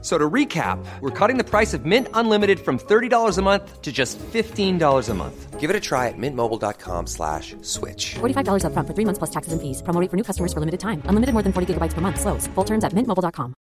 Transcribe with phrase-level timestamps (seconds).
[0.00, 3.90] So to recap, we're cutting the price of Mint Unlimited from $30 a month to
[3.90, 5.58] just $15 a month.
[5.58, 8.14] Give it a try at mintmobile.com slash switch.
[8.20, 9.82] $45 upfront for three months plus taxes and fees.
[9.82, 11.02] Promo rate for new customers for limited time.
[11.10, 12.20] Unlimited more than 40 gigabytes per month.
[12.20, 12.46] Slows.
[12.54, 13.54] Full terms at mintmobile.com.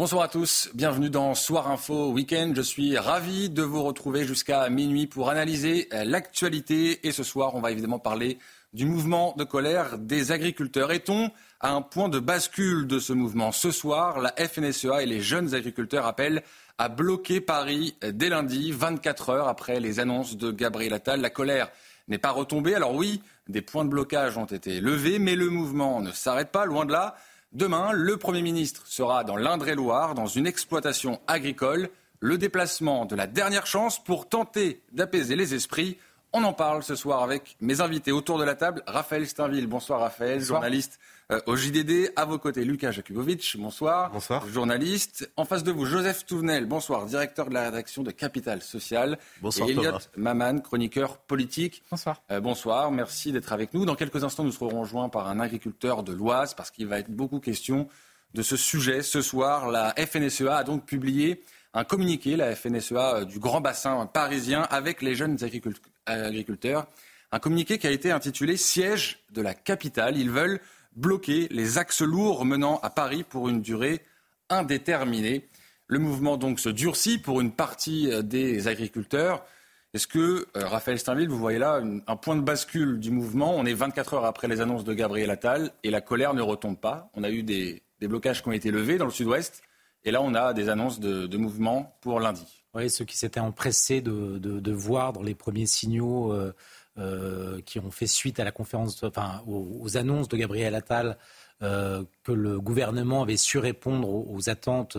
[0.00, 2.54] Bonsoir à tous, bienvenue dans Soir Info Week-end.
[2.56, 7.06] Je suis ravi de vous retrouver jusqu'à minuit pour analyser l'actualité.
[7.06, 8.38] Et ce soir, on va évidemment parler
[8.72, 10.92] du mouvement de colère des agriculteurs.
[10.92, 11.30] Est-on
[11.60, 15.54] à un point de bascule de ce mouvement Ce soir, la FNSEA et les jeunes
[15.54, 16.42] agriculteurs appellent
[16.78, 21.20] à bloquer Paris dès lundi, 24 heures après les annonces de Gabriel Attal.
[21.20, 21.70] La colère
[22.08, 22.74] n'est pas retombée.
[22.74, 26.64] Alors oui, des points de blocage ont été levés, mais le mouvement ne s'arrête pas,
[26.64, 27.16] loin de là.
[27.52, 31.90] Demain, le Premier ministre sera dans l'Indre-et-Loire, dans une exploitation agricole.
[32.20, 35.98] Le déplacement de la dernière chance pour tenter d'apaiser les esprits.
[36.32, 38.82] On en parle ce soir avec mes invités autour de la table.
[38.86, 41.00] Raphaël Steinville, bonsoir Raphaël, journaliste
[41.32, 42.12] euh, au JDD.
[42.14, 44.12] À vos côtés, Lucas Jakubowicz, bonsoir.
[44.12, 44.46] Bonsoir.
[44.48, 45.28] Journaliste.
[45.36, 49.18] En face de vous, Joseph Touvenel, bonsoir, directeur de la rédaction de Capital Social.
[49.42, 50.06] Bonsoir, Et Elliot Thomas.
[50.16, 51.82] Maman, chroniqueur politique.
[51.90, 52.22] Bonsoir.
[52.30, 53.84] Euh, bonsoir, merci d'être avec nous.
[53.84, 57.10] Dans quelques instants, nous serons rejoints par un agriculteur de l'Oise parce qu'il va être
[57.10, 57.88] beaucoup question
[58.34, 59.02] de ce sujet.
[59.02, 61.42] Ce soir, la FNSEA a donc publié
[61.74, 66.86] un communiqué, la FNSEA euh, du Grand Bassin parisien, avec les jeunes agricult- agriculteurs.
[67.32, 70.16] Un communiqué qui a été intitulé Siège de la capitale.
[70.16, 70.60] Ils veulent
[70.96, 74.00] bloquer les axes lourds menant à Paris pour une durée
[74.48, 75.48] indéterminée.
[75.86, 79.44] Le mouvement donc se durcit pour une partie euh, des agriculteurs.
[79.92, 83.54] Est-ce que, euh, Raphaël Steinville, vous voyez là un point de bascule du mouvement?
[83.56, 86.78] On est 24 heures après les annonces de Gabriel Attal et la colère ne retombe
[86.78, 87.10] pas.
[87.14, 89.62] On a eu des, blocages qui ont été levés dans le sud-ouest
[90.04, 92.59] et là on a des annonces de mouvement pour lundi.
[92.74, 96.54] Oui, ceux qui s'étaient empressés de, voir dans les premiers signaux euh,
[96.98, 101.18] euh, qui ont fait suite à la conférence, enfin, aux, annonces de Gabriel Attal,
[101.62, 104.96] euh, que le gouvernement avait su répondre aux attentes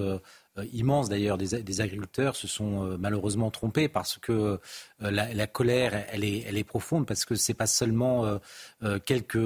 [0.58, 4.60] euh, immenses d'ailleurs des, agriculteurs, se sont euh, malheureusement trompés parce que
[5.02, 8.40] euh, la, colère, elle est, profonde parce que c'est pas seulement
[9.06, 9.40] quelques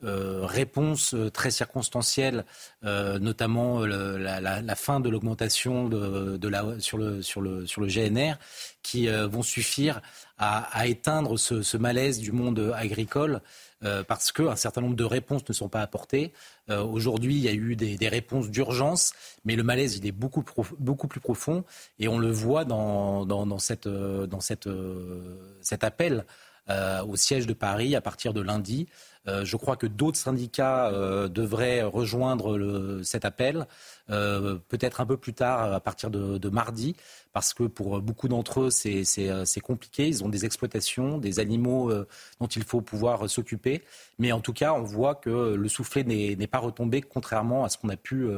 [0.00, 2.44] réponses très circonstancielles,
[2.82, 8.38] notamment la, fin de l'augmentation de, de la, sur, le, sur, le, sur le GNR,
[8.82, 10.00] qui vont suffire
[10.38, 13.40] à, à éteindre ce, ce malaise du monde agricole.
[13.84, 16.32] euh, parce qu'un certain nombre de réponses ne sont pas apportées.
[16.70, 19.12] Euh, Aujourd'hui, il y a eu des, des réponses d'urgence,
[19.44, 20.44] mais le malaise, il est beaucoup,
[20.78, 21.64] beaucoup plus profond.
[21.98, 26.24] Et on le voit dans, dans, dans, cette, euh, dans cette, euh, cet appel
[26.70, 28.88] euh, au siège de Paris à partir de lundi.
[29.28, 33.66] Euh, je crois que d'autres syndicats euh, devraient rejoindre cet appel,
[34.10, 36.96] euh, peut-être un peu plus tard, à partir de, de mardi,
[37.32, 40.08] parce que pour beaucoup d'entre eux, c'est- compliqué.
[40.08, 41.92] Ils ont des exploitations, des animaux
[42.40, 43.82] dont il faut pouvoir s'occuper.
[44.18, 47.76] Mais en tout cas, on voit que le soufflet n'est pas retombé, contrairement à ce
[47.78, 48.28] qu'on a pu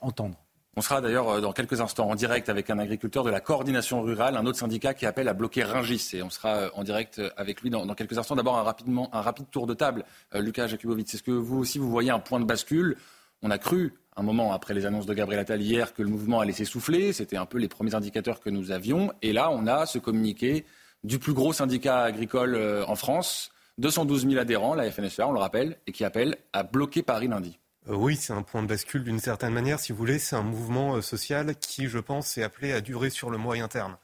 [0.00, 0.45] entendre.
[0.78, 4.02] On sera d'ailleurs euh, dans quelques instants en direct avec un agriculteur de la coordination
[4.02, 6.10] rurale, un autre syndicat qui appelle à bloquer Ringis.
[6.12, 8.36] Et on sera euh, en direct euh, avec lui dans, quelques instants.
[8.36, 10.04] D'abord, un, rapide tour de table.
[10.34, 12.98] Lucas Jakubowicz, est-ce que vous aussi, vous voyez un point de bascule?
[13.40, 16.40] On a cru, un moment après les annonces de Gabriel Attal hier, que le mouvement
[16.40, 17.14] allait s'essouffler.
[17.14, 19.12] C'était un peu les premiers indicateurs que nous avions.
[19.22, 20.66] Et là, on a ce communiqué
[21.04, 22.54] du plus gros syndicat agricole
[22.86, 27.02] en France, 212 000 adhérents, la FNSEA, on le rappelle, et qui appelle à bloquer
[27.02, 27.58] Paris lundi.
[27.88, 29.78] Euh, oui, c'est un point de bascule d'une certaine manière.
[29.78, 33.10] Si vous voulez, c'est un mouvement euh, social qui, je pense, est appelé à durer
[33.10, 33.96] sur le moyen terme.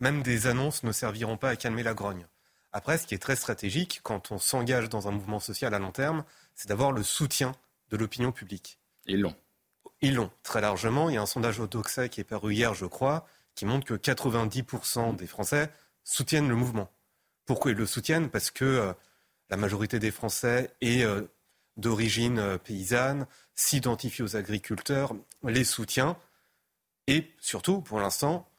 [0.00, 2.26] Même des annonces ne serviront pas à calmer la grogne.
[2.72, 5.92] Après, ce qui est très stratégique quand on s'engage dans un mouvement social à long
[5.92, 6.24] terme,
[6.54, 7.52] c'est d'avoir le soutien
[7.90, 8.78] de l'opinion publique.
[9.06, 9.34] Et ils l'ont.
[10.00, 11.08] Ils l'ont très largement.
[11.08, 13.86] Il y a un sondage au Doxa qui est paru hier, je crois, qui montre
[13.86, 15.70] que 90% des Français
[16.04, 16.90] soutiennent le mouvement.
[17.46, 18.30] Pourquoi ils le soutiennent?
[18.30, 18.92] Parce que euh,
[19.50, 21.22] la majorité des Français est euh,
[21.78, 25.14] d'origine euh, paysanne, s'identifie aux agriculteurs,
[25.44, 26.18] les soutient.
[27.06, 28.50] Et surtout, pour l'instant,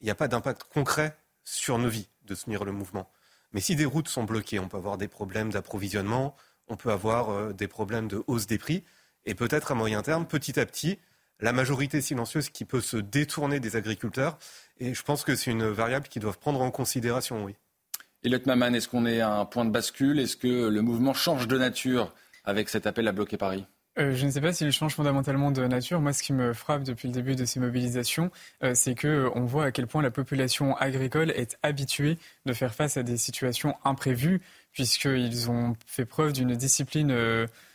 [0.00, 3.10] il n'y a pas d'impact concret sur nos vies de soutenir le mouvement.
[3.52, 6.36] Mais si des routes sont bloquées, on peut avoir des problèmes d'approvisionnement,
[6.68, 8.84] on peut avoir euh, des problèmes de hausse des prix.
[9.24, 10.98] Et peut-être à moyen terme, petit à petit,
[11.40, 14.38] la majorité silencieuse qui peut se détourner des agriculteurs.
[14.78, 17.54] Et je pense que c'est une variable qu'ils doivent prendre en considération, oui.
[18.22, 20.18] Elliot Maman, est-ce qu'on est à un point de bascule?
[20.18, 22.12] Est-ce que le mouvement change de nature?
[22.46, 23.66] Avec cet appel à bloquer Paris
[23.98, 26.00] Euh, je ne sais pas s'il change fondamentalement de nature.
[26.00, 28.30] Moi, ce qui me frappe depuis le début de ces mobilisations,
[28.62, 32.52] euh, c'est que euh, on voit à quel point la population agricole est habituée de
[32.52, 37.14] faire face à des situations imprévues, puisqu'ils ont fait preuve d'une discipline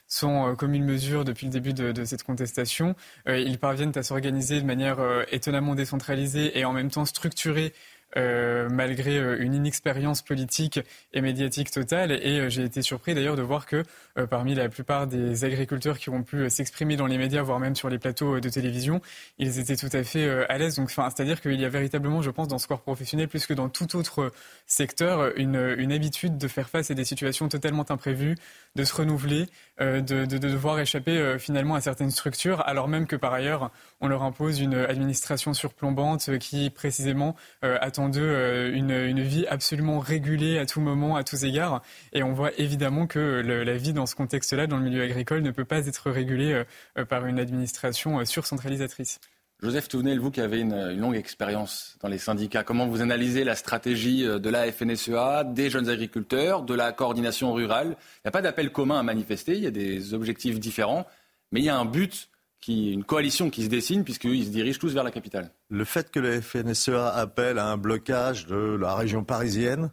[0.08, 2.96] sans commune mesure depuis le début de, de cette contestation.
[3.26, 5.00] ils parviennent à s'organiser de manière
[5.32, 7.74] étonnamment décentralisée et en même temps structurée
[8.18, 10.82] euh, malgré euh, une inexpérience politique
[11.14, 12.12] et médiatique totale.
[12.12, 13.84] Et euh, j'ai été surpris d'ailleurs de voir que
[14.30, 17.90] parmi la plupart des agriculteurs qui ont pu s'exprimer dans les médias, voire même sur
[17.90, 19.02] les plateaux de télévision,
[19.40, 20.76] ils étaient tout à fait à l'aise.
[20.76, 23.70] Donc, c'est-à-dire qu'il y a véritablement, je pense, dans ce corps professionnel, plus que dans
[23.70, 24.34] tout autre
[24.66, 25.56] secteur, une,
[25.94, 28.36] habitude de faire face à des situations totalement imprévues,
[28.76, 29.46] de se renouveler,
[29.80, 33.72] de, de, devoir échapper finalement à certaines structures, alors même que par ailleurs,
[34.02, 40.58] on leur impose une administration surplombante qui précisément attend d'eux euh, une, vie absolument régulée
[40.58, 41.82] à tout moment, à tous égards.
[42.14, 45.52] Et on voit évidemment que la vie dans ce contexte-là, dans le milieu agricole, ne
[45.52, 46.64] peut pas être régulée euh,
[46.98, 49.20] euh, par une administration surcentralisatrice.
[49.62, 53.56] Joseph Touvenel, vous qui avez une, longue expérience dans les syndicats, comment vous analysez la
[53.56, 57.90] stratégie de la FNSEA, des jeunes agriculteurs, de la coordination rurale?
[57.90, 61.06] Il n'y a pas d'appel commun à manifester, il y a des objectifs différents,
[61.52, 62.31] mais il y a un but
[62.62, 65.52] qui, une coalition qui se dessine, puisqu'ils se dirigent tous vers la capitale.
[65.70, 69.92] Le fait que le FNSEA appelle à un blocage de la région parisienne,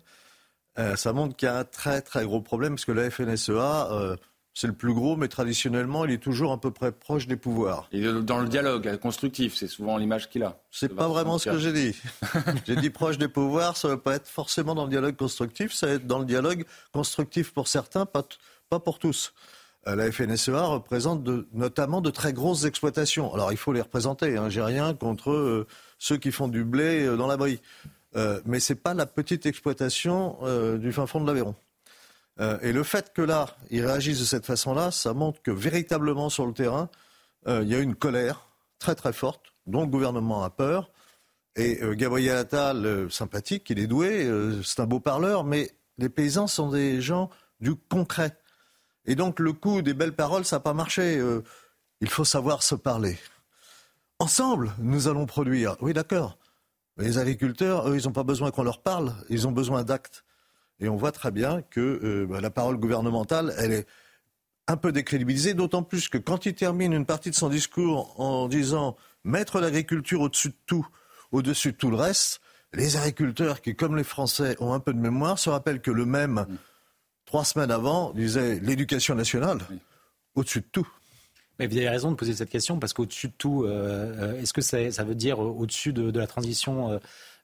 [0.78, 3.88] euh, ça montre qu'il y a un très très gros problème, parce que la FNSEA,
[3.90, 4.16] euh,
[4.52, 7.88] c'est le plus gros, mais traditionnellement, il est toujours à peu près proche des pouvoirs.
[7.90, 10.60] Et dans le dialogue constructif, c'est souvent l'image qu'il a.
[10.70, 11.96] C'est pas vraiment ce que j'ai dit.
[12.66, 15.72] j'ai dit proche des pouvoirs, ça ne veut pas être forcément dans le dialogue constructif,
[15.72, 18.26] ça va être dans le dialogue constructif pour certains, pas,
[18.68, 19.32] pas pour tous.
[19.88, 23.32] Euh, la FNSEA représente notamment de très grosses exploitations.
[23.34, 24.48] Alors il faut les représenter, hein.
[24.48, 25.66] j'ai rien contre euh,
[25.98, 27.60] ceux qui font du blé euh, dans la brie.
[28.44, 30.38] mais ce n'est pas la petite exploitation
[30.78, 31.54] du fin fond de l'Aveyron.
[32.62, 36.46] et le fait que là, ils réagissent de cette façon-là, ça montre que véritablement sur
[36.46, 36.88] le terrain,
[37.46, 38.48] il y a une colère
[38.80, 40.90] très très forte, dont le gouvernement a peur.
[41.54, 44.26] Et Gabriel Attal, sympathique, il est doué,
[44.64, 47.30] c'est un beau parleur, mais les paysans sont des gens
[47.60, 48.36] du concret.
[49.08, 51.16] Et donc le coup des belles paroles, ça n'a pas marché.
[51.16, 51.42] Euh,
[52.02, 53.18] il faut savoir se parler.
[54.18, 55.76] Ensemble, nous allons produire.
[55.80, 56.36] Oui, d'accord.
[56.98, 60.24] Les agriculteurs, eux, ils n'ont pas besoin qu'on leur parle, ils ont besoin d'actes.
[60.78, 63.86] Et on voit très bien que euh, bah, la parole gouvernementale, elle est
[64.66, 68.46] un peu décrédibilisée, d'autant plus que quand il termine une partie de son discours en
[68.46, 68.94] disant
[69.24, 70.86] mettre l'agriculture au-dessus de tout,
[71.32, 72.42] au-dessus de tout le reste,
[72.74, 76.04] les agriculteurs qui, comme les Français, ont un peu de mémoire, se rappellent que le
[76.04, 76.44] même
[77.28, 79.58] trois semaines avant, disait l'éducation nationale,
[80.34, 80.88] au-dessus de tout.
[81.58, 84.54] Mais vous avez raison de poser cette question parce qu'au-dessus de tout, euh, euh, est-ce
[84.54, 86.98] que ça, veut dire au-dessus de, la transition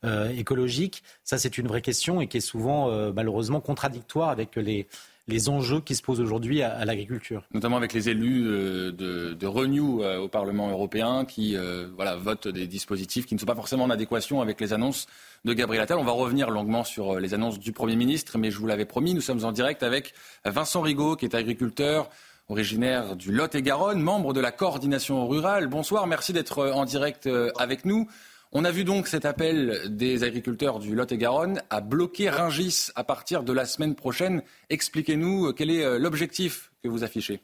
[0.04, 1.02] euh, écologique?
[1.22, 4.88] Ça, c'est une vraie question et qui est souvent malheureusement contradictoire avec les,
[5.26, 7.44] les enjeux qui se posent aujourd'hui à, l'agriculture.
[7.54, 11.56] Notamment avec les élus de, de, Renew au Parlement européen qui
[11.96, 15.06] voilà, votent des dispositifs qui ne sont pas forcément en adéquation avec les annonces
[15.44, 15.98] de Gabriel Attal.
[15.98, 18.86] On va revenir longuement sur euh, les annonces du Premier ministre, mais je vous l'avais
[18.86, 22.08] promis, nous sommes en direct avec Vincent Rigaud, qui est agriculteur
[22.48, 25.66] originaire du Lot-et-Garonne, membre de la coordination rurale.
[25.66, 28.08] Bonsoir, merci d'être euh, en direct euh, avec nous.
[28.54, 33.42] On a vu donc cet appel des agriculteurs du Lot-et-Garonne à bloquer Ringis à partir
[33.42, 34.42] de la semaine prochaine.
[34.70, 37.40] Expliquez-nous quel est l'objectif que vous affichez.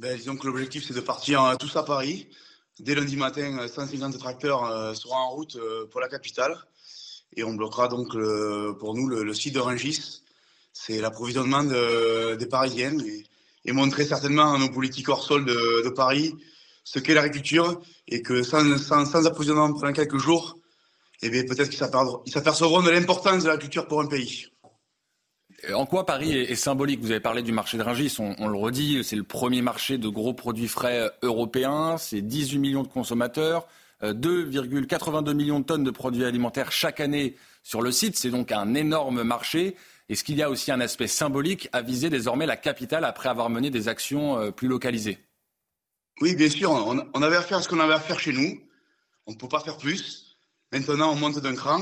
[0.00, 2.28] Ben, disons que l'objectif, c'est de partir tous à Paris,
[2.78, 6.54] Dès lundi matin, 150 tracteurs euh, seront en route euh, pour la capitale
[7.34, 8.12] et on bloquera donc
[8.78, 10.22] pour nous le, site de Rungis.
[10.74, 13.02] C'est l'approvisionnement des Parisiennes
[13.64, 16.34] et, montrer certainement à nos politiques hors sol de, Paris
[16.86, 20.56] ce qu'est l'agriculture et que sans, sans, approvisionnement pendant quelques jours,
[21.20, 24.46] eh peut-être qu'ils s'apercevront de l'importance de l'agriculture pour un pays.
[25.74, 27.00] En quoi Paris est, symbolique?
[27.00, 30.08] Vous avez parlé du marché de Rungis, on, le redit, c'est le premier marché de
[30.08, 33.66] gros produits frais euh, européens, c'est 18 millions de consommateurs,
[34.02, 38.52] 2,82 euh, millions de tonnes de produits alimentaires chaque année sur le site, c'est donc
[38.52, 39.74] un énorme marché.
[40.08, 43.50] Est-ce qu'il y a aussi un aspect symbolique à viser désormais la capitale après avoir
[43.50, 45.18] mené des actions euh, plus localisées?
[46.20, 48.58] Oui, bien sûr, on, avait à faire ce qu'on avait à faire chez nous,
[49.26, 50.38] on ne peut pas faire plus.
[50.72, 51.80] Maintenant, on monte d'un cran,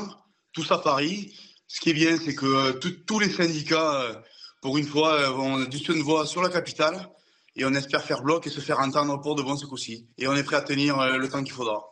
[0.52, 1.32] tous à Paris,
[1.68, 2.72] ce qui est bien, c'est que euh,
[3.06, 4.14] tous les syndicats, euh,
[4.60, 7.08] pour une fois, euh, ont du de voix sur la capitale
[7.54, 10.08] et on espère faire bloc et se faire entendre pour de bon ce coup-ci.
[10.18, 11.84] Et on est prêt à tenir le temps qu'il faudra.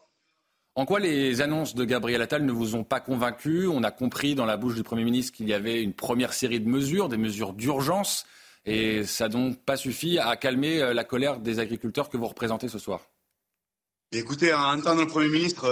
[0.74, 3.68] En quoi les annonces de Gabriel Attal ne vous ont pas convaincu?
[3.68, 6.60] On a compris dans la bouche du Premier ministre qu'il y avait une première série
[6.60, 8.24] de mesures, des mesures d'urgence,
[8.64, 12.68] et ça n'a donc pas suffi à calmer la colère des agriculteurs que vous représentez
[12.68, 13.00] ce soir.
[14.12, 15.66] Écoutez, à entendre le Premier ministre,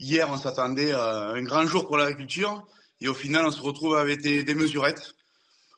[0.00, 2.66] hier on s'attendait à un grand jour pour l'agriculture.
[3.00, 5.14] Et au final, on se retrouve avec des, mesurettes.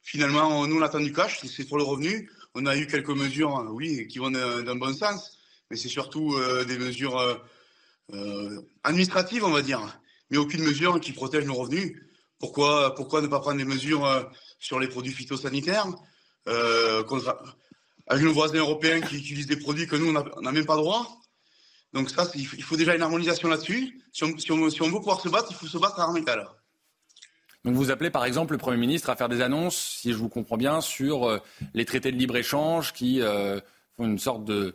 [0.03, 2.31] Finalement, nous, on attend du cash, c'est pour le revenu.
[2.55, 5.39] On a eu quelques mesures, oui, qui vont d'un bon sens,
[5.71, 7.35] mais c'est surtout euh, des mesures euh,
[8.15, 10.01] euh, administratives, on va dire,
[10.31, 12.01] mais aucune mesure qui protège nos revenus.
[12.39, 15.87] Pourquoi, pourquoi ne pas prendre des mesures sur les produits phytosanitaires
[16.49, 17.03] euh,
[18.07, 21.07] avec nos voisins européens qui utilisent des produits que nous, on n'a même pas droit.
[21.93, 24.01] Donc ça, il faut déjà une harmonisation là-dessus.
[24.13, 26.47] Si on, veut pouvoir se battre, il faut se battre à armes égales.
[27.65, 30.29] Donc vous appelez par exemple le Premier ministre à faire des annonces, si je vous
[30.29, 31.39] comprends bien, sur euh,
[31.75, 33.61] les traités de libre-échange qui euh,
[33.97, 34.75] font une sorte de,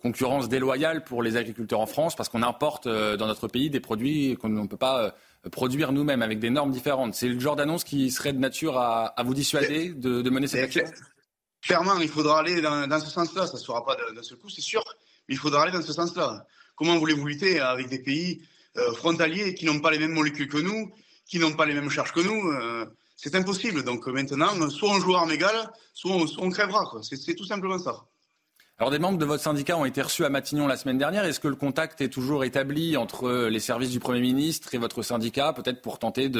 [0.00, 4.36] concurrence déloyale pour les agriculteurs en France parce qu'on importe dans notre pays des produits
[4.36, 5.14] qu'on ne peut pas
[5.52, 7.14] produire nous-mêmes avec des normes différentes.
[7.14, 10.46] C'est le genre d'annonce qui serait de nature à, à vous dissuader de, de, mener
[10.46, 10.84] cette action
[11.62, 13.46] Clairement, il faudra aller dans, dans ce sens-là.
[13.46, 14.82] Ça ne se fera pas d'un seul coup, c'est sûr,
[15.28, 16.46] mais il faudra aller dans ce sens-là.
[16.76, 18.42] Comment voulez-vous lutter avec des pays
[18.94, 20.92] frontaliers qui n'ont pas les mêmes molécules que nous
[21.28, 22.50] qui n'ont pas les mêmes charges que nous.
[22.50, 23.84] Euh, c'est impossible.
[23.84, 26.90] Donc maintenant, soit on joue armes égales, soit on, crèvera.
[27.02, 28.04] C'est tout simplement ça.
[28.78, 31.24] Alors des membres de votre syndicat ont été reçus à Matignon la semaine dernière.
[31.24, 35.02] Est-ce que le contact est toujours établi entre les services du Premier ministre et votre
[35.02, 36.30] syndicat, peut-être pour tenter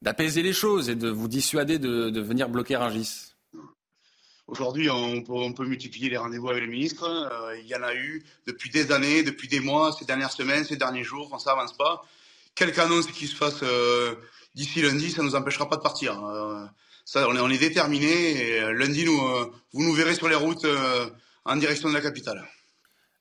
[0.00, 3.34] d'apaiser les choses et de vous dissuader de, venir bloquer Rungis?
[4.46, 7.04] Aujourd'hui, on, peut multiplier les rendez-vous avec les ministres.
[7.04, 10.64] Euh, il y en a eu depuis des années, depuis des mois, ces dernières semaines,
[10.64, 11.30] ces derniers jours.
[11.32, 12.04] On s'avance pas
[12.54, 14.14] quelque annonce qui se fasse euh,
[14.54, 16.24] d'ici lundi, ça ne nous empêchera pas de partir.
[16.24, 16.64] Euh,
[17.16, 20.66] on est, on est déterminé et euh, lundi, vous nous verrez sur les routes
[21.44, 22.44] en direction de la capitale.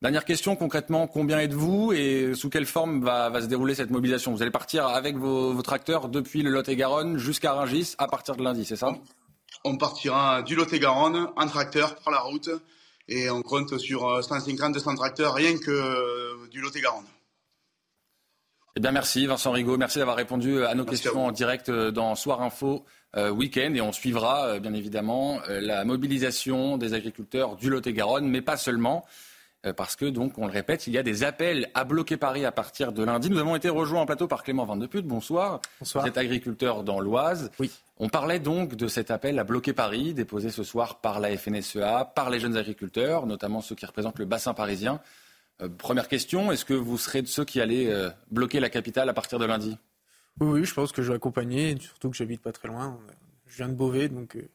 [0.01, 4.33] Dernière question, concrètement, combien êtes-vous et sous quelle forme va, va, se dérouler cette mobilisation?
[4.33, 8.65] Vous allez partir avec vos, tracteurs depuis le Lot-et-Garonne jusqu'à Rungis à partir de lundi,
[8.65, 8.93] c'est ça?
[9.63, 12.49] On partira du Lot-et-Garonne en tracteur par la route
[13.07, 17.05] et on compte sur 150-200 tracteurs rien que du Lot-et-Garonne.
[18.75, 19.77] Eh bien, merci Vincent Rigaud.
[19.77, 22.83] Merci d'avoir répondu à nos questions en direct euh, dans Soir Info
[23.15, 23.71] euh, Week-end.
[23.75, 29.05] Et on suivra, euh, bien évidemment, la mobilisation des agriculteurs du Lot-et-Garonne, mais pas seulement.
[29.77, 32.51] Parce que, donc, on le répète, il y a des appels à bloquer Paris à
[32.51, 33.29] partir de lundi.
[33.29, 35.03] Nous avons été rejoints en plateau par Clément Van de Put.
[35.03, 35.61] Bonsoir.
[35.79, 36.03] Bonsoir.
[36.03, 37.49] Vous êtes agriculteur dans l'Oise.
[37.59, 37.71] Oui.
[37.97, 42.11] On parlait donc de cet appel à bloquer Paris, déposé ce soir par la FNSEA,
[42.13, 44.99] par les jeunes agriculteurs, notamment ceux qui représentent le bassin parisien.
[45.63, 49.09] Euh, première question, est-ce que vous serez de ceux qui allaient euh, bloquer la capitale
[49.09, 49.77] à partir de lundi?
[50.39, 52.99] Oui, je pense que je vais accompagner, surtout que j'habite pas très loin.
[53.47, 54.49] Je viens de Beauvais, donc euh,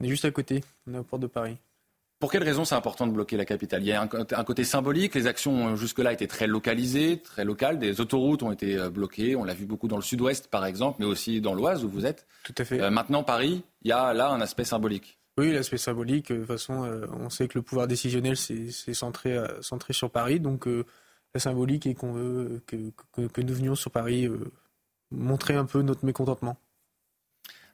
[0.00, 1.56] on est juste à côté, on est aux portes de Paris.
[2.20, 3.82] Pour quelles raisons c'est important de bloquer la capitale?
[3.82, 8.00] Il y a un, côté symbolique, les actions jusque-là étaient très localisées, très locales, des
[8.00, 11.42] autoroutes ont été bloquées, on l'a vu beaucoup dans le sud-ouest par exemple, mais aussi
[11.42, 12.26] dans l'Oise où vous êtes.
[12.44, 12.90] Tout à fait.
[12.90, 15.18] maintenant, Paris, il y a là un aspect symbolique.
[15.36, 16.30] Oui, l'aspect symbolique.
[16.30, 19.92] Euh, de toute façon, euh, on sait que le pouvoir décisionnel, c'est centré, euh, centré
[19.92, 20.38] sur Paris.
[20.38, 22.76] Donc, la symbolique est qu'on veut que,
[23.12, 24.28] que, nous venions sur Paris
[25.10, 26.56] montrer un peu notre mécontentement.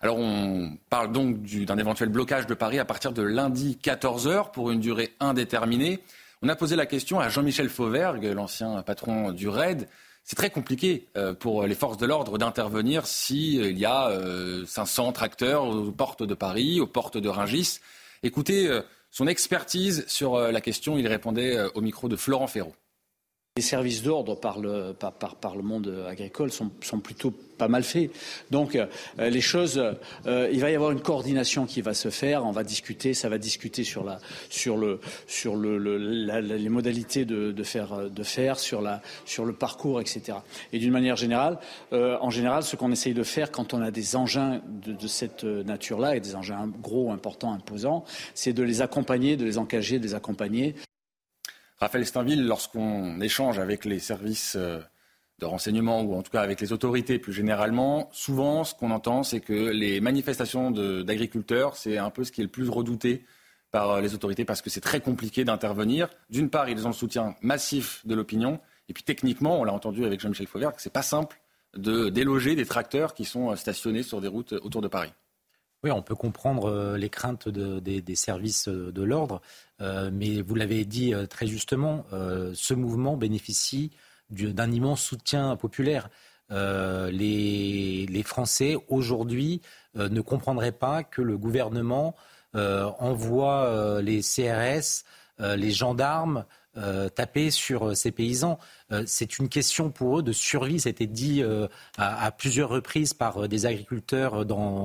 [0.01, 4.71] Alors, on parle donc d'un éventuel blocage de Paris à partir de lundi 14h pour
[4.71, 6.01] une durée indéterminée.
[6.41, 9.89] On a posé la question à Jean-Michel Fauvergue, l'ancien patron du RAID.
[10.25, 14.11] C'est très compliqué euh, pour les forces de l'ordre d'intervenir s'il y a
[14.67, 17.81] 500 euh, tracteurs aux portes de Paris, aux portes de Rungis.
[18.23, 20.99] Écoutez euh, son expertise sur la question.
[20.99, 22.75] Il répondait au micro de Florent Ferraud.
[23.61, 27.83] Les services d'ordre par le, par, par, le, monde agricole sont, sont, plutôt pas mal
[27.83, 28.11] faits.
[28.51, 28.87] Donc euh,
[29.19, 29.79] les choses,
[30.27, 32.47] euh, il va y avoir une coordination qui va se faire.
[32.47, 35.77] On va discuter, ça va discuter sur la, sur le, sur le,
[36.41, 40.39] les modalités de, de, faire, de faire, sur la, sur le parcours, etc.
[40.73, 41.59] Et d'une manière générale,
[41.93, 45.07] euh, en général, ce qu'on essaye de faire quand on a des engins de, de
[45.07, 49.99] cette nature-là et des engins gros, importants, imposants, c'est de les accompagner, de les engager,
[49.99, 50.75] de les accompagner.
[51.81, 54.81] Raphaël Steinville, lorsqu'on échange avec les services euh,
[55.39, 59.23] de renseignement ou en tout cas avec les autorités plus généralement, souvent ce qu'on entend,
[59.23, 63.25] c'est que les manifestations d'agriculteurs, c'est un peu ce qui est le plus redouté
[63.71, 66.11] par euh, les autorités parce que c'est très compliqué d'intervenir.
[66.29, 68.61] D'une part, ils ont le soutien massif de l'opinion,
[68.91, 71.41] et puis techniquement, on l'a entendu avec Jean-Michel Fauvert, que c'est pas simple
[71.75, 75.13] de déloger des tracteurs qui sont euh, stationnés sur des routes autour de Paris.
[75.83, 79.41] Oui, on peut comprendre les craintes des, services de l'ordre.
[79.81, 83.91] Euh, mais vous l'avez dit euh, très justement, euh, ce mouvement bénéficie
[84.31, 86.09] d'un immense soutien populaire.
[86.51, 89.61] Les, Français, aujourd'hui,
[89.97, 92.15] ne comprendraient pas que le gouvernement
[92.55, 95.05] envoie les CRS,
[95.41, 96.45] les gendarmes,
[97.17, 98.61] taper sur ces paysans.
[99.07, 100.81] C'est une question pour eux de survie.
[100.81, 101.43] C'était dit
[101.99, 104.45] à, à, plusieurs reprises par des agriculteurs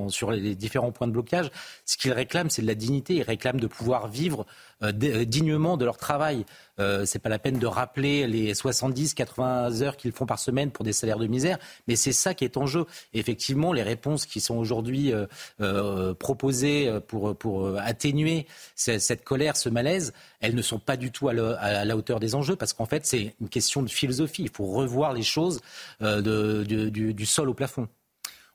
[0.10, 1.50] sur les différents points de blocage.
[1.86, 3.16] Ce qu'ils réclament, c'est de la dignité.
[3.16, 4.46] Ils réclament de pouvoir vivre
[4.84, 6.46] euh, euh, dignement de leur travail.
[6.80, 10.70] Euh, c'est pas la peine de rappeler les 70, 80 heures qu'ils font par semaine
[10.70, 11.58] pour des salaires de misère,
[11.88, 12.86] mais c'est ça qui est en jeu.
[13.14, 15.14] effectivement, les réponses qui sont aujourd'hui
[16.20, 21.34] proposées pour, pour atténuer cette, colère, ce malaise, elles ne sont pas du tout à,
[21.34, 24.44] la hauteur des enjeux, parce qu'en fait, c'est une question de philosophie.
[24.44, 25.62] Il faut revoir les choses
[26.02, 27.88] du, du sol au plafond.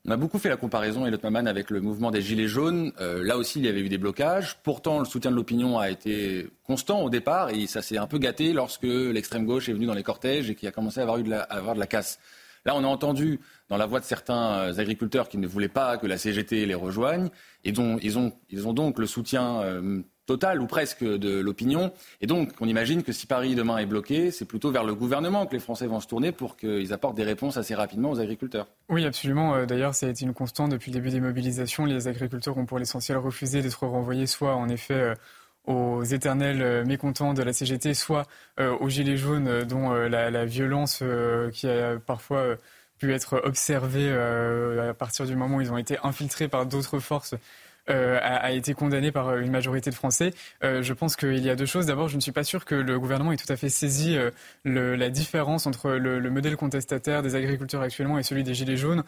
[0.06, 2.90] On a beaucoup fait la comparaison, Elot Maman, avec le mouvement des Gilets jaunes.
[3.00, 4.56] Euh, là aussi, il y avait eu des blocages.
[4.62, 8.18] Pourtant, le soutien de l'opinion a été constant au départ et ça s'est un peu
[8.18, 11.18] gâté lorsque l'extrême gauche est venue dans les cortèges et qu'il a commencé à avoir,
[11.18, 12.18] eu de la, à avoir de la casse.
[12.64, 15.98] Là, on a entendu dans la voix de certains euh, agriculteurs qui ne voulaient pas
[15.98, 17.28] que la CGT les rejoigne
[17.64, 21.92] et dont ils ont, ils ont donc le soutien euh, total ou presque de l'opinion.
[22.20, 25.44] Et donc, on imagine que si Paris demain est bloqué, c'est plutôt vers le gouvernement
[25.44, 28.68] que les Français vont se tourner pour qu'ils apportent des réponses assez rapidement aux agriculteurs.
[28.88, 29.56] Oui, absolument.
[29.56, 31.84] Euh, d'ailleurs, ça a été une constante depuis le début des mobilisations.
[31.84, 35.14] Les agriculteurs ont pour l'essentiel refusé d'être renvoyés soit en effet
[35.66, 38.26] aux éternels mécontents de la CGT, soit
[38.58, 41.02] aux Gilets jaunes dont la, violence
[41.52, 42.56] qui a parfois
[43.00, 47.00] pu être observés euh, à partir du moment où ils ont été infiltrés par d'autres
[47.00, 47.34] forces
[47.88, 50.32] euh, a, été condamné par une majorité de Français.
[50.62, 51.86] Euh, je pense qu'il y a deux choses.
[51.86, 54.30] D'abord, je ne suis pas sûr que le gouvernement ait tout à fait saisi euh,
[54.64, 58.76] le, la différence entre le, le, modèle contestataire des agriculteurs actuellement et celui des Gilets
[58.76, 59.02] jaunes.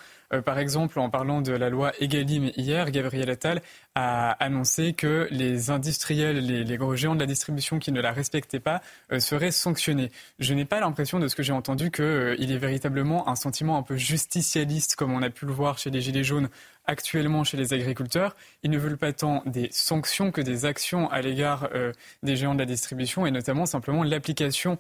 [0.45, 3.63] par exemple, en parlant de la loi Egalim hier, Gabriel Attal
[3.95, 8.13] a annoncé que les industriels, les, les gros géants de la distribution qui ne la
[8.13, 8.81] respectaient pas
[9.19, 10.11] seraient sanctionnés.
[10.39, 13.77] Je n'ai pas l'impression de ce que j'ai entendu qu'il y ait véritablement un sentiment
[13.79, 16.49] un peu justicialiste, comme on a pu le voir chez les Gilets jaunes
[16.87, 18.35] actuellement chez les agriculteurs.
[18.63, 22.55] Ils ne veulent pas tant des sanctions que des actions à l'égard euh, des géants
[22.55, 24.79] de la distribution et notamment simplement l'application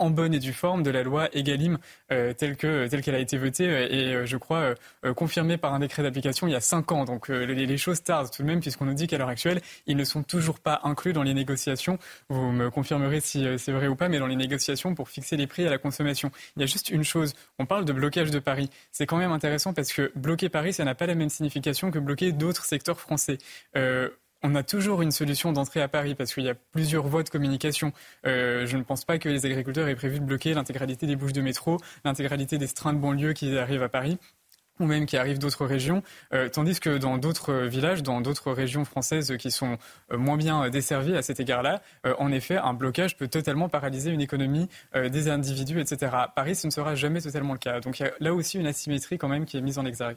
[0.00, 1.78] en bonne et due forme de la loi Egalim
[2.10, 4.74] euh, telle que telle qu'elle a été votée euh, et euh, je crois
[5.14, 7.04] confirmée par un décret d'application il y a cinq ans.
[7.04, 10.04] Donc les, choses tardent tout de même puisqu'on nous dit qu'à l'heure actuelle ils ne
[10.04, 11.98] sont toujours pas inclus dans les négociations.
[12.28, 15.46] Vous me confirmerez si c'est vrai ou pas, mais dans les négociations pour fixer les
[15.46, 16.30] prix à la consommation.
[16.56, 17.34] Il y a juste une chose.
[17.58, 18.70] On parle de blocage de Paris.
[18.92, 21.98] C'est quand même intéressant parce que bloquer Paris, ça n'a pas la même signification que
[21.98, 23.38] bloquer d'autres secteurs français
[24.42, 27.28] on a toujours une solution d'entrée à Paris parce qu'il y a plusieurs voies de
[27.28, 27.92] communication.
[28.26, 31.32] Euh, je ne pense pas que les agriculteurs aient prévu de bloquer l'intégralité des bouches
[31.32, 34.18] de métro, l'intégralité des trains de banlieue qui arrivent à Paris
[34.78, 38.86] ou même qui arrivent d'autres régions, euh, tandis que dans d'autres villages, dans d'autres régions
[38.86, 39.76] françaises qui sont
[40.10, 41.82] euh, moins bien desservies à cet égard-là,
[42.18, 46.16] en effet, un blocage peut totalement paralyser une économie des individus, etc.
[46.34, 47.80] Paris, ce ne sera jamais totalement le cas.
[47.80, 50.16] Donc il y a là aussi une asymétrie quand même qui est mise en exergue.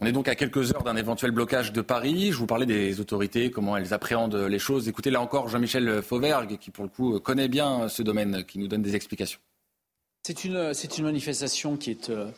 [0.00, 2.32] On est donc à quelques heures d'un éventuel blocage de Paris.
[2.32, 4.88] Je vous parlais des autorités, comment elles appréhendent les choses.
[4.88, 8.68] Écoutez là encore Jean-Michel Fauvergue, qui pour le coup connaît bien ce domaine, qui nous
[8.68, 9.38] donne des explications.
[10.24, 12.30] C'est une, manifestation qui est, euh,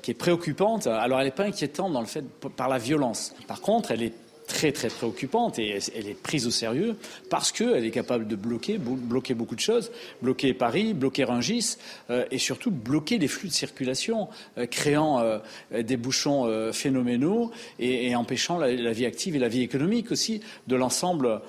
[0.00, 0.86] qui est préoccupante.
[0.86, 2.24] Alors elle n'est pas inquiétante dans le fait
[2.56, 3.34] par la violence.
[3.46, 4.14] Par contre, elle est
[4.48, 6.96] très très préoccupante et elle est prise au sérieux
[7.30, 11.76] parce qu'elle est capable de bloquer, beaucoup de choses, bloquer Paris, bloquer Rungis
[12.10, 15.38] euh, et surtout bloquer les flux de circulation, euh, créant euh,
[15.82, 21.42] des bouchons phénoménaux et, empêchant la, vie active et la vie économique aussi de l'ensemble,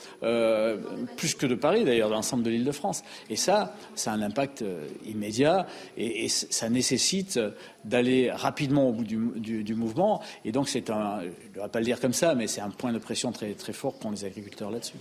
[1.16, 3.04] plus que de Paris d'ailleurs, de l'ensemble de l'Île-de-France.
[3.30, 4.66] Et ça, ça a un impact
[5.06, 5.66] immédiat
[5.98, 7.40] et ça nécessite
[7.86, 10.22] d'aller rapidement au bout du, mouvement.
[10.46, 12.70] Et donc, c'est un, je ne devrais pas le dire comme ça, mais c'est un
[12.70, 14.98] point de pression très, très fort pour les agriculteurs là-dessus.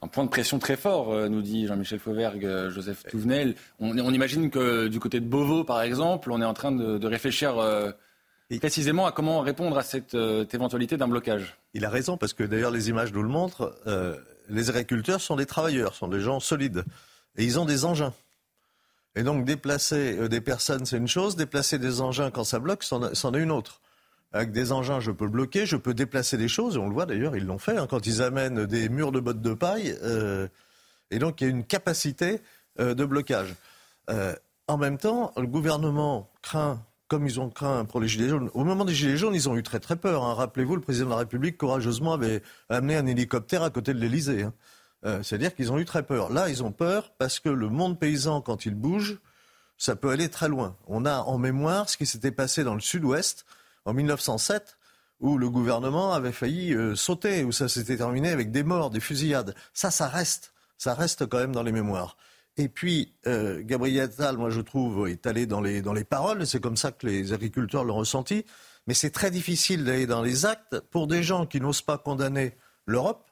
[0.00, 3.56] Un point de pression très fort, euh, nous dit Jean-Michel Fauvergue, euh, Joseph Touvenel.
[3.80, 7.58] On, imagine que du côté de Beauvau, par exemple, on est en train de, réfléchir
[7.58, 7.90] euh,
[8.60, 11.56] précisément à comment répondre à cette éventualité d'un blocage.
[11.74, 13.74] Il a raison, parce que d'ailleurs, les images nous le montrent.
[14.48, 16.84] les agriculteurs sont des travailleurs, sont des gens solides.
[17.36, 18.14] Et ils ont des engins.
[19.18, 22.84] Et donc déplacer euh, des personnes, c'est une chose, déplacer des engins quand ça bloque,
[22.84, 23.80] c'en est une autre.
[24.32, 27.04] Avec des engins, je peux bloquer, je peux déplacer des choses, et on le voit
[27.04, 29.98] d'ailleurs, ils l'ont fait, hein, quand ils amènent des murs de bottes de paille.
[30.04, 30.46] Euh,
[31.10, 32.40] et donc il y a une capacité
[32.78, 33.56] euh, de blocage.
[34.68, 38.62] en même temps, le gouvernement craint, comme ils ont craint pour les Gilets jaunes, au
[38.62, 40.22] moment des Gilets jaunes, ils ont eu très très peur.
[40.22, 40.34] Hein.
[40.34, 44.44] Rappelez-vous, le président de la République, courageusement, avait amené un hélicoptère à côté de l'Elysée.
[44.44, 44.52] Hein.
[45.04, 46.32] Euh, c'est-à-dire qu'ils ont eu très peur.
[46.32, 49.18] Là, ils ont peur parce que le monde paysan, quand il bouge,
[49.76, 50.76] ça peut aller très loin.
[50.86, 53.46] On a en mémoire ce qui s'était passé dans le sud-ouest
[53.84, 54.76] en 1907,
[55.20, 59.00] où le gouvernement avait failli euh, sauter, où ça s'était terminé avec des morts, des
[59.00, 59.54] fusillades.
[59.72, 60.52] Ça, ça reste.
[60.78, 62.16] Ça reste quand même dans les mémoires.
[62.56, 66.44] Et puis, euh, Gabriel Attal, moi je trouve, est allé dans les, dans les paroles,
[66.44, 68.44] c'est comme ça que les agriculteurs l'ont ressenti.
[68.88, 72.56] Mais c'est très difficile d'aller dans les actes pour des gens qui n'osent pas condamner
[72.86, 73.27] l'Europe,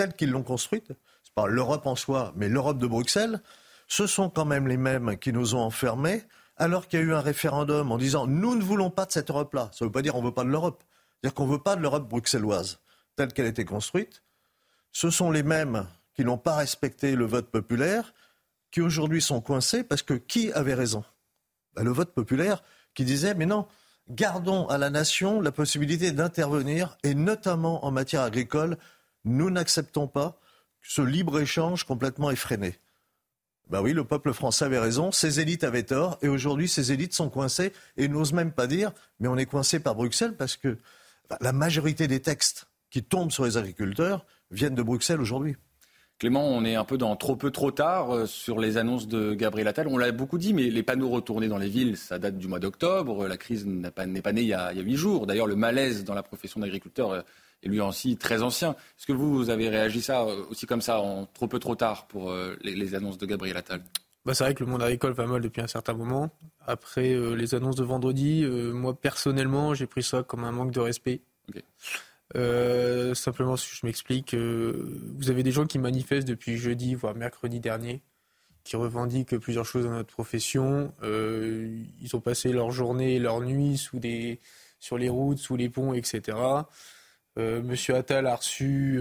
[0.00, 3.42] telle qu'ils l'ont construite, c'est pas l'Europe en soi, mais l'Europe de Bruxelles,
[3.86, 6.22] ce sont quand même les mêmes qui nous ont enfermés,
[6.56, 9.28] alors qu'il y a eu un référendum en disant nous ne voulons pas de cette
[9.28, 9.68] Europe-là.
[9.74, 10.82] Ça ne veut pas dire on ne veut pas de l'Europe.
[11.20, 12.80] C'est-à-dire qu'on ne veut pas de l'Europe bruxelloise
[13.14, 14.22] telle qu'elle a été construite.
[14.90, 18.14] Ce sont les mêmes qui n'ont pas respecté le vote populaire,
[18.70, 21.04] qui aujourd'hui sont coincés parce que qui avait raison?
[21.74, 22.62] Ben, Le vote populaire
[22.94, 23.66] qui disait mais non,
[24.08, 28.78] gardons à la nation la possibilité d'intervenir, et notamment en matière agricole,
[29.24, 30.40] nous n'acceptons pas
[30.82, 32.74] ce libre-échange complètement effréné.
[33.68, 37.14] Bah oui, le peuple français avait raison, ces élites avaient tort, et aujourd'hui ces élites
[37.14, 40.76] sont coincées et n'osent même pas dire, mais on est coincé par Bruxelles parce que
[41.28, 45.54] bah, la majorité des textes qui tombent sur les agriculteurs viennent de Bruxelles aujourd'hui.
[46.18, 49.34] Clément, on est un peu dans trop peu trop tard euh, sur les annonces de
[49.34, 49.86] Gabriel Attal.
[49.86, 52.58] On l'a beaucoup dit, mais les panneaux retournés dans les villes, ça date du mois
[52.58, 53.28] d'octobre.
[53.28, 55.26] La crise n'est pas, née il y a huit jours.
[55.26, 57.24] D'ailleurs, le malaise dans la profession d'agriculteur
[57.62, 58.70] euh, est lui aussi très ancien.
[58.70, 61.74] Est-ce que vous, vous avez réagi ça euh, aussi comme ça, en trop peu trop
[61.74, 63.82] tard pour les, annonces de Gabriel Attal?
[64.24, 66.30] Bah, c'est vrai que le monde agricole va mal depuis un certain moment.
[66.66, 71.22] Après les annonces de vendredi, moi personnellement, j'ai pris ça comme un manque de respect.
[72.36, 77.14] Euh, simplement, si je m'explique, euh, vous avez des gens qui manifestent depuis jeudi, voire
[77.14, 78.02] mercredi dernier,
[78.64, 80.92] qui revendiquent plusieurs choses dans notre profession.
[81.02, 84.40] Euh, ils ont passé leur journée, leur nuit sous des,
[84.78, 86.38] sur les routes, sous les ponts, etc.
[87.36, 89.00] Monsieur Attal a reçu,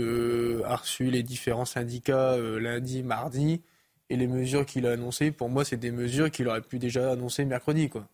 [0.66, 3.62] a reçu les différents syndicats lundi, mardi,
[4.10, 7.12] et les mesures qu'il a annoncées, pour moi, c'est des mesures qu'il aurait pu déjà
[7.12, 8.08] annoncer mercredi, quoi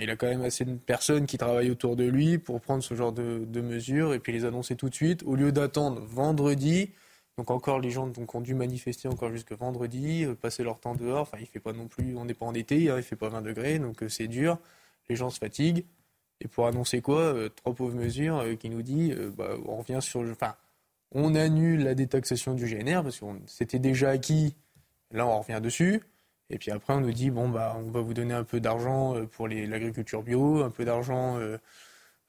[0.00, 2.94] il a quand même assez de personnes qui travaillent autour de lui pour prendre ce
[2.94, 6.90] genre de, mesures et puis les annoncer tout de suite, au lieu d'attendre vendredi.
[7.38, 11.22] Donc encore, les gens ont dû manifester encore jusque vendredi, euh, passer leur temps dehors.
[11.22, 13.28] Enfin, il fait pas non plus, on n'est pas en été, hein, il fait pas
[13.28, 14.58] 20 degrés, donc euh, c'est dur.
[15.10, 15.84] Les gens se fatiguent.
[16.40, 20.20] Et pour annoncer quoi euh, Trois pauvres mesures qui nous dit, bah, on revient sur,
[20.20, 20.54] enfin,
[21.12, 24.54] on annule la détaxation du GNR parce que c'était déjà acquis.
[25.12, 26.02] Là, on revient dessus.
[26.50, 29.16] Et puis après, on nous dit, bon, bah, on va vous donner un peu d'argent
[29.16, 31.58] euh, pour l'agriculture bio, un peu d'argent euh,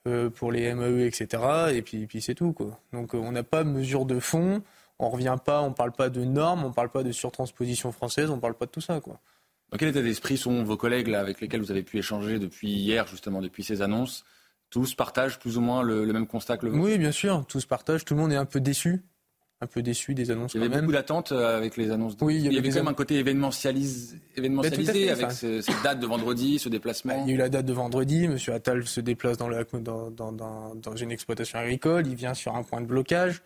[0.08, 1.44] euh, pour les MAE, etc.
[1.74, 2.54] Et puis, puis c'est tout.
[2.54, 2.80] Quoi.
[2.94, 4.64] Donc on n'a pas mesure de fond,
[5.00, 8.40] on revient pas, on parle pas de normes, on parle pas de surtransposition française, on
[8.40, 9.02] parle pas de tout ça.
[9.02, 9.20] Quoi.
[9.72, 12.70] Dans quel état d'esprit sont vos collègues là, avec lesquels vous avez pu échanger depuis
[12.70, 14.24] hier, justement, depuis ces annonces?
[14.70, 16.84] Tous partagent plus ou moins le, le même constat que le vôtre?
[16.84, 18.06] Oui, bien sûr, tous partagent.
[18.06, 19.02] Tout le monde est un peu déçu
[19.60, 20.54] un peu déçu des annonces.
[20.54, 22.16] Il y avait beaucoup d'attentes euh, avec les annonces.
[22.22, 26.60] Oui, il y avait, quand même un côté événementialisé, événementialisé avec cette date de vendredi,
[26.60, 27.24] ce déplacement.
[27.24, 28.28] Il y a eu la date de vendredi.
[28.28, 32.06] Monsieur Attal se déplace dans, dans, dans, dans, une exploitation agricole.
[32.06, 33.42] Il vient sur un point de blocage.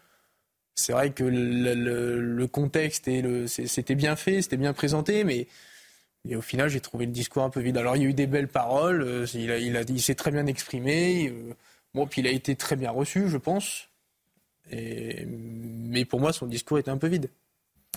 [0.75, 1.73] C'est vrai que le,
[2.19, 5.47] le, contexte et c'était bien fait, c'était bien présenté, mais
[6.27, 7.77] et au final, j'ai trouvé le discours un peu vide.
[7.77, 9.01] Alors, il y a eu des belles paroles.
[9.01, 11.29] Euh, il, a, il, a, il s'est très bien exprimé.
[11.29, 11.53] Euh,
[11.93, 13.87] bon, puis il a été très bien reçu, je pense
[14.71, 17.29] mais pour moi, son discours était un peu vide.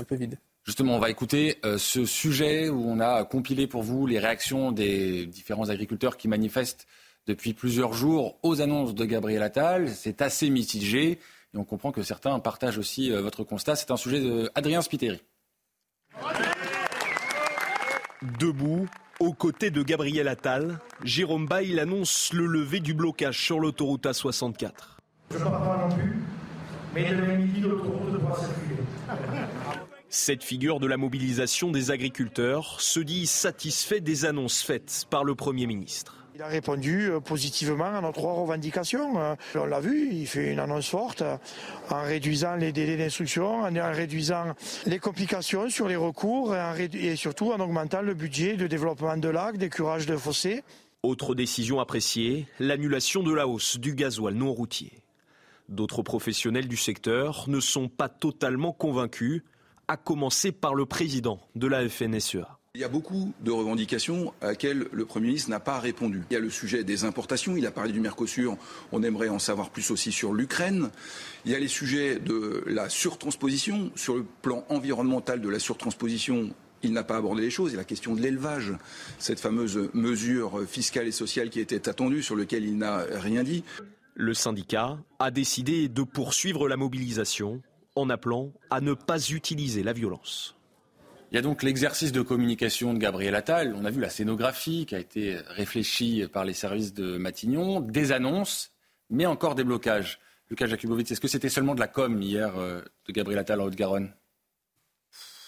[0.00, 0.38] Un peu vide.
[0.64, 4.72] Justement, on va écouter euh, ce sujet où on a compilé pour vous les réactions
[4.72, 6.86] des différents agriculteurs qui manifestent
[7.26, 9.88] depuis plusieurs jours aux annonces de Gabriel Attal.
[9.90, 11.18] C'est assez mitigé et
[11.56, 13.76] on comprend que certains partagent aussi euh, votre constat.
[13.76, 15.20] C'est un sujet d'Adrien Spiteri.
[18.38, 18.86] Debout,
[19.20, 24.70] aux côtés de Gabriel Attal, Jérôme Bail annonce le lever du blocage sur l'autoroute A64.
[25.30, 26.22] Je ne pas non plus
[26.94, 27.64] mais midi,
[30.08, 35.34] Cette figure de la mobilisation des agriculteurs se dit satisfait des annonces faites par le
[35.34, 36.23] Premier ministre.
[36.36, 39.20] Il a répondu euh, positivement à nos trois revendications.
[39.20, 41.36] Euh, on l'a vu, il fait une annonce forte euh,
[41.90, 44.46] en réduisant les délais d'instruction, en réduisant
[44.84, 46.52] les complications sur les recours
[46.92, 50.64] et surtout en augmentant le budget de développement de lacs, d'écurage de fossés.
[51.04, 54.90] Autre décision appréciée, l'annulation de la hausse du gasoil non routier.
[55.68, 59.42] D'autres professionnels du secteur ne sont pas totalement convaincus,
[59.86, 62.58] à commencer par le président de la FNSEA.
[62.76, 66.24] Il y a beaucoup de revendications à laquelle le Premier ministre n'a pas répondu.
[66.28, 68.56] Il y a le sujet des importations, il a parlé du Mercosur,
[68.90, 70.90] on aimerait en savoir plus aussi sur l'Ukraine.
[71.44, 76.52] Il y a les sujets de la surtransposition, sur le plan environnemental de la surtransposition,
[76.82, 77.70] il n'a pas abordé les choses.
[77.70, 78.72] Il y a la question de l'élevage,
[79.20, 83.62] cette fameuse mesure fiscale et sociale qui était attendue, sur laquelle il n'a rien dit.
[84.16, 87.62] Le syndicat a décidé de poursuivre la mobilisation
[87.94, 90.56] en appelant à ne pas utiliser la violence.
[91.34, 93.74] Il y a donc l'exercice de communication de Gabriel Attal.
[93.74, 98.12] On a vu la scénographie qui a été réfléchie par les services de Matignon, des
[98.12, 98.70] annonces,
[99.10, 100.20] mais encore des blocages.
[100.48, 103.64] Lucas Jakubowicz, est-ce que c'était seulement de la com hier euh, de Gabriel Attal en
[103.64, 104.14] Haute-Garonne?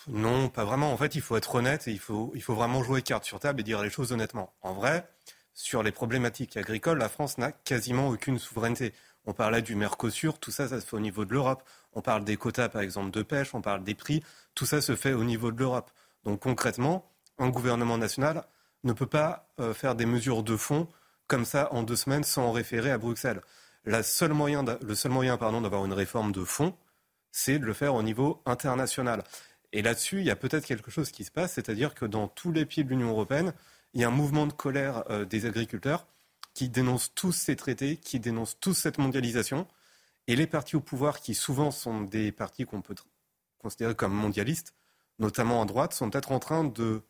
[0.09, 0.93] Non, pas vraiment.
[0.93, 3.39] En fait, il faut être honnête et il faut, il faut vraiment jouer carte sur
[3.39, 4.57] table et dire les choses honnêtement.
[4.63, 5.09] En vrai,
[5.55, 8.93] sur les problématiques agricoles, la France n'a quasiment aucune souveraineté.
[9.27, 11.63] On parlait du Mercosur, tout ça, ça se fait au niveau de l'Europe.
[11.95, 14.23] On parle des quotas, par exemple, de pêche, on parle des prix,
[14.55, 15.91] tout ça se fait au niveau de l'Europe.
[16.25, 18.45] Donc concrètement, un gouvernement national
[18.85, 20.89] ne peut pas euh, faire des mesures de fond
[21.27, 23.41] comme ça en deux semaines sans référer à Bruxelles.
[23.85, 26.77] le seul moyen d'avoir une réforme de fond,
[27.33, 29.25] c'est de le faire au niveau international.
[29.73, 32.53] Et là-dessus, il y a peut-être quelque chose qui se passe, c'est-à-dire que dans tous
[32.53, 33.53] les pays de l'Union européenne,
[33.93, 36.07] il y a un mouvement de colère euh, des agriculteurs
[36.57, 39.69] qui dénoncent tous ces traités, qui dénoncent tous cette mondialisation.
[40.27, 42.95] Et les partis au pouvoir, qui souvent sont des partis qu'on peut
[43.59, 44.75] considérer comme mondialistes,
[45.19, 47.03] notamment à droite, sont peut-être en train de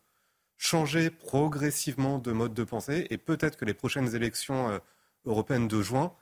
[0.56, 4.78] changer progressivement de mode de pensée et peut-être que les prochaines élections euh,
[5.26, 6.12] européennes de juin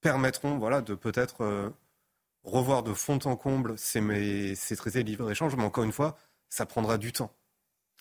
[0.00, 1.70] permettront voilà, de peut-être euh,
[2.42, 6.18] revoir de fond en comble ces, ces traités de libre-échange, mais encore une fois,
[6.48, 7.32] ça prendra du temps.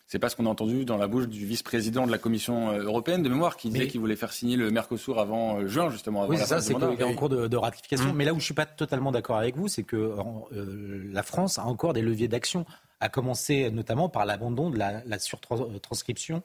[0.07, 2.83] C'est pas ce qu'on a entendu dans la bouche du vice-président de la Commission euh,
[2.83, 6.23] européenne de mémoire qui disait qu'il voulait faire signer le Mercosur avant euh, juin, justement.
[6.23, 8.13] Avant oui, c'est ça, c'est qu'il est en cours de, ratification.
[8.13, 8.15] Mmh.
[8.15, 11.59] Mais là où je suis pas totalement d'accord avec vous, c'est que euh, la France
[11.59, 12.65] a encore des leviers d'action,
[13.01, 16.41] à commencer notamment par l'abandon de la, la surtranscription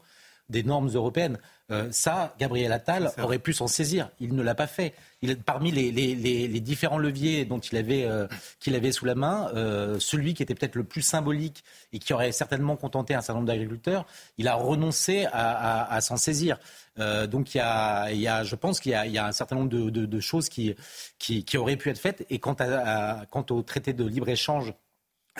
[0.53, 1.38] des normes européennes.
[1.73, 4.11] Euh, ça, Gabriel Attal aurait pu s'en saisir.
[4.21, 4.95] Il ne l'a pas fait.
[5.23, 8.27] Il, parmi les, différents leviers dont il avait, euh,
[8.61, 12.12] qu'il avait sous la main, euh, celui qui était peut-être le plus symbolique et qui
[12.12, 16.59] aurait certainement contenté un certain nombre d'agriculteurs, il a renoncé à, s'en saisir.
[16.97, 20.75] donc il y, a, je pense qu'il y, a, un certain nombre de, choses qui,
[21.19, 22.27] qui, auraient pu être faites.
[22.29, 24.75] Et quant, à, quant au traité de libre-échange,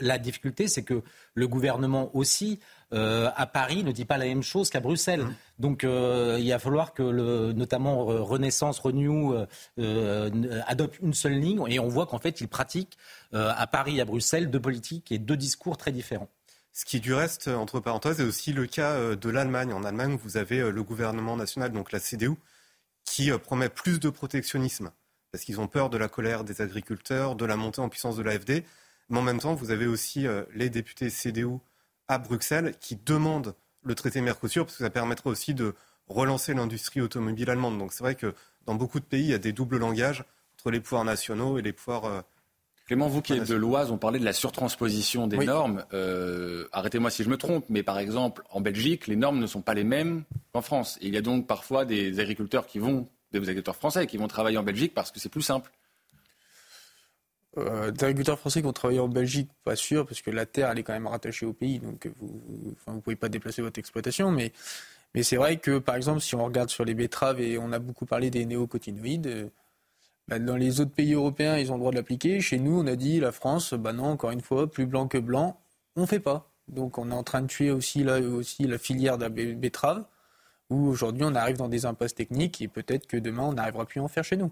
[0.01, 1.03] la difficulté, c'est que
[1.35, 2.61] le gouvernement aussi
[2.93, 5.25] euh, à Paris ne dit pas la même chose qu'à Bruxelles.
[5.25, 5.35] Mmh.
[5.59, 9.35] Donc euh, il va falloir que le, notamment euh, Renaissance, Renew
[10.67, 12.99] adopte une seule ligne et on voit qu'en fait ils pratiquent
[13.33, 16.29] à Paris et à Bruxelles deux politiques et deux discours très différents.
[16.75, 19.73] Ce qui du reste, entre parenthèses, est aussi le cas de l'Allemagne.
[19.73, 22.35] En Allemagne, vous avez le gouvernement national, donc la CDU,
[23.05, 24.91] qui promet plus de protectionnisme
[25.31, 28.23] parce qu'ils ont peur de la colère des agriculteurs, de la montée en puissance de
[28.23, 28.65] l'AFD.
[29.09, 31.59] Mais en même temps, vous avez aussi les députés CDU
[32.13, 35.75] à Bruxelles qui demande le traité Mercosur parce que ça permettrait aussi de
[36.09, 37.79] relancer l'industrie automobile allemande.
[37.79, 38.35] Donc c'est vrai que
[38.67, 41.63] dans beaucoup de pays, il y a des doubles langages entre les pouvoirs nationaux et
[41.63, 42.05] les pouvoirs.
[42.05, 42.21] Euh,
[42.87, 45.85] Clément, vous qui êtes de l'Oise, on parlait de la surtransposition des normes.
[45.93, 49.63] Euh, arrêtez-moi si je me trompe, mais par exemple, en Belgique, les normes ne sont
[49.63, 50.99] pas les mêmes qu'en France.
[51.01, 54.27] Et il y a donc parfois des agriculteurs qui vont, des agriculteurs français qui vont
[54.27, 55.71] travailler en Belgique parce que c'est plus simple.
[57.59, 60.79] Euh, d'agriculteurs français qui ont travaillé en Belgique, pas sûr, parce que la terre, elle
[60.79, 64.31] est quand même rattachée au pays, donc vous ne pouvez pas déplacer votre exploitation.
[64.31, 64.53] Mais,
[65.15, 67.79] mais c'est vrai que, par exemple, si on regarde sur les betteraves, et on a
[67.79, 69.49] beaucoup parlé des néocotinoïdes, euh,
[70.29, 72.41] bah, dans les autres pays européens, ils ont le droit de l'appliquer.
[72.41, 75.19] Chez nous, on a dit, la France, bah non, encore une fois, plus blanc que
[75.19, 75.61] blanc,
[75.97, 76.51] on ne fait pas.
[76.69, 80.05] Donc on est en train de tuer aussi, là, aussi la filière de la betterave,
[80.71, 84.01] où aujourd'hui on arrive dans des impasses techniques, et peut-être que demain, on n'arrivera plus
[84.01, 84.51] à en faire chez nous.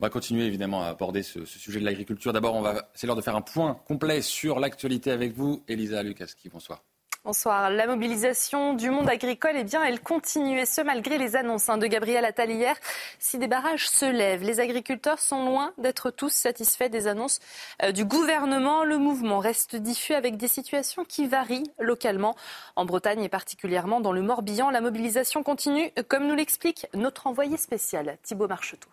[0.00, 2.32] On va continuer évidemment à aborder ce, sujet de l'agriculture.
[2.32, 6.48] D'abord, c'est l'heure de faire un point complet sur l'actualité avec vous, Elisa Lukaski.
[6.48, 6.84] Bonsoir.
[7.24, 7.68] Bonsoir.
[7.68, 11.78] La mobilisation du monde agricole, eh bien, elle continue, et ce malgré les annonces hein,
[11.78, 12.76] de Gabriel Attal hier.
[13.18, 17.40] Si des barrages se lèvent, les agriculteurs sont loin d'être tous satisfaits des annonces
[17.82, 18.84] euh, du gouvernement.
[18.84, 22.36] Le mouvement reste diffus avec des situations qui varient localement.
[22.76, 27.56] En Bretagne et particulièrement dans le Morbihan, la mobilisation continue, comme nous l'explique notre envoyé
[27.56, 28.88] spécial, Thibault Marcheteau.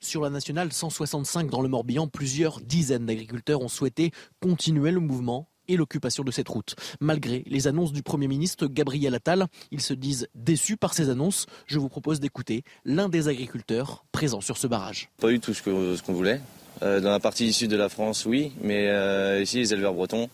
[0.00, 5.48] Sur la nationale 165 dans le Morbihan, plusieurs dizaines d'agriculteurs ont souhaité continuer le mouvement
[5.68, 6.76] et l'occupation de cette route.
[7.00, 11.46] Malgré les annonces du Premier ministre Gabriel Attal, ils se disent déçus par ces annonces.
[11.66, 15.08] Je vous propose d'écouter l'un des agriculteurs présents sur ce barrage.
[15.18, 16.40] Pas eu tout ce qu'on voulait.
[16.82, 20.28] Euh, dans la partie sud de la France, oui, mais euh, ici, les éleveurs bretons,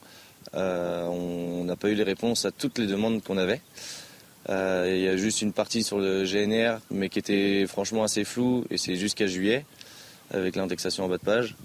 [0.55, 3.61] euh, on n'a pas eu les réponses à toutes les demandes qu'on avait.
[4.49, 8.25] Euh, il y a juste une partie sur le GNR, mais qui était franchement assez
[8.25, 9.65] floue, et c'est jusqu'à juillet,
[10.31, 11.57] avec l'indexation en bas de page.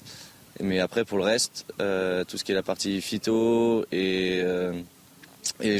[0.59, 4.73] Mais après, pour le reste, euh, tout ce qui est la partie phyto et, euh,
[5.61, 5.79] et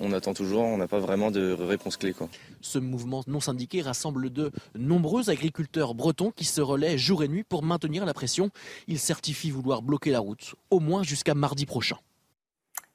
[0.00, 2.14] on attend toujours, on n'a pas vraiment de réponse clé.
[2.14, 2.28] Quoi.
[2.62, 7.44] Ce mouvement non syndiqué rassemble de nombreux agriculteurs bretons qui se relaient jour et nuit
[7.44, 8.50] pour maintenir la pression.
[8.88, 11.98] Ils certifient vouloir bloquer la route, au moins jusqu'à mardi prochain.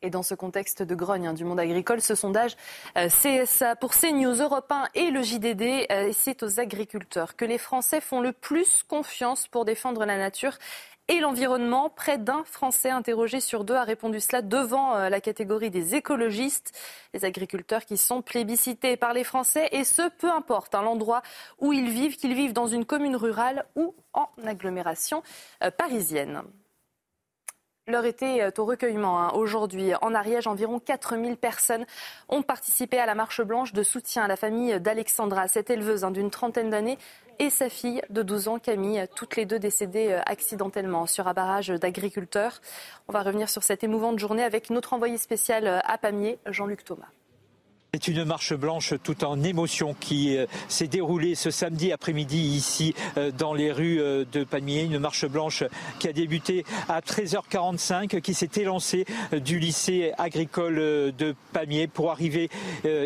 [0.02, 2.56] Et dans ce contexte de grogne hein, du monde agricole, ce sondage
[2.98, 7.58] euh, CSA pour CNews Europe 1 et le JDD, euh, c'est aux agriculteurs que les
[7.58, 10.58] Français font le plus confiance pour défendre la nature
[11.08, 11.90] et l'environnement.
[11.90, 16.78] Près d'un Français interrogé sur deux a répondu cela devant euh, la catégorie des écologistes,
[17.14, 21.24] les agriculteurs qui sont plébiscités par les Français, et ce, peu importe hein, l'endroit
[21.60, 25.24] où ils vivent, qu'ils vivent dans une commune rurale ou en agglomération
[25.78, 26.44] parisienne.
[27.88, 29.22] L'heure était euh, au recueillement.
[29.22, 29.32] Hein.
[29.36, 31.86] Aujourd'hui, en Ariège, environ 4000 personnes
[32.30, 36.10] ont participé à la marche blanche de soutien à la famille d'Alexandra, cette éleveuse hein,
[36.10, 36.98] d'une trentaine d'années,
[37.38, 41.34] et sa fille de 12 ans, Camille, toutes les deux décédées euh, accidentellement sur un
[41.34, 42.60] barrage d'agriculteurs.
[43.08, 46.84] On va revenir sur cette émouvante journée avec notre envoyé spécial euh, à Pamiers, Jean-Luc
[46.84, 47.10] Thomas.
[47.96, 52.94] C'est une marche blanche tout en émotion qui euh, s'est déroulée ce samedi après-midi ici
[53.16, 54.82] euh, dans les rues euh, de Pamiers.
[54.82, 55.64] Une marche blanche
[56.00, 62.50] qui a débuté à 13h45, qui s'est élancée du lycée agricole de Pamiers pour arriver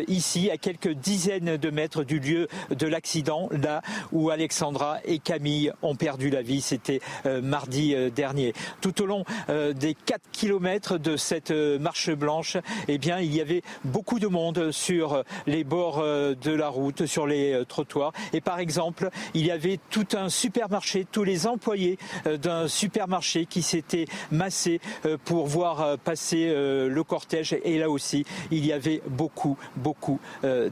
[0.08, 5.72] ici à quelques dizaines de mètres du lieu de l'accident, là où Alexandra et Camille
[5.82, 6.60] ont perdu la vie.
[6.60, 7.00] C'était
[7.42, 8.54] mardi dernier.
[8.80, 12.56] Tout au long des 4 kilomètres de cette marche blanche,
[12.88, 17.06] eh bien, il y avait beaucoup de monde sur les bords euh, de la route,
[17.06, 18.12] sur les euh, trottoirs.
[18.32, 23.46] Et par exemple, il y avait tout un supermarché, tous les employés euh, d'un supermarché
[23.46, 24.80] qui s'étaient massés
[25.24, 27.56] pour voir passer le cortège.
[27.64, 30.20] Et là aussi, il y avait beaucoup, beaucoup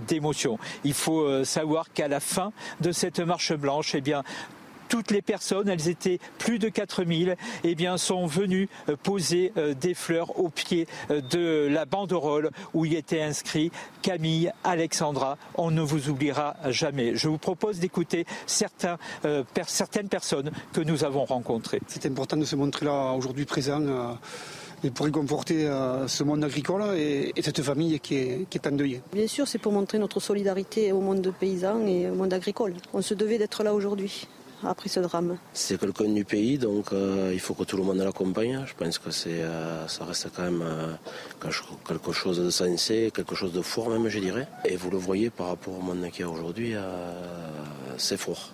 [0.07, 0.59] d'émotions.
[0.85, 4.23] Il faut savoir qu'à la fin de cette marche blanche, eh bien,
[4.88, 9.74] toutes les personnes, elles étaient plus de 4000, eh bien, sont venues euh, poser euh,
[9.74, 13.70] des fleurs au pied euh, de la banderole où il était inscrit
[14.03, 17.14] Camille, Alexandra, on ne vous oubliera jamais.
[17.14, 18.98] Je vous propose d'écouter certaines
[20.09, 21.81] personnes que nous avons rencontrées.
[21.87, 23.83] C'est important de se montrer là aujourd'hui présent
[24.85, 25.68] et pour réconforter
[26.07, 29.03] ce monde agricole et, cette famille qui est, qui est endeuillée.
[29.12, 32.74] Bien sûr, c'est pour montrer notre solidarité au monde paysan et au monde agricole.
[32.94, 34.29] On se devait d'être là aujourd'hui
[34.64, 35.37] après ce drame.
[35.53, 38.64] C'est quelqu'un du pays, donc euh, il faut que tout le monde l'accompagne.
[38.66, 40.94] Je pense que c'est, euh, ça reste quand même euh,
[41.87, 44.49] quelque chose de sensé, quelque chose de fort même, je dirais.
[44.64, 46.75] Et vous le voyez par rapport au monde qu'il y a aujourd'hui,
[47.97, 48.51] c'est fort.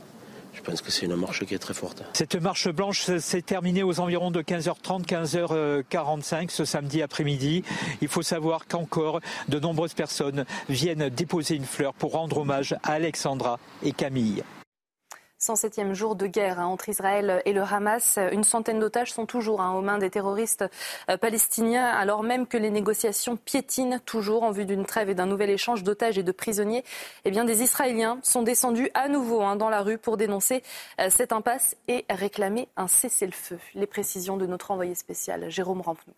[0.55, 2.05] Je pense que c'est une marche qui est très forte.
[2.13, 7.65] Cette marche blanche s'est terminée aux environs de 15h30, 15h45 ce samedi après-midi.
[8.01, 12.93] Il faut savoir qu'encore de nombreuses personnes viennent déposer une fleur pour rendre hommage à
[12.93, 14.43] Alexandra et Camille.
[15.41, 18.19] 107e jour de guerre hein, entre Israël et le Hamas.
[18.33, 20.65] Une centaine d'otages sont toujours hein, aux mains des terroristes
[21.11, 25.27] euh, palestiniens, alors même que les négociations piétinent toujours en vue d'une trêve et d'un
[25.27, 26.85] nouvel échange d'otages et de prisonniers.
[27.25, 30.63] Eh bien, des Israéliens sont descendus à nouveau hein, dans la rue pour dénoncer
[31.01, 33.59] euh, cette impasse et réclamer un cessez-le-feu.
[33.75, 36.15] Les précisions de notre envoyé spécial, Jérôme Rampenou.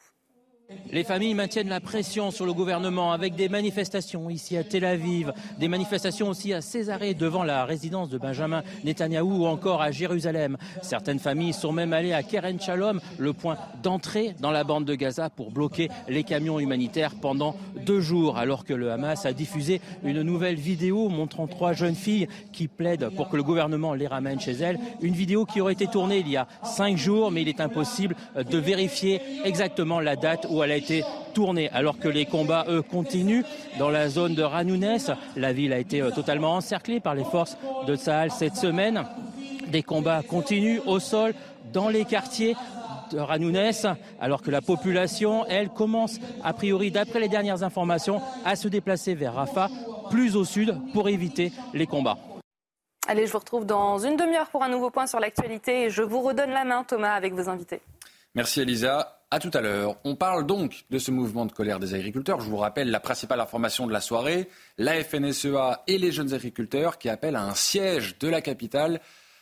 [0.92, 5.32] Les familles maintiennent la pression sur le gouvernement avec des manifestations ici à Tel Aviv,
[5.58, 10.56] des manifestations aussi à Césarée devant la résidence de Benjamin Netanyahou ou encore à Jérusalem.
[10.82, 14.94] Certaines familles sont même allées à Keren Shalom, le point d'entrée dans la bande de
[14.94, 19.80] Gaza pour bloquer les camions humanitaires pendant deux jours alors que le Hamas a diffusé
[20.02, 24.40] une nouvelle vidéo montrant trois jeunes filles qui plaident pour que le gouvernement les ramène
[24.40, 24.80] chez elles.
[25.00, 28.16] Une vidéo qui aurait été tournée il y a cinq jours mais il est impossible
[28.36, 31.70] de vérifier exactement la date elle a été tournée.
[31.70, 33.44] Alors que les combats, eux, continuent
[33.78, 35.10] dans la zone de Ranounès.
[35.36, 39.04] La ville a été euh, totalement encerclée par les forces de Sahel cette semaine.
[39.68, 41.34] Des combats continuent au sol,
[41.72, 42.56] dans les quartiers
[43.10, 43.86] de Ranounès,
[44.20, 49.14] alors que la population, elle, commence, a priori, d'après les dernières informations, à se déplacer
[49.14, 49.68] vers Rafah,
[50.10, 52.18] plus au sud, pour éviter les combats.
[53.08, 56.02] Allez, je vous retrouve dans une demi-heure pour un nouveau point sur l'actualité et je
[56.02, 57.80] vous redonne la main, Thomas, avec vos invités.
[58.34, 59.15] Merci Elisa.
[59.32, 59.96] À tout à l'heure.
[60.04, 62.40] On parle donc de ce mouvement de colère des agriculteurs.
[62.40, 66.96] Je vous rappelle la principale information de la soirée, la FNSEA et les jeunes agriculteurs
[66.96, 69.00] qui appellent à un siège de la capitale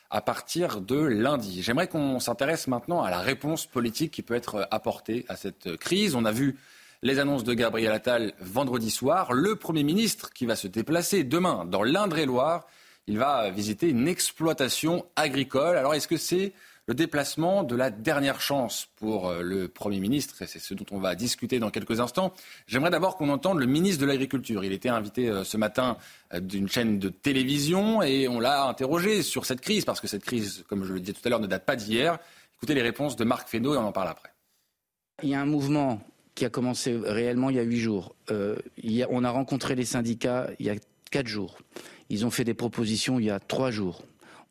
[0.09, 1.63] à partir de lundi.
[1.63, 6.15] J'aimerais qu'on s'intéresse maintenant à la réponse politique qui peut être apportée à cette crise.
[6.15, 6.57] On a vu
[7.03, 9.35] les annonces de Gabriel Attal vendredi soir.
[9.35, 12.67] Le Premier ministre qui va se déplacer demain dans l'Indre-et-Loire,
[13.07, 15.77] il va visiter une exploitation agricole.
[15.77, 16.55] Alors est-ce que c'est
[16.87, 20.85] le déplacement de la dernière chance pour euh, le Premier ministre, et c'est ce dont
[20.91, 22.33] on va discuter dans quelques instants.
[22.67, 24.65] J'aimerais d'abord qu'on entende le ministre de l'Agriculture.
[24.65, 25.97] Il était invité euh, ce matin
[26.35, 30.25] euh, d'une chaîne de télévision et on l'a interrogé sur cette crise, parce que cette
[30.25, 32.19] crise, comme je le disais tout à l'heure, ne date pas d'hier.
[32.57, 34.31] Écoutez les réponses de Marc Fesneau et on en parle après.
[35.23, 36.03] Il y a un mouvement
[36.35, 38.17] qui a commencé réellement il y a huit jours.
[38.29, 40.75] on a rencontré les syndicats il y a
[41.11, 41.59] quatre jours.
[42.11, 44.03] Ils ont fait des propositions il y a trois jours.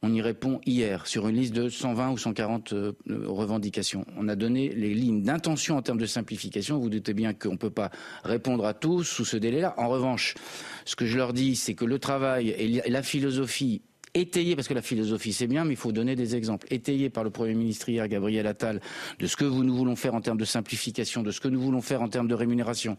[0.05, 4.05] On y répond hier sur une liste de 120 ou 140 euh, revendications.
[4.17, 6.77] On a donné les lignes d'intention en termes de simplification.
[6.77, 7.89] Vous doutez bien qu'on ne peut pas
[8.25, 9.73] répondre à tous sous ce délai-là.
[9.77, 10.35] En revanche,
[10.83, 13.81] ce que je leur dis, c'est que le travail et la philosophie
[14.13, 17.23] étayée, parce que la philosophie c'est bien, mais il faut donner des exemples, étayée par
[17.23, 18.81] le Premier ministre hier, Gabriel Attal,
[19.19, 21.81] de ce que nous voulons faire en termes de simplification, de ce que nous voulons
[21.81, 22.97] faire en termes de rémunération,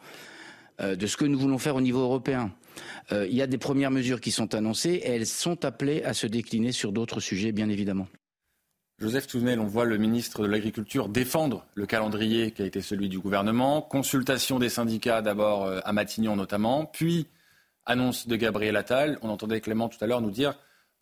[0.81, 2.53] de ce que nous voulons faire au niveau européen.
[3.13, 6.15] Euh, il y a des premières mesures qui sont annoncées et elles sont appelées à
[6.15, 8.09] se décliner sur d'autres sujets, bien évidemment.
[8.99, 13.09] Joseph Touvenel, on voit le ministre de l'Agriculture défendre le calendrier qui a été celui
[13.09, 13.83] du gouvernement.
[13.83, 17.27] Consultation des syndicats d'abord euh, à Matignon notamment, puis
[17.87, 19.19] annonce de Gabriel Attal.
[19.23, 20.55] On entendait Clément tout à l'heure nous dire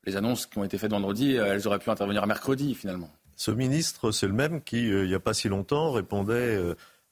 [0.05, 3.09] les annonces qui ont été faites vendredi, elles auraient pu intervenir mercredi finalement.
[3.37, 6.59] Ce ministre, c'est le même qui, il n'y a pas si longtemps, répondait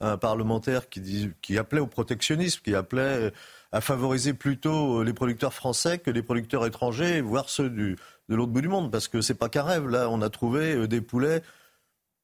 [0.01, 3.33] un parlementaire qui, appelait au protectionnisme, qui appelait
[3.73, 7.97] à favoriser plutôt les producteurs français que les producteurs étrangers, voire ceux de
[8.29, 9.89] l'autre bout du monde, parce que c'est pas qu'un rêve.
[9.89, 11.43] Là, on a trouvé des poulets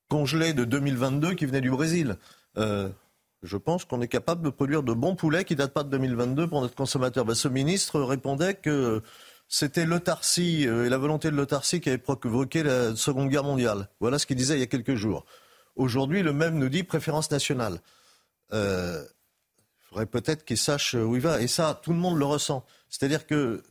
[0.09, 2.17] congelés de 2022 qui venaient du Brésil.
[2.59, 2.89] Euh,
[3.43, 6.49] je pense qu'on est capable de produire de bons poulets qui datent pas de 2022
[6.49, 7.25] pour notre consommateur.
[7.25, 9.03] Ben, ce ministre répondait que
[9.49, 13.89] c'était l'autarcie euh, et la volonté de l'autarcie qui avait provoqué la Seconde Guerre mondiale.
[14.01, 15.25] Voilà ce qu'il disait il y a quelques jours.
[15.77, 17.81] Aujourd'hui, le même nous dit préférence nationale.
[18.53, 21.41] Euh, il faudrait peut-être qu'il sache où il va.
[21.41, 22.65] Et ça, tout le monde le ressent.
[22.89, 23.63] C'est-à-dire que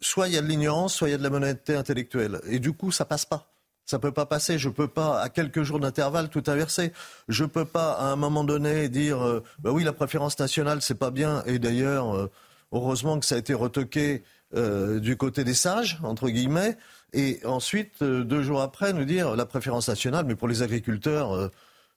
[0.00, 2.40] soit il y a de l'ignorance, soit il y a de la monnaie intellectuelle.
[2.46, 3.52] Et du coup, ça passe pas.
[3.86, 4.58] Ça peut pas passer.
[4.58, 6.92] Je peux pas, à quelques jours d'intervalle, tout inverser.
[7.28, 10.94] Je peux pas, à un moment donné, dire, euh, bah oui, la préférence nationale, c'est
[10.94, 11.42] pas bien.
[11.46, 12.30] Et d'ailleurs, euh,
[12.72, 14.22] heureusement que ça a été retoqué
[14.54, 16.76] euh, du côté des sages, entre guillemets.
[17.12, 21.50] Et ensuite, deux jours après, nous dire la préférence nationale, mais pour les agriculteurs,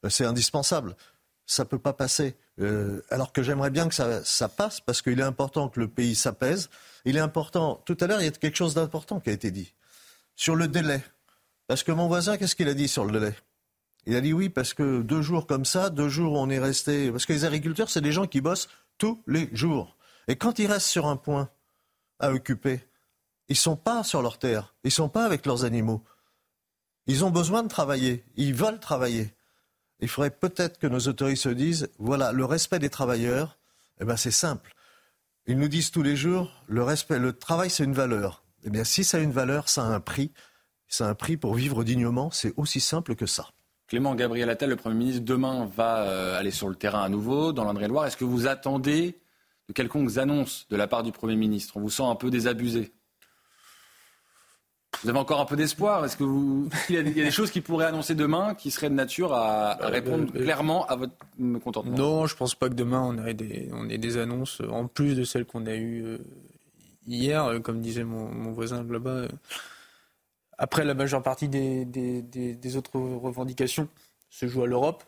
[0.10, 0.96] c'est indispensable.
[1.46, 2.36] Ça peut pas passer.
[3.10, 6.16] alors que j'aimerais bien que ça, ça passe, parce qu'il est important que le pays
[6.16, 6.70] s'apaise.
[7.06, 7.82] Il est important.
[7.86, 9.74] Tout à l'heure, il y a quelque chose d'important qui a été dit
[10.36, 11.02] sur le délai.
[11.68, 13.36] Parce que mon voisin, qu'est-ce qu'il a dit sur le délai?
[14.06, 17.12] Il a dit oui, parce que deux jours comme ça, deux jours on est resté.
[17.12, 19.98] Parce que les agriculteurs, c'est des gens qui bossent tous les jours.
[20.28, 21.50] Et quand ils restent sur un point
[22.20, 22.82] à occuper,
[23.50, 26.04] ils sont pas sur leur terre, ils sont pas avec leurs animaux.
[27.08, 29.34] Ils ont besoin de travailler, ils veulent travailler.
[30.00, 33.58] Il faudrait peut-être que nos autorités se disent voilà, le respect des travailleurs,
[34.00, 34.74] eh ben c'est simple.
[35.46, 38.44] Ils nous disent tous les jours le respect, le travail, c'est une valeur.
[38.66, 40.32] Eh bien, si ça a une valeur, ça a un prix
[40.94, 42.30] c'est un prix pour vivre dignement.
[42.30, 43.50] C'est aussi simple que ça.
[43.88, 47.52] Clément Gabriel Attal, le Premier ministre, demain va euh, aller sur le terrain à nouveau
[47.52, 48.06] dans l'Indre-et-Loire.
[48.06, 49.20] Est-ce que vous attendez
[49.68, 51.78] de quelconques annonces de la part du Premier ministre?
[51.78, 52.94] On vous sent un peu désabusé.
[55.02, 56.70] Vous avez encore un peu d'espoir Est-ce que vous...
[56.90, 59.88] Il y, a des, choses qui pourraient annoncer demain qui seraient de nature à, bah,
[59.88, 63.26] répondre bah, bah, clairement à votre mécontentement Non, je ne pense pas que demain on
[63.26, 66.18] ait des, on ait des annonces en plus de celles qu'on a eues euh,
[67.08, 69.28] hier, euh, comme disait mon, mon voisin là-bas.
[70.58, 73.90] Après, la majeure partie des, des, autres revendications
[74.30, 75.04] se joue à l'Europe.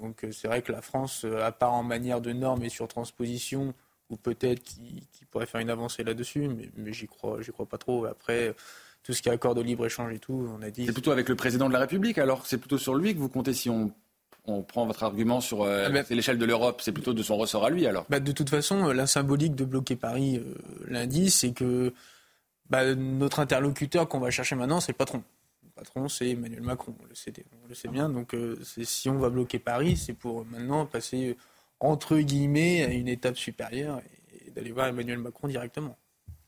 [0.00, 2.68] Donc euh, c'est vrai que la France, euh, à part en manière de normes et
[2.68, 3.74] sur transposition,
[4.10, 7.78] ou peut-être qui, pourrait faire une avancée là-dessus, mais, mais j'y crois, j'y crois pas
[7.78, 8.04] trop.
[8.04, 8.54] Après,
[9.04, 10.86] tout ce qui est accord de libre-échange et tout, on a dit...
[10.86, 13.28] C'est plutôt avec le président de la République, alors c'est plutôt sur lui que vous
[13.28, 13.92] comptez si on,
[14.46, 17.64] on prend votre argument sur euh, ah, l'échelle de l'Europe, c'est plutôt de son ressort
[17.64, 20.42] à lui alors bah, De toute façon, la symbolique de bloquer Paris
[20.88, 21.92] lundi, c'est que
[22.70, 25.22] bah, notre interlocuteur qu'on va chercher maintenant, c'est le patron.
[25.62, 27.32] Le patron, c'est Emmanuel Macron, on le sait,
[27.62, 28.08] on le sait bien.
[28.08, 31.36] Donc euh, si on va bloquer Paris, c'est pour maintenant passer,
[31.80, 34.00] entre guillemets, à une étape supérieure
[34.46, 35.96] et, d'aller voir Emmanuel Macron directement.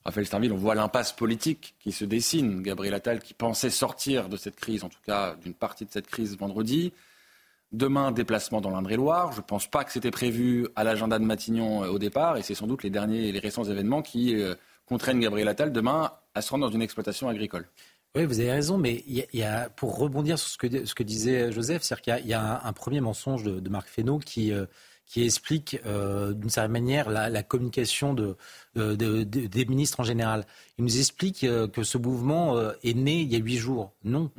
[0.07, 2.63] Raphaël Steinville, on voit l'impasse politique qui se dessine.
[2.63, 6.07] Gabriel Attal qui pensait sortir de cette crise, en tout cas d'une partie de cette
[6.07, 6.93] crise vendredi.
[7.73, 9.33] Demain, déplacement dans l'Indre-et-Loire.
[9.33, 12.43] Je ne pense pas que c'était prévu à l'agenda de Matignon euh, au départ, et
[12.43, 14.55] c'est sans doute les derniers, les récents événements qui euh,
[14.87, 17.67] contraignent Gabriel Attal demain à se rendre dans une exploitation agricole.
[18.15, 19.05] Oui, vous avez raison, mais
[19.75, 23.69] pour rebondir sur ce que, disait Joseph, c'est-à-dire qu'il y a, un, premier mensonge de,
[23.69, 24.67] Marc Fesneau qui, euh,
[25.07, 28.37] qui explique euh, d'une certaine manière la, communication de,
[28.75, 30.47] des ministres en général.
[30.79, 33.93] Il nous explique euh, que ce mouvement est né il y a huit jours.
[34.05, 34.31] Non.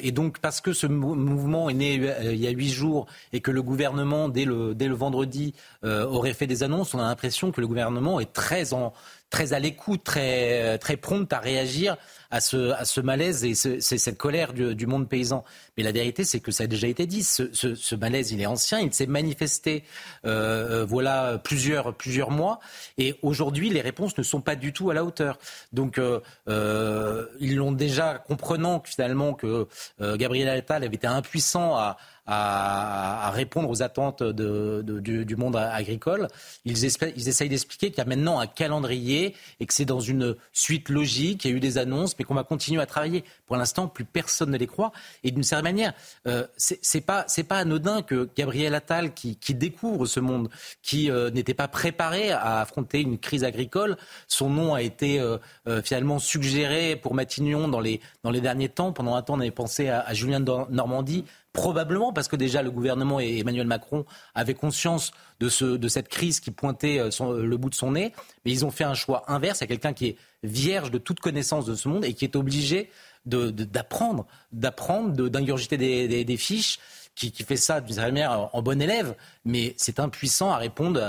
[0.00, 3.50] et donc, parce que ce mouvement est né il y a huit jours et que
[3.50, 7.60] le gouvernement, dès le, dès le vendredi, aurait fait des annonces, on a l'impression que
[7.60, 8.94] le gouvernement est très en,
[9.34, 11.96] très à l'écoute, très, très prompte à réagir
[12.30, 15.42] à ce, à ce malaise et c'est cette colère du, monde paysan.
[15.76, 17.24] Mais la vérité, c'est que ça a déjà été dit.
[17.24, 19.82] Ce, ce, malaise, il est ancien, il s'est manifesté
[20.24, 22.60] euh, euh, voilà plusieurs, plusieurs mois
[22.96, 25.40] et aujourd'hui, les réponses ne sont pas du tout à la hauteur.
[25.72, 29.66] Donc, euh, ils l'ont déjà comprenant finalement que
[30.00, 31.96] Gabriel Attal avait été impuissant à
[32.26, 36.28] à, répondre aux attentes de, du, monde agricole.
[36.64, 40.88] Ils, essayent d'expliquer qu'il y a maintenant un calendrier et que c'est dans une suite
[40.88, 41.44] logique.
[41.44, 43.24] Il y a eu des annonces, mais qu'on va continuer à travailler.
[43.46, 44.92] Pour l'instant, plus personne ne les croit.
[45.22, 45.92] Et d'une certaine manière,
[46.26, 50.48] euh, c'est pas anodin que Gabriel Attal, qui, découvre ce monde,
[50.82, 53.96] qui euh, n'était pas préparé à affronter une crise agricole,
[54.28, 58.00] son nom a été euh, euh, finalement suggéré pour Matignon dans les
[58.40, 58.92] derniers temps.
[58.92, 63.20] Pendant un temps, on avait pensé à, Julien Normandie Probablement parce que déjà le gouvernement
[63.20, 67.70] et Emmanuel Macron avaient conscience de, ce, de cette crise qui pointait euh, le bout
[67.70, 68.12] de son nez,
[68.44, 69.62] mais ils ont fait un choix inverse.
[69.62, 72.90] A quelqu'un qui est vierge de toute connaissance de ce monde et qui est obligé
[73.24, 76.80] d'apprendre, d'apprendre, d'ingurgiter des, fiches,
[77.14, 81.00] qui, fait ça d'une manière en bon élève, mais c'est impuissant à répondre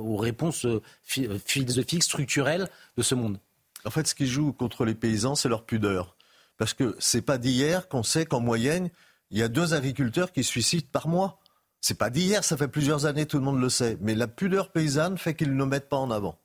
[0.00, 0.82] aux réponses euh,
[1.18, 3.38] euh, philosophiques, structurelles de ce monde.
[3.84, 6.16] En fait, ce qui joue contre les paysans, c'est leur pudeur.
[6.58, 8.90] Parce que c'est pas d'hier qu'on sait qu'en moyenne,
[9.30, 11.38] il y a deux agriculteurs qui se suicident par mois.
[11.80, 13.98] C'est pas d'hier, ça fait plusieurs années, tout le monde le sait.
[14.00, 16.38] Mais la pudeur paysanne fait qu'ils ne mettent pas en avant.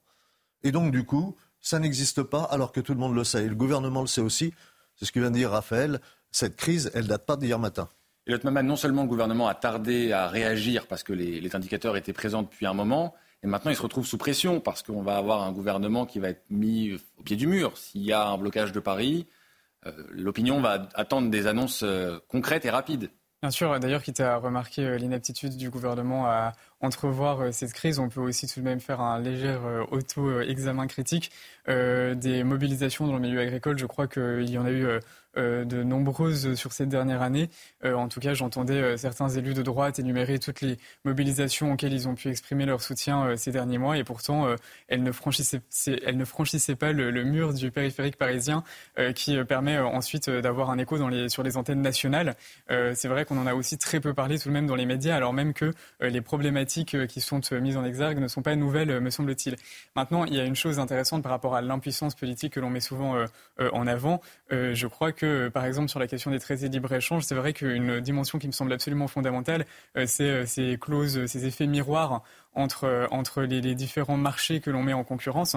[0.63, 3.45] Et donc, du coup, ça n'existe pas alors que tout le monde le sait.
[3.45, 4.53] Et le gouvernement le sait aussi.
[4.95, 5.99] C'est ce que vient de dire Raphaël.
[6.31, 7.89] Cette crise, elle date pas d'hier matin.
[8.27, 12.13] Et Maman, non seulement le gouvernement a tardé à réagir parce que les, indicateurs étaient
[12.13, 15.41] présents depuis un moment, et maintenant il se retrouve sous pression parce qu'on va avoir
[15.41, 17.75] un gouvernement qui va être mis au pied du mur.
[17.77, 19.25] S'il y a un blocage de Paris,
[20.11, 23.09] l'opinion va attendre des annonces euh, concrètes et rapides.
[23.41, 28.07] Bien sûr, d'ailleurs, quitte à remarquer euh, l'inaptitude du gouvernement à entrevoir cette crise, on
[28.09, 29.55] peut aussi tout de même faire un léger
[29.91, 31.31] auto-examen critique
[31.67, 33.77] des mobilisations dans le milieu agricole.
[33.77, 34.99] Je crois qu'il y en a eu euh,
[35.35, 37.49] de nombreuses sur cette dernière année.
[37.85, 41.93] Euh, en tout cas, j'entendais euh, certains élus de droite énumérer toutes les mobilisations auxquelles
[41.93, 44.47] ils ont pu exprimer leur soutien ces derniers mois, et pourtant,
[44.87, 48.63] elles ne franchissaient, pas le, mur du périphérique parisien
[49.15, 50.97] qui permet ensuite d'avoir un écho
[51.29, 52.35] sur les antennes nationales.
[52.69, 55.15] C'est vrai qu'on en a aussi très peu parlé tout de même dans les médias,
[55.15, 55.71] alors même que
[56.01, 59.55] les problématiques qui sont mises en exergue ne sont pas nouvelles, me semble-t-il.
[59.95, 62.79] Maintenant, il y a une chose intéressante par rapport à l'impuissance politique que l'on met
[62.79, 63.25] souvent
[63.59, 64.21] en avant.
[64.49, 67.53] je crois que que, par exemple, sur la question des traités de libre-échange, c'est vrai
[67.53, 69.65] qu'une dimension qui me semble absolument fondamentale,
[69.95, 74.71] euh, c'est euh, ces clauses, ces effets miroirs entre, euh, entre les différents marchés que
[74.71, 75.55] l'on met en concurrence.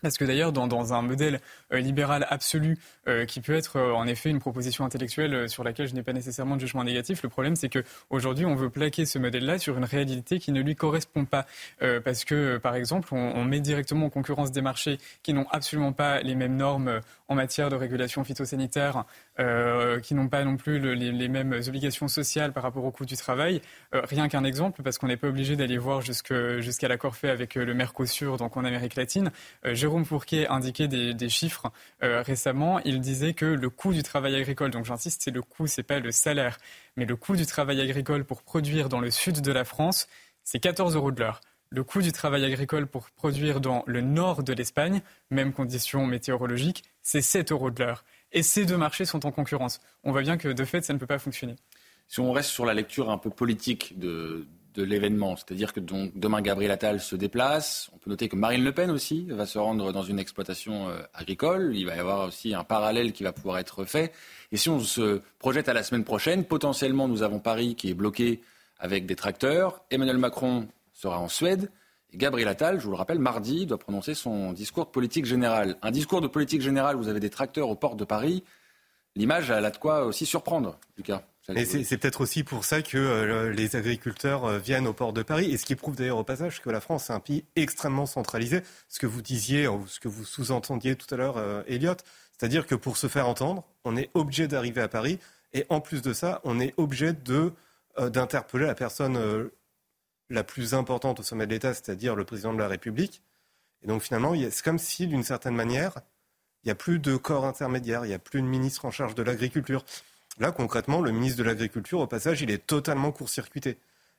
[0.00, 1.40] Parce que d'ailleurs, dans, un modèle
[1.72, 2.78] euh, libéral absolu,
[3.08, 6.12] euh, qui peut être euh, en effet une proposition intellectuelle sur laquelle je n'ai pas
[6.12, 9.84] nécessairement de jugement négatif, le problème c'est qu'aujourd'hui, on veut plaquer ce modèle-là sur une
[9.84, 11.46] réalité qui ne lui correspond pas.
[12.04, 16.20] parce que, par exemple, on, met directement en concurrence des marchés qui n'ont absolument pas
[16.20, 19.04] les mêmes normes en matière de régulation phytosanitaire,
[20.02, 23.60] qui n'ont pas non plus les, mêmes obligations sociales par rapport au coût du travail.
[23.92, 27.72] rien qu'un exemple, parce qu'on n'est pas obligé d'aller voir jusqu'à l'accord fait avec le
[27.74, 29.30] Mercosur, donc en Amérique latine.
[29.64, 31.70] Jérôme Fourquet indiquait des, des chiffres
[32.02, 32.80] euh, récemment.
[32.84, 35.98] Il disait que le coût du travail agricole, donc j'insiste, c'est le coût, c'est pas
[35.98, 36.58] le salaire,
[36.96, 40.08] mais le coût du travail agricole pour produire dans le sud de la France,
[40.44, 41.40] c'est 14 euros de l'heure.
[41.70, 46.84] Le coût du travail agricole pour produire dans le nord de l'Espagne, même conditions météorologiques,
[47.02, 48.04] c'est 7 euros de l'heure.
[48.32, 49.80] Et ces deux marchés sont en concurrence.
[50.04, 51.56] On voit bien que de fait, ça ne peut pas fonctionner.
[52.08, 55.34] Si on reste sur la lecture un peu politique de, l'événement.
[55.34, 57.90] C'est-à-dire que donc, demain, Gabriel Attal se déplace.
[57.94, 61.02] On peut noter que Marine Le Pen aussi va se rendre dans une exploitation euh,
[61.14, 61.72] agricole.
[61.74, 64.12] Il va y avoir aussi un parallèle qui va pouvoir être fait.
[64.52, 67.94] Et si on se projette à la semaine prochaine, potentiellement, nous avons Paris qui est
[67.94, 68.40] bloqué
[68.78, 69.82] avec des tracteurs.
[69.90, 71.70] Emmanuel Macron sera en Suède.
[72.14, 75.76] Gabriel Attal, je vous le rappelle, mardi, doit prononcer son discours de politique générale.
[75.82, 78.44] Un discours de politique générale, vous avez des tracteurs aux portes de Paris.
[79.14, 81.22] L'image, elle a de quoi aussi surprendre, Lucas.
[81.54, 85.22] Et c'est peut-être aussi pour ça que euh, les agriculteurs euh, viennent au port de
[85.22, 88.04] Paris, et ce qui prouve d'ailleurs au passage que la France est un pays extrêmement
[88.04, 91.94] centralisé, ce que vous disiez, ou ce que vous sous-entendiez tout à l'heure, euh, Elliot,
[92.38, 95.18] c'est-à-dire que pour se faire entendre, on est obligé d'arriver à Paris,
[95.54, 97.52] et en plus de ça, on est obligé de
[97.98, 99.50] d'interpeller la personne
[100.30, 103.22] la plus importante au sommet de l'État, c'est-à-dire le président de la République.
[103.82, 106.00] Et donc finalement, c'est comme si, d'une certaine manière,
[106.62, 109.14] il n'y a plus de corps intermédiaire, il n'y a plus de ministre en charge
[109.14, 109.84] de l'agriculture.
[110.38, 113.78] Là, concrètement, le ministre de l'Agriculture, au passage, il est totalement court-circuité.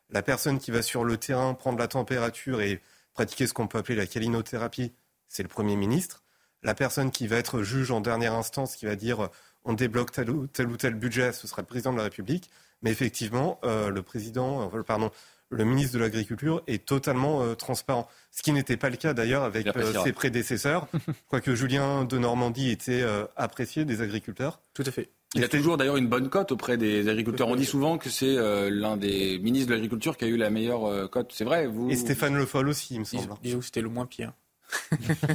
[0.10, 2.82] La personne qui va sur le terrain prendre la température et
[3.14, 4.92] pratiquer ce qu'on peut appeler la calinothérapie,
[5.28, 6.24] c'est le Premier ministre.
[6.64, 9.30] La personne qui va être juge en dernière instance, qui va dire
[9.64, 12.50] on débloque tel ou tel, ou tel budget, ce sera le président de la République.
[12.82, 15.12] Mais effectivement, euh, le président, euh, pardon,
[15.50, 18.08] le ministre de l'Agriculture est totalement euh, transparent.
[18.32, 19.68] Ce qui n'était pas le cas d'ailleurs avec
[20.04, 20.88] ses prédécesseurs,
[21.28, 23.04] quoique Julien de Normandie était
[23.36, 24.62] apprécié des agriculteurs.
[24.74, 25.10] Tout à fait.
[25.36, 27.48] Il a toujours d'ailleurs une bonne cote auprès des agriculteurs.
[27.50, 30.50] On dit souvent que c'est euh, l'un des ministres de l'Agriculture qui a eu la
[30.50, 31.32] meilleure euh, cote.
[31.34, 31.90] C'est vrai vous...
[31.92, 33.36] Et Stéphane Le Foll aussi, il me semble.
[33.44, 34.34] Disons que c'était le moins pire.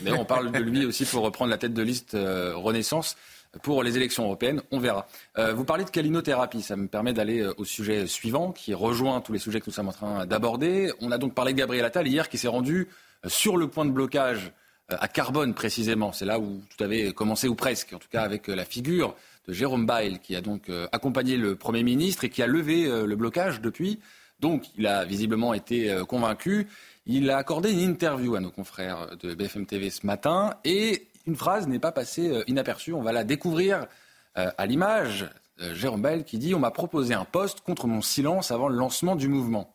[0.02, 3.16] Mais on parle de lui aussi pour reprendre la tête de liste euh, Renaissance
[3.62, 4.62] pour les élections européennes.
[4.72, 5.06] On verra.
[5.36, 6.60] vous parlez de calinothérapie.
[6.60, 9.90] Ça me permet d'aller au sujet suivant qui rejoint tous les sujets que nous sommes
[9.90, 10.92] en train d'aborder.
[11.00, 12.88] On a donc parlé de Gabriel Attal hier qui s'est rendu
[13.28, 14.50] sur le point de blocage
[14.88, 16.12] à Carbone précisément.
[16.12, 19.14] C'est là où tout avait commencé ou presque, en tout cas avec la figure
[19.46, 22.86] de Jérôme Bail, qui a donc euh, accompagné le Premier ministre et qui a levé
[22.86, 24.00] euh, le blocage depuis.
[24.40, 26.66] Donc, il a visiblement été euh, convaincu.
[27.06, 31.36] Il a accordé une interview à nos confrères de BFM TV ce matin et une
[31.36, 32.92] phrase n'est pas passée inaperçue.
[32.92, 33.86] On va la découvrir
[34.34, 35.28] à l'image.
[35.58, 39.16] Jérôme Bail qui dit On m'a proposé un poste contre mon silence avant le lancement
[39.16, 39.74] du mouvement.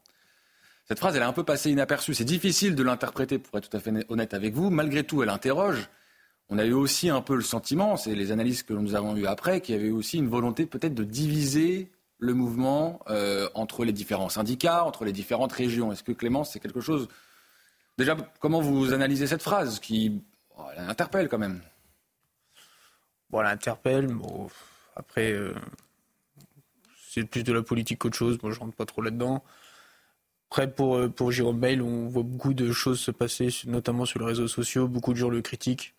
[0.88, 2.16] Cette phrase, elle est un peu passée inaperçue.
[2.16, 4.72] C'est difficile de l'interpréter, pour être tout à fait honnête avec vous.
[4.72, 5.88] Malgré tout, elle interroge
[6.50, 9.28] on a eu aussi un peu le sentiment, c'est les analyses que nous avons eues
[9.28, 13.94] après, qu'il y avait aussi une volonté peut-être de diviser le mouvement euh, entre les
[13.94, 15.92] différents syndicats, entre les différentes régions.
[15.92, 17.08] Est-ce que Clémence, c'est quelque chose...
[17.98, 20.22] Déjà, comment vous analysez cette phrase qui
[20.58, 21.62] oh, interpelle quand même?
[23.30, 24.24] Bon, elle interpelle, mais
[24.96, 25.54] après, euh,
[27.10, 28.38] c'est plus de la politique qu'autre chose.
[28.42, 29.44] Moi, je rentre pas trop là-dedans.
[30.50, 34.26] Après, pour, pour Jérôme Bail, on voit beaucoup de choses se passer, notamment sur les
[34.26, 34.88] réseaux sociaux.
[34.88, 35.94] Beaucoup de gens le critiquent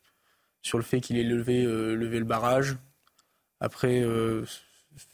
[0.63, 2.77] sur le fait qu'il ait levé, levé le barrage.
[3.61, 4.03] Après,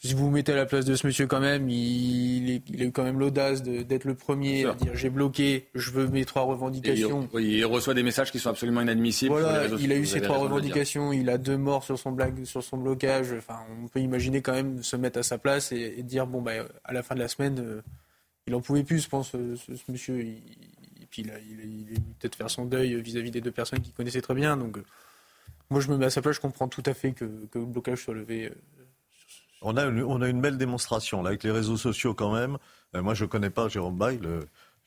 [0.01, 2.93] si vous vous mettez à la place de ce monsieur quand même, il, a eu
[2.93, 7.29] quand même l'audace d'être le premier à dire j'ai bloqué, je veux mes trois revendications.
[7.39, 9.33] il, reçoit des messages qui sont absolument inadmissibles.
[9.33, 12.63] Voilà, il a eu ses trois revendications, il a deux morts sur son, blague, sur
[12.63, 13.33] son blocage.
[13.37, 16.53] Enfin, on peut imaginer quand même se mettre à sa place et, dire bon bah
[16.85, 17.83] à la fin de la semaine, euh,
[18.47, 20.21] il en pouvait plus, je pense, ce, monsieur.
[20.21, 20.43] et
[21.11, 24.35] puis il a, il peut-être faire son deuil vis-à-vis des deux personnes qu'il connaissait très
[24.35, 24.57] bien.
[24.57, 24.85] Donc euh,
[25.71, 27.67] moi je me mets à sa place, je comprends tout à fait que, que le
[27.67, 28.47] blocage soit levé.
[28.47, 28.51] Euh,
[29.67, 32.57] on a, une, on a une belle démonstration là avec les réseaux sociaux quand même.
[32.95, 34.21] Euh, moi, je ne connais pas Jérôme Bail,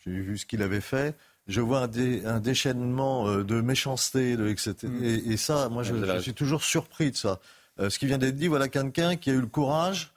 [0.06, 1.16] j'ai vu ce qu'il avait fait.
[1.48, 4.76] Je vois un, déchaînement euh, de méchanceté, de, etc.
[4.84, 5.32] Mm.
[5.32, 7.40] Et, ça, moi, je, suis toujours surpris de ça.
[7.80, 10.12] Euh, ce qui vient d'être dit, voilà quelqu'un qui a eu le courage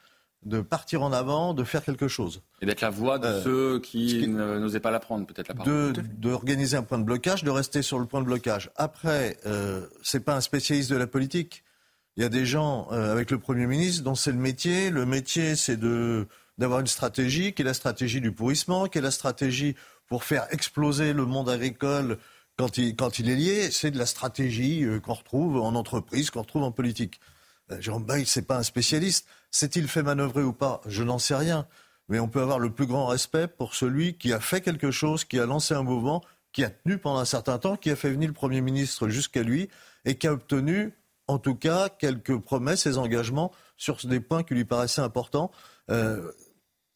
[0.44, 2.42] de partir en avant, de faire quelque chose.
[2.60, 5.92] Et d'être la voix de ceux qui, n'osaient pas la prendre, peut-être la parole.
[6.18, 8.70] D'organiser un point de blocage, de rester sur le point de blocage.
[8.76, 11.64] Après, ce n'est pas un spécialiste de la politique.
[12.16, 14.90] Il y a des gens euh, avec le Premier ministre dont c'est le métier.
[14.90, 16.26] Le métier, c'est de
[16.58, 19.74] d'avoir une stratégie, qui est la stratégie du pourrissement, qui est la stratégie
[20.06, 22.18] pour faire exploser le monde agricole
[22.58, 23.70] quand il, quand il est lié.
[23.70, 27.20] C'est de la stratégie euh, qu'on retrouve en entreprise, qu'on retrouve en politique.
[27.70, 29.26] Euh, Jérôme Bail, c'est pas un spécialiste.
[29.50, 30.82] S'est-il fait manœuvrer ou pas?
[30.86, 31.66] Je n'en sais rien.
[32.08, 35.24] Mais on peut avoir le plus grand respect pour celui qui a fait quelque chose,
[35.24, 38.10] qui a lancé un mouvement, qui a tenu pendant un certain temps, qui a fait
[38.10, 39.70] venir le Premier ministre jusqu'à lui
[40.04, 40.92] et qui a obtenu
[41.32, 45.50] en tout cas quelques promesses et engagements sur des points qui lui paraissaient importants.
[45.90, 46.30] Euh,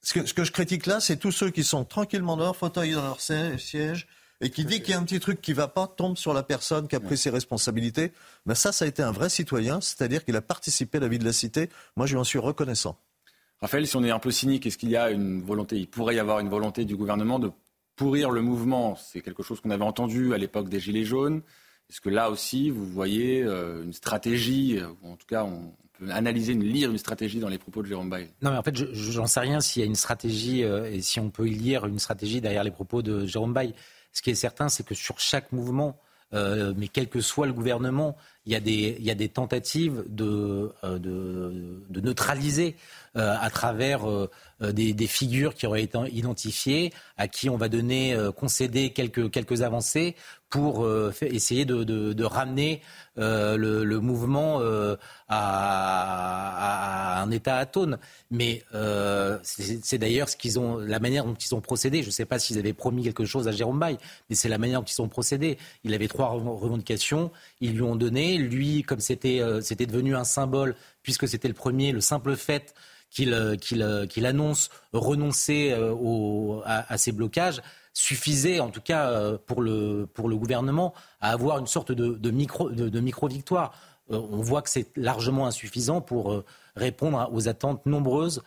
[0.02, 3.02] ce, que, je critique là, c'est tous ceux qui sont tranquillement dans leur fauteuil, dans
[3.02, 4.06] leur siège,
[4.40, 6.32] et qui dit qu'il y a un petit truc qui ne va pas, tombe sur
[6.32, 8.12] la personne qui a pris ses responsabilités.
[8.44, 11.18] Mais ça, ça a été un vrai citoyen, c'est-à-dire qu'il a participé à la vie
[11.18, 11.70] de la cité.
[11.96, 12.98] Moi, je lui en suis reconnaissant.
[13.60, 16.14] Raphaël, si on est un peu cynique, est-ce qu'il y a une volonté, il pourrait
[16.14, 17.50] y avoir une volonté du gouvernement de
[17.96, 18.96] pourrir le mouvement?
[18.96, 21.42] C'est quelque chose qu'on avait entendu à l'époque des Gilets jaunes.
[21.90, 25.72] Est-ce que là aussi, vous voyez euh, une stratégie, euh, ou en tout cas, on
[25.98, 28.76] peut analyser, lire une stratégie dans les propos de Jérôme Bail Non, mais en fait,
[28.76, 31.54] je n'en sais rien s'il y a une stratégie euh, et si on peut y
[31.54, 33.72] lire une stratégie derrière les propos de Jérôme Bail.
[34.12, 36.00] Ce qui est certain, c'est que sur chaque mouvement,
[36.32, 38.16] mais quel que soit le gouvernement,
[38.46, 40.72] il y a des, tentatives de
[41.90, 42.76] neutraliser
[43.16, 44.06] à travers
[44.60, 49.62] des, des, figures qui auraient été identifiées, à qui on va donner, concéder quelques, quelques
[49.62, 50.14] avancées
[50.50, 52.80] pour euh, essayer de, ramener
[53.18, 54.96] euh, le, mouvement euh,
[55.28, 57.98] à, un état atone.
[58.30, 58.62] Mais
[59.42, 62.02] c'est d'ailleurs ce qu'ils ont, la manière dont ils ont procédé.
[62.02, 63.98] Je ne sais pas s'ils avaient promis quelque chose à Jérôme Baye,
[64.30, 65.58] mais c'est la manière dont ils ont procédé.
[65.84, 68.38] Il avait trois revendications, ils lui ont donné.
[68.38, 70.76] Lui, comme c'était devenu un symbole,
[71.06, 72.74] puisque c'était le premier, le simple fait
[73.10, 75.72] qu'il qu'il annonce renoncer
[76.64, 77.62] à, à, ces blocages,
[77.96, 82.30] suffisait, en tout cas euh, pour le, pour le gouvernement, à avoir une sorte de,
[82.30, 83.72] micro, de, micro-victoire.
[84.10, 86.44] Euh, on voit que c'est largement insuffisant pour euh,
[86.76, 88.42] répondre aux attentes nombreuses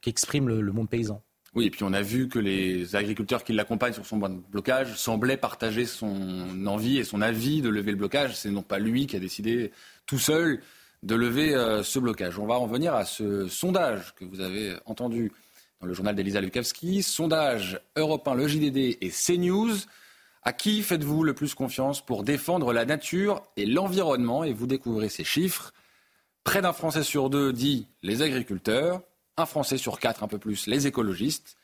[0.00, 1.22] qu'exprime le, monde paysan.
[1.54, 5.36] Oui, et puis on a vu que les agriculteurs qui l'accompagnent sur son blocage semblaient
[5.36, 8.34] partager son envie et son avis de lever le blocage.
[8.34, 9.70] C'est non pas lui qui a décidé
[10.06, 10.60] tout seul
[11.02, 12.38] de lever ce blocage.
[12.38, 15.32] On va en venir à ce sondage que vous avez entendu
[15.80, 17.02] dans le journal d'Elisa Lukavski.
[17.02, 19.74] Sondage européen, le JDD et CNews.
[20.42, 24.44] À qui faites-vous le plus confiance pour défendre la nature et l'environnement?
[24.44, 25.72] Et vous découvrez ces chiffres.
[26.44, 29.02] Près d'un Français sur deux dit les agriculteurs,
[29.36, 31.56] un Français sur quatre, un peu plus, les écologistes,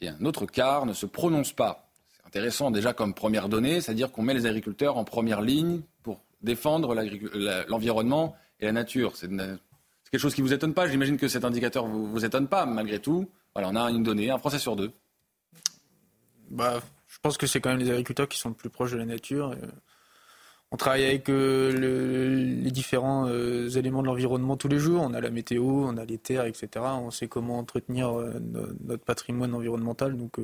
[0.00, 1.88] et un autre quart ne se prononce pas.
[2.10, 6.20] C'est intéressant déjà comme première donnée, c'est-à-dire qu'on met les agriculteurs en première ligne pour
[6.40, 6.94] défendre
[7.68, 9.16] l'environnement et la nature.
[9.16, 10.88] C'est quelque chose qui ne vous étonne pas.
[10.88, 13.28] J'imagine que cet indicateur ne vous, vous étonne pas, malgré tout.
[13.54, 14.92] Voilà, on a une donnée, un Français sur deux.
[16.50, 18.98] Bah, je pense que c'est quand même les agriculteurs qui sont le plus proches de
[18.98, 19.50] la nature.
[19.50, 19.66] Euh,
[20.70, 25.02] on travaille avec euh, les différents euh, éléments de l'environnement tous les jours.
[25.02, 26.68] On a la météo, on a les terres, etc.
[26.76, 28.14] On sait comment entretenir
[28.84, 30.16] notre patrimoine environnemental.
[30.16, 30.36] Donc,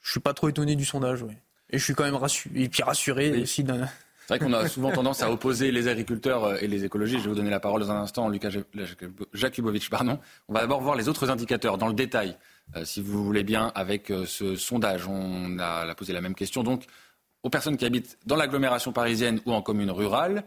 [0.00, 1.24] je suis pas trop étonné du sondage.
[1.70, 3.88] Et je suis quand même rassuré, et puis rassuré aussi d'un
[4.26, 7.20] c'est vrai qu'on a souvent tendance à opposer les agriculteurs euh, et les écologistes.
[7.20, 8.50] Je vais vous donner la parole dans un instant, Lucas
[9.32, 9.88] Jakubowicz.
[9.88, 10.18] Pardon.
[10.48, 12.36] On va d'abord voir les autres indicateurs dans le détail,
[12.76, 15.08] euh, si vous voulez bien, avec euh, ce sondage.
[15.08, 16.84] On a posé la même question donc
[17.42, 20.44] aux personnes qui habitent dans l'agglomération parisienne ou en commune rurale.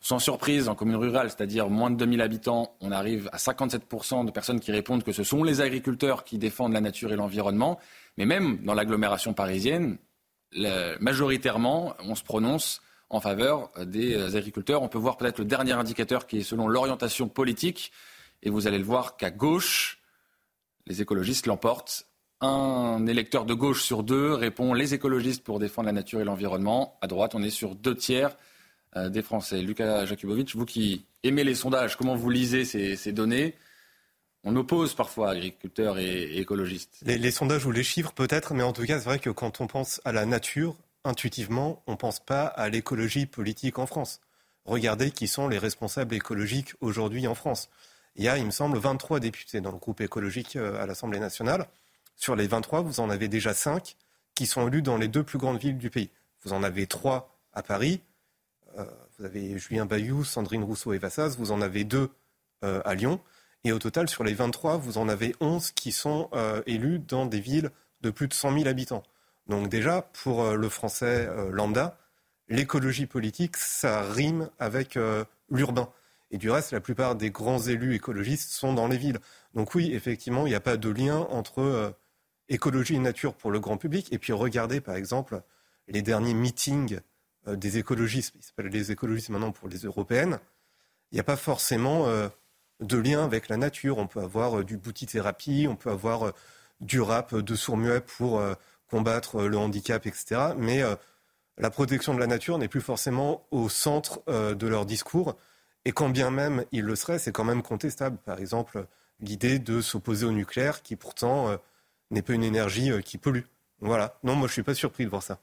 [0.00, 4.32] Sans surprise, en commune rurale, c'est-à-dire moins de 2000 habitants, on arrive à 57% de
[4.32, 7.78] personnes qui répondent que ce sont les agriculteurs qui défendent la nature et l'environnement.
[8.16, 9.98] Mais même dans l'agglomération parisienne,
[10.98, 12.80] majoritairement, on se prononce
[13.12, 14.82] en faveur des euh, agriculteurs.
[14.82, 17.92] On peut voir peut-être le dernier indicateur qui est selon l'orientation politique.
[18.42, 20.00] Et vous allez le voir qu'à gauche,
[20.86, 22.08] les écologistes l'emportent
[22.42, 26.98] un électeur de gauche sur deux répond les écologistes pour défendre la nature et l'environnement.
[27.00, 28.36] À droite, on est sur deux tiers
[28.96, 29.62] euh, des Français.
[29.62, 33.54] Lucas Jakubowicz, vous qui aimez les sondages, comment vous lisez ces, données?
[34.42, 36.98] On oppose parfois agriculteurs et, écologistes.
[37.06, 39.68] Les, sondages ou les chiffres peut-être, mais en tout cas, c'est vrai que quand on
[39.68, 44.20] pense à la nature, intuitivement, on ne pense pas à l'écologie politique en France.
[44.64, 47.68] Regardez qui sont les responsables écologiques aujourd'hui en France.
[48.16, 51.18] Il y a, il me semble, 23 députés dans le groupe écologique euh, à l'Assemblée
[51.18, 51.66] nationale.
[52.16, 53.96] Sur les 23, vous en avez déjà 5
[54.34, 56.10] qui sont élus dans les deux plus grandes villes du pays.
[56.42, 58.00] Vous en avez 3 à Paris.
[58.78, 58.84] Euh,
[59.18, 61.36] vous avez Julien Bayou, Sandrine Rousseau et Vassas.
[61.38, 62.10] Vous en avez 2
[62.64, 63.20] euh, à Lyon.
[63.64, 66.28] Et au total, sur les 23, vous en avez 11 qui sont
[66.66, 69.04] élus dans des villes de plus de 100 000 habitants.
[69.48, 71.98] Donc déjà, pour le français lambda,
[72.48, 74.98] l'écologie politique, ça rime avec
[75.50, 75.88] l'urbain.
[76.30, 79.18] Et du reste, la plupart des grands élus écologistes sont dans les villes.
[79.54, 81.94] Donc oui, effectivement, il n'y a pas de lien entre
[82.48, 84.12] écologie et nature pour le grand public.
[84.12, 85.42] Et puis regardez par exemple
[85.88, 87.00] les derniers meetings
[87.48, 90.38] euh, des écologistes, ils s'appellent les écologistes maintenant pour les européennes.
[91.10, 92.28] Il n'y a pas forcément euh,
[92.80, 93.98] de lien avec la nature.
[93.98, 96.32] On peut avoir euh, du boutithérapie, on peut avoir
[96.80, 98.42] du rap de sourds-muets pour
[98.92, 100.52] combattre le handicap, etc.
[100.56, 100.82] Mais
[101.58, 105.34] la protection de la nature n'est plus forcément au centre de leur discours.
[105.84, 108.18] Et quand bien même il le serait, c'est quand même contestable.
[108.18, 108.86] Par exemple,
[109.18, 111.58] l'idée de s'opposer au nucléaire, qui pourtant
[112.12, 113.42] n'est pas une énergie euh, qui pollue.
[113.80, 114.18] Voilà.
[114.22, 115.40] Non, moi je suis pas surpris de voir ça.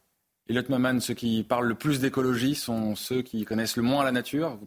[0.48, 4.12] Elliot Maman, ceux qui parlent le plus d'écologie sont ceux qui connaissent le moins la
[4.12, 4.58] nature.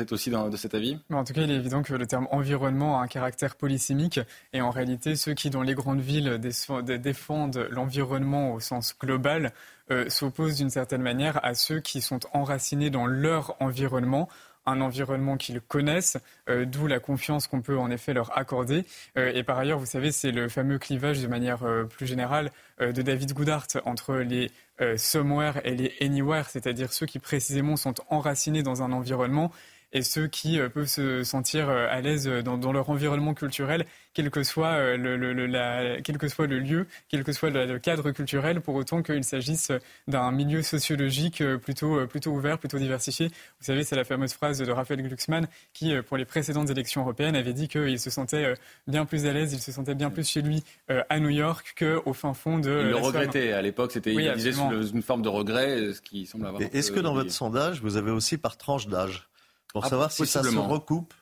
[0.00, 0.98] Êtes aussi de cet avis?
[1.12, 4.20] En tout cas, il est évident que le terme environnement a un caractère polysémique.
[4.52, 9.52] Et en réalité, ceux qui, dans les grandes villes, défendent l'environnement au sens global
[9.90, 14.28] euh, s'opposent d'une certaine manière à ceux qui sont enracinés dans leur environnement
[14.66, 16.18] un environnement qu'ils connaissent,
[16.48, 18.84] euh, d'où la confiance qu'on peut en effet leur accorder.
[19.16, 23.02] Euh, et par ailleurs, vous savez, c'est le fameux clivage de manière plus générale de
[23.02, 24.50] David Goodhart entre les
[24.96, 29.50] somewhere et les anywhere, c'est-à-dire ceux qui précisément sont enracinés dans un environnement
[29.92, 34.72] et ceux qui peuvent se sentir à l'aise dans, leur environnement culturel quel que soit,
[34.72, 39.02] euh, le, quel que soit le lieu, quel que soit le, cadre culturel, pour autant
[39.02, 39.72] qu'il s'agisse
[40.08, 43.28] d'un milieu sociologique euh, plutôt, euh, plutôt ouvert, plutôt diversifié.
[43.28, 47.36] Vous savez, c'est la fameuse phrase de Raphaël Glucksmann qui, pour les précédentes élections européennes,
[47.36, 48.54] avait dit qu'il se sentait
[48.86, 52.12] bien plus à l'aise, il se sentait bien plus chez lui à New York qu'au
[52.12, 52.70] fin fond de.
[52.70, 56.26] Il le regrettait à l'époque, c'était il disait sous une forme de regret, ce qui
[56.26, 56.62] semble avoir.
[56.72, 59.29] Est-ce que dans votre sondage, vous avez aussi par tranche d'âge
[59.72, 61.14] pour ah, savoir si ça se recoupe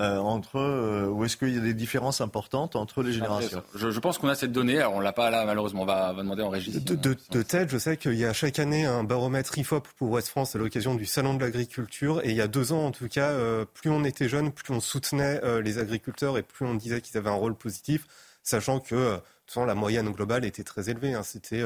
[0.00, 3.62] euh, entre euh, ou est-ce qu'il y a des différences importantes entre les générations?
[3.74, 6.42] je, pense qu'on a cette donnée, alors on l'a pas là malheureusement, on va, demander
[6.42, 6.80] en régie.
[6.80, 10.56] De, tête, je sais qu'il y a chaque année un baromètre IFOP pour Ouest France
[10.56, 13.28] à l'occasion du Salon de l'agriculture et il y a deux ans en tout cas,
[13.28, 17.18] euh, plus on était jeune, plus on soutenait les agriculteurs et plus on disait qu'ils
[17.18, 18.06] avaient un rôle positif,
[18.42, 19.18] sachant que
[19.54, 21.12] la moyenne globale était très élevée.
[21.12, 21.22] Hein.
[21.22, 21.62] C'était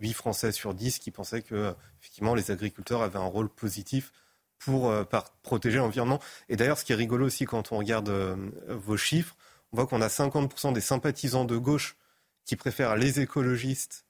[0.00, 4.12] 8 Français sur 10 qui pensaient que effectivement les agriculteurs avaient un rôle positif
[4.60, 5.04] pour euh,
[5.42, 6.20] protéger l'environnement.
[6.48, 8.36] Et d'ailleurs, ce qui est rigolo aussi quand on regarde euh,
[8.68, 9.34] vos chiffres,
[9.72, 11.96] on voit qu'on a 50% des sympathisants de gauche
[12.44, 14.04] qui préfèrent les écologistes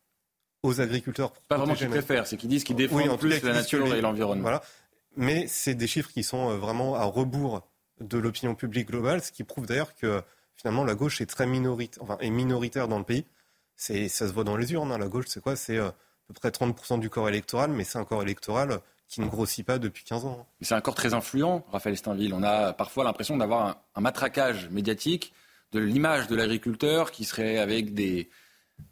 [0.62, 1.32] aux agriculteurs.
[1.48, 4.42] Pas vraiment qu'ils préfèrent, c'est qu'ils disent qu'ils défendent plus la nature et l'environnement.
[4.42, 4.62] Voilà.
[5.16, 7.62] Mais c'est des chiffres qui sont euh, vraiment à rebours
[8.00, 10.22] de l'opinion publique globale, ce qui prouve d'ailleurs que
[10.56, 13.24] finalement la gauche est très minoritaire, enfin, est minoritaire dans le pays.
[13.76, 14.90] C'est, ça se voit dans les urnes.
[14.90, 14.98] Hein.
[14.98, 15.56] La gauche, c'est quoi?
[15.56, 15.94] C'est à
[16.28, 18.80] peu près 30% du corps électoral, mais c'est un corps électoral
[19.10, 20.46] qui ne grossit pas depuis 15 ans.
[20.62, 22.32] C'est un corps très influent, Raphaël Steinville.
[22.32, 25.32] On a parfois l'impression d'avoir un, matraquage médiatique
[25.72, 28.30] de l'image de l'agriculteur qui serait avec des,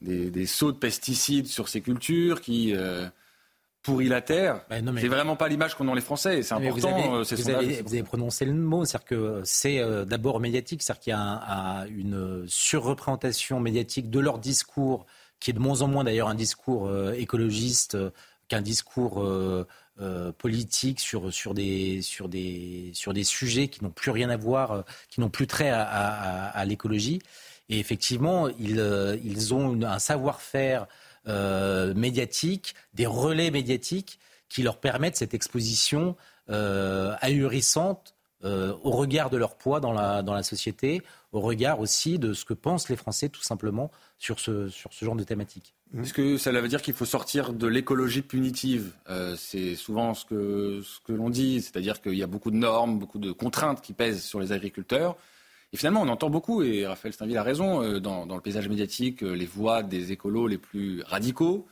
[0.02, 3.06] des, sauts de pesticides sur ses cultures, qui euh,
[3.82, 4.62] pourrit la terre.
[4.68, 6.42] Bah, c'est vraiment pas l'image qu'ont les Français.
[6.42, 7.22] C'est important.
[7.22, 11.10] Vous avez, vous, avez, prononcé le mot, c'est-à-dire que c'est euh, d'abord médiatique, c'est-à-dire qu'il
[11.12, 15.06] y a une surreprésentation médiatique de leur discours,
[15.38, 17.96] qui est de moins en moins d'ailleurs un discours euh, écologiste
[18.48, 19.66] qu'un discours euh,
[20.38, 24.72] politique sur, sur, des, sur, des, sur des sujets qui n'ont plus rien à voir,
[24.72, 27.20] euh, qui n'ont plus trait à, à, l'écologie.
[27.68, 30.86] Et effectivement, ils, euh, ils ont un savoir-faire
[31.94, 34.18] médiatique, des relais médiatiques
[34.48, 36.16] qui leur permettent cette exposition
[36.48, 38.14] ahurissante
[38.44, 42.44] au regard de leur poids dans la, dans la société, au regard aussi de ce
[42.44, 45.74] que pensent les Français tout simplement sur ce, sur ce genre de thématique.
[45.92, 46.02] Mmh.
[46.02, 50.24] Est-ce que ça veut dire qu'il faut sortir de l'écologie punitive euh, C'est souvent ce
[50.24, 53.80] que, ce que l'on dit, c'est-à-dire qu'il y a beaucoup de normes, beaucoup de contraintes
[53.80, 55.16] qui pèsent sur les agriculteurs.
[55.72, 59.22] Et finalement, on entend beaucoup, et Raphaël Steinville a raison, euh, dans, le paysage médiatique,
[59.22, 61.66] euh, les voix des écolos les plus radicaux.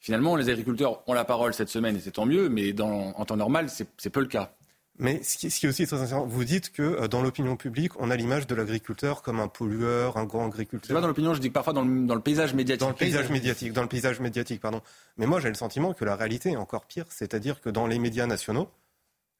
[0.00, 3.24] Finalement, les agriculteurs ont la parole cette semaine, et c'est tant mieux, mais dans, en
[3.24, 4.54] temps normal, c'est peu le cas.
[4.98, 8.10] Mais ce qui, est aussi très intéressant, vous dites que euh, dans l'opinion publique, on
[8.10, 10.86] a l'image de l'agriculteur comme un pollueur, un grand agriculteur.
[10.86, 12.80] C'est pas dans l'opinion, je dis que parfois dans le, paysage médiatique.
[12.80, 14.82] Dans le paysage médiatique, dans le paysage médiatique, pardon.
[15.16, 17.06] Mais moi, j'ai le sentiment que la réalité est encore pire.
[17.08, 18.70] C'est-à-dire que dans les médias nationaux,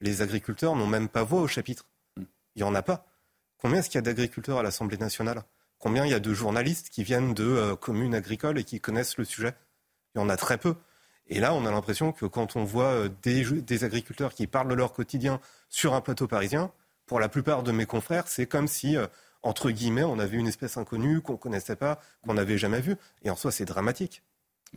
[0.01, 1.87] les agriculteurs n'ont même pas voix au chapitre.
[2.17, 2.27] Il
[2.57, 3.07] n'y en a pas.
[3.59, 5.45] Combien est-ce qu'il y a d'agriculteurs à l'Assemblée nationale?
[5.79, 9.19] Combien il y a de journalistes qui viennent de euh, communes agricoles et qui connaissent
[9.19, 9.55] le sujet?
[10.15, 10.75] Il y en a très peu.
[11.29, 14.75] Et là, on a l'impression que quand on voit euh, des, agriculteurs qui parlent de
[14.75, 16.70] leur quotidien sur un plateau parisien,
[17.07, 19.07] pour la plupart de mes confrères, c'est comme si, euh,
[19.43, 22.97] entre guillemets, on avait une espèce inconnue qu'on ne connaissait pas, qu'on n'avait jamais vue.
[23.22, 24.22] Et en soi, c'est dramatique.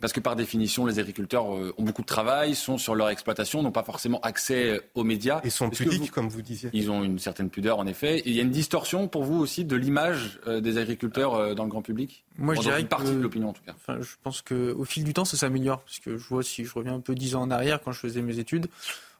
[0.00, 3.62] Parce que par définition, les agriculteurs euh, ont beaucoup de travail, sont sur leur exploitation,
[3.62, 5.40] n'ont pas forcément accès euh, aux médias.
[5.44, 6.70] Et sont pudiques, comme vous disiez.
[6.72, 8.18] Ils ont une certaine pudeur, en effet.
[8.18, 11.64] Et il y a une distorsion pour vous aussi de l'image euh, des agriculteurs dans
[11.64, 12.24] le grand public?
[12.36, 13.74] Moi, je dirais une partie de l'opinion, en tout cas.
[13.74, 15.80] Enfin, je pense qu'au fil du temps, ça s'améliore.
[15.82, 18.00] Parce que je vois, si je reviens un peu dix ans en arrière, quand je
[18.00, 18.68] faisais mes études,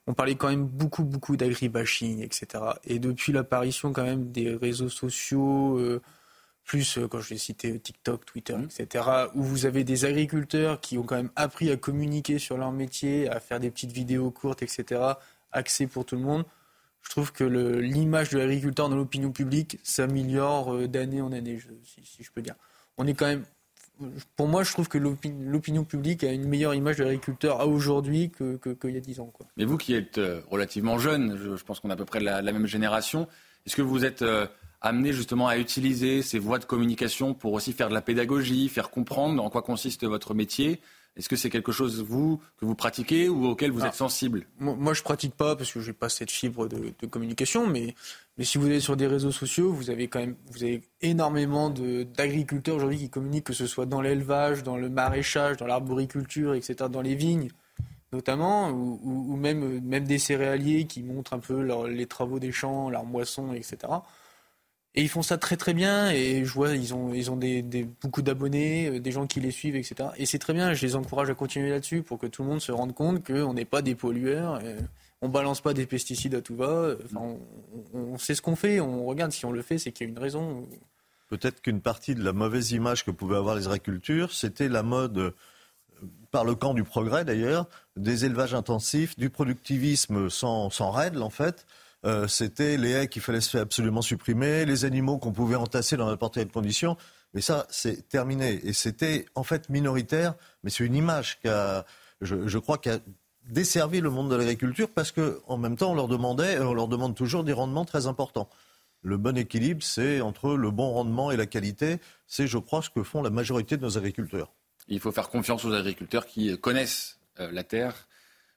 [0.06, 2.64] on parlait quand même beaucoup, beaucoup d'agribashing, etc.
[2.84, 5.78] Et depuis l'apparition quand même des réseaux sociaux
[6.68, 8.68] plus euh, quand je l'ai cité TikTok, Twitter, mmh.
[8.78, 9.04] etc.,
[9.34, 13.28] où vous avez des agriculteurs qui ont quand même appris à communiquer sur leur métier,
[13.28, 15.00] à faire des petites vidéos courtes, etc.,
[15.50, 16.44] accès pour tout le monde.
[17.02, 22.22] Je trouve que l'image de l'agriculteur dans l'opinion publique s'améliore euh, d'année en année, si,
[22.22, 22.54] je peux dire.
[22.98, 23.44] On est quand même,
[24.36, 28.30] pour moi, je trouve que l'opinion publique a une meilleure image de l'agriculteur à aujourd'hui
[28.30, 29.30] qu'il que, y a dix ans.
[29.32, 29.46] Quoi.
[29.56, 32.42] Mais vous qui êtes euh, relativement jeune, je, pense qu'on a à peu près la,
[32.42, 33.26] la même génération,
[33.64, 34.22] est-ce que vous êtes
[34.80, 38.90] amener justement à utiliser ces voies de communication pour aussi faire de la pédagogie, faire
[38.90, 40.80] comprendre en quoi consiste votre métier
[41.18, 44.46] est-ce que c'est quelque chose, vous, que vous pratiquez ou auquel vous êtes sensible?
[44.60, 47.96] Moi, je pratique pas parce que je n'ai pas cette fibre de, communication, mais,
[48.36, 51.70] mais si vous êtes sur des réseaux sociaux, vous avez quand même vous avez énormément
[51.70, 56.88] d'agriculteurs aujourd'hui qui communiquent, que ce soit dans l'élevage, dans le maraîchage, dans l'arboriculture, etc.,
[56.88, 57.50] dans les vignes
[58.10, 62.88] notamment, ou, ou, même, même des céréaliers qui montrent un peu les travaux des champs,
[62.88, 63.76] leurs moissons, etc.
[64.94, 67.62] Et ils font ça très très bien et je vois ils ont ils ont des,
[68.00, 70.08] beaucoup d'abonnés, euh, des gens qui les suivent, etc.
[70.16, 70.72] Et c'est très bien.
[70.72, 73.54] Je les encourage à continuer là-dessus pour que tout le monde se rende compte qu'on
[73.54, 74.60] n'est pas des pollueurs.
[74.64, 74.76] Et
[75.20, 76.94] on balance pas des pesticides à tout va.
[77.04, 77.36] Enfin,
[77.92, 78.80] on, sait ce qu'on fait.
[78.80, 80.66] On regarde si on le fait, c'est qu'il y a une raison.
[81.28, 85.18] Peut-être qu'une partie de la mauvaise image que pouvaient avoir les agricultures, c'était la mode
[85.18, 85.30] euh,
[86.30, 87.66] par le camp du progrès d'ailleurs,
[87.96, 91.66] des élevages intensifs, du productivisme sans, sans règles en fait,
[92.04, 96.34] euh, c'était les haies qu'il fallait absolument supprimer, les animaux qu'on pouvait entasser dans n'importe
[96.34, 96.96] quelle condition.
[97.34, 98.60] Mais ça, c'est terminé.
[98.64, 101.84] Et c'était en fait minoritaire, mais c'est une image qui a,
[102.20, 102.98] je, crois, qui a
[103.48, 107.14] desservi le monde de l'agriculture parce qu'en même temps, on leur demandait, on leur demande
[107.14, 108.48] toujours des rendements très importants.
[109.02, 111.98] Le bon équilibre, c'est entre le bon rendement et la qualité.
[112.26, 114.52] C'est, je crois, ce que font la majorité de nos agriculteurs.
[114.88, 118.07] Il faut faire confiance aux agriculteurs qui connaissent euh, la terre,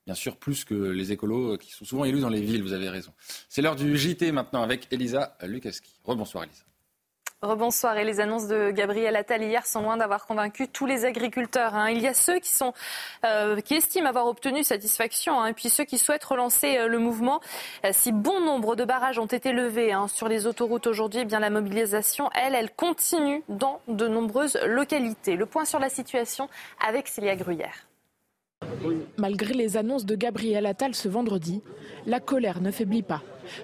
[0.06, 2.90] bien sûr, plus que les écolos qui sont souvent élus dans les villes, vous avez
[2.90, 3.14] raison.
[3.50, 5.92] C'est l'heure du JT maintenant avec Elisa Lukaski.
[6.04, 6.64] Rebonsoir Elisa.
[7.44, 7.98] Rebonsoir.
[7.98, 11.74] Et les annonces de Gabriel Attal hier sont loin d'avoir convaincu tous les agriculteurs.
[11.74, 11.90] Hein.
[11.90, 12.52] Il y a ceux qui,
[13.26, 17.42] euh, estiment avoir obtenu satisfaction hein, et puis ceux qui souhaitent relancer euh, le mouvement.
[17.84, 21.26] Euh, si bon nombre de barrages ont été levés hein, sur les autoroutes aujourd'hui, eh
[21.26, 25.36] bien la mobilisation, elle, elle continue dans de nombreuses localités.
[25.36, 26.48] Le point sur la situation
[26.80, 27.91] avec Célia Gruyère.
[29.18, 31.62] Malgré les annonces de Gabriel Attal ce vendredi,
[32.06, 33.22] la colère ne faiblit pas.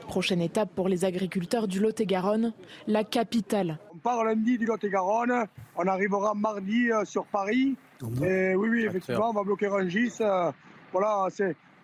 [0.07, 2.53] Prochaine étape pour les agriculteurs du Lot-et-Garonne,
[2.87, 3.79] la capitale.
[3.93, 5.45] On part lundi du Lot-et-Garonne,
[5.75, 7.75] on arrivera mardi euh, sur Paris.
[8.23, 10.13] Et oui, oui, effectivement, on va bloquer Rungis.
[10.21, 10.51] Euh,
[10.91, 11.27] voilà,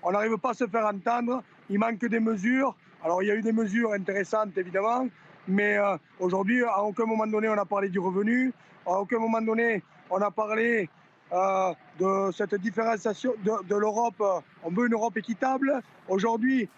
[0.03, 1.43] on n'arrive pas à se faire entendre.
[1.69, 2.75] Il manque des mesures.
[3.03, 5.07] Alors, il y a eu des mesures intéressantes, évidemment,
[5.47, 8.53] mais euh, aujourd'hui, à aucun moment donné, on a parlé du revenu.
[8.85, 10.89] À aucun moment donné, on a parlé
[11.33, 14.21] euh, de cette différenciation de, l'Europe.
[14.63, 15.81] On veut une Europe équitable.
[16.07, 16.69] Aujourd'hui,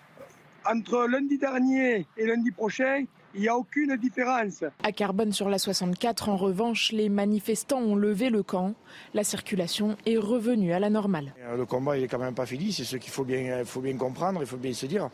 [0.65, 3.03] entre lundi dernier et lundi prochain,
[3.33, 4.63] il n'y a aucune différence.
[4.81, 8.75] À Carbone sur la 64, en revanche, les manifestants ont levé le camp.
[9.13, 11.33] La circulation est revenue à la normale.
[11.39, 12.71] Euh, le combat, il n'est quand même pas fini.
[12.71, 15.09] C'est ce qu'il faut bien, faut bien comprendre, il faut bien se dire.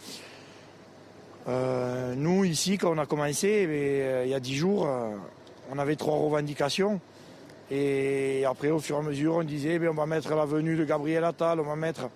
[1.48, 4.88] Euh, nous, ici, quand on a commencé, il y a dix jours,
[5.72, 7.02] on avait trois revendications.
[7.74, 10.76] Et après, au fur et à mesure, on disait, eh on va mettre la venue
[10.76, 12.10] de Gabriel Attal, on va mettre...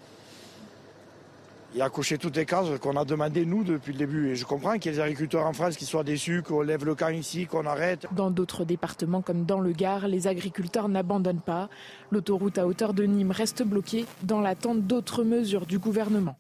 [1.73, 4.29] Il a coché toutes les cases qu'on a demandé, nous, depuis le début.
[4.29, 6.85] Et je comprends qu'il y ait des agriculteurs en France qui soient déçus, qu'on lève
[6.85, 8.07] le camp ici, qu'on arrête.
[8.13, 11.69] Dans d'autres départements, comme dans le Gard, les agriculteurs n'abandonnent pas.
[12.11, 16.37] L'autoroute à hauteur de Nîmes reste bloquée dans l'attente d'autres mesures du gouvernement.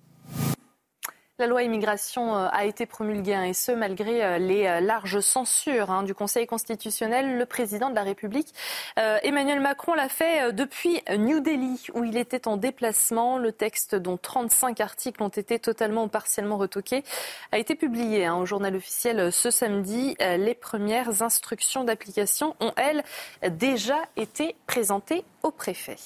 [1.37, 5.19] La loi immigration euh, a été promulguée, hein, et ce, malgré euh, les euh, larges
[5.19, 7.37] censures hein, du Conseil constitutionnel.
[7.37, 8.53] Le président de la République,
[8.95, 13.37] Emmanuel Macron, l'a fait depuis New Delhi, où il était en déplacement.
[13.37, 17.03] Le texte, dont 35 articles ont été totalement ou partiellement retoqués,
[17.51, 20.15] a été publié hein, au journal officiel ce samedi.
[20.19, 23.03] Les premières instructions d'application ont, elles,
[23.51, 25.97] déjà été présentées au préfet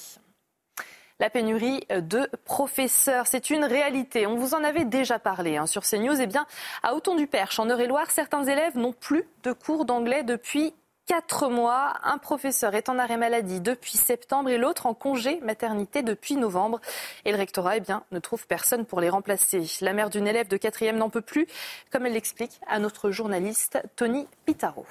[1.20, 3.26] la pénurie de professeurs.
[3.26, 4.26] C'est une réalité.
[4.26, 6.20] On vous en avait déjà parlé hein, sur CNews.
[6.20, 6.46] Eh bien,
[6.82, 10.74] à Auton-du-Perche, en Eure-et-Loire, certains élèves n'ont plus de cours d'anglais depuis
[11.06, 11.94] quatre mois.
[12.04, 16.80] Un professeur est en arrêt maladie depuis septembre et l'autre en congé maternité depuis novembre.
[17.24, 19.64] Et le rectorat eh bien, ne trouve personne pour les remplacer.
[19.82, 21.46] La mère d'une élève de quatrième n'en peut plus,
[21.90, 24.86] comme elle l'explique à notre journaliste Tony Pitaro.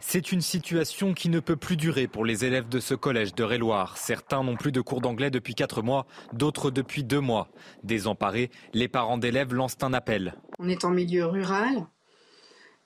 [0.00, 3.44] C'est une situation qui ne peut plus durer pour les élèves de ce collège de
[3.44, 3.98] Réloir.
[3.98, 7.48] Certains n'ont plus de cours d'anglais depuis 4 mois, d'autres depuis 2 mois.
[7.84, 10.34] Désemparés, les parents d'élèves lancent un appel.
[10.58, 11.86] On est en milieu rural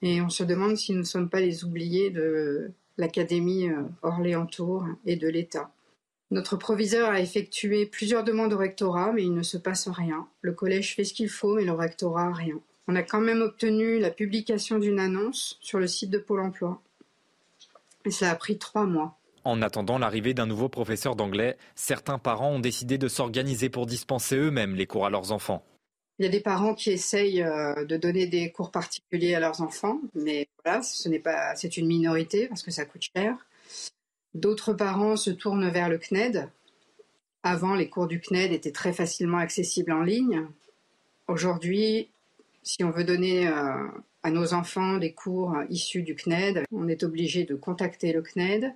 [0.03, 4.85] et on se demande si nous ne sommes pas les oubliés de l'Académie euh, Orléans-Tours
[5.07, 5.73] et de l'État.
[6.31, 10.27] Notre proviseur a effectué plusieurs demandes au rectorat, mais il ne se passe rien.
[10.41, 12.61] Le collège fait ce qu'il faut, mais le rectorat rien.
[12.89, 16.83] On a quand même obtenu la publication d'une annonce sur le site de Pôle emploi.
[18.05, 19.19] Et ça a pris trois mois.
[19.45, 24.37] En attendant l'arrivée d'un nouveau professeur d'anglais, certains parents ont décidé de s'organiser pour dispenser
[24.37, 25.65] eux-mêmes les cours à leurs enfants.
[26.19, 29.61] Il y a des parents qui essayent euh, de donner des cours particuliers à leurs
[29.61, 33.37] enfants, mais voilà, ce n'est pas, c'est une minorité parce que ça coûte cher.
[34.33, 36.49] D'autres parents se tournent vers le CNED.
[37.43, 40.47] Avant, les cours du CNED étaient très facilement accessibles en ligne.
[41.29, 42.09] Aujourd'hui,
[42.63, 43.87] si on veut donner euh,
[44.25, 46.65] à nos enfants des cours issus du CNED.
[46.73, 48.75] On est obligé de contacter le CNED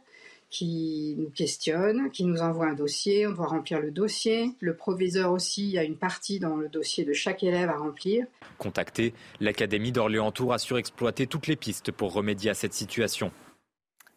[0.50, 4.52] qui nous questionne, qui nous envoie un dossier, on doit remplir le dossier.
[4.60, 8.26] Le proviseur aussi a une partie dans le dossier de chaque élève à remplir.
[8.56, 13.30] Contacté, l'Académie d'Orléans-Tours a surexploité toutes les pistes pour remédier à cette situation.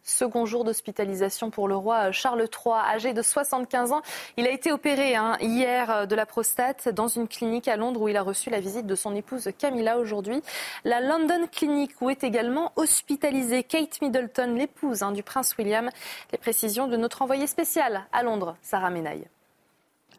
[0.04, 4.02] Second jour d'hospitalisation pour le roi Charles III, âgé de 75 ans.
[4.36, 8.02] Il a été opéré hein, hier euh, de la prostate dans une clinique à Londres
[8.02, 10.42] où il a reçu la visite de son épouse Camilla aujourd'hui.
[10.84, 15.88] La London Clinic où est également hospitalisée Kate Middleton, l'épouse hein, du prince William.
[16.32, 19.28] Les précisions de notre envoyé spécial à Londres, Sarah Menaille.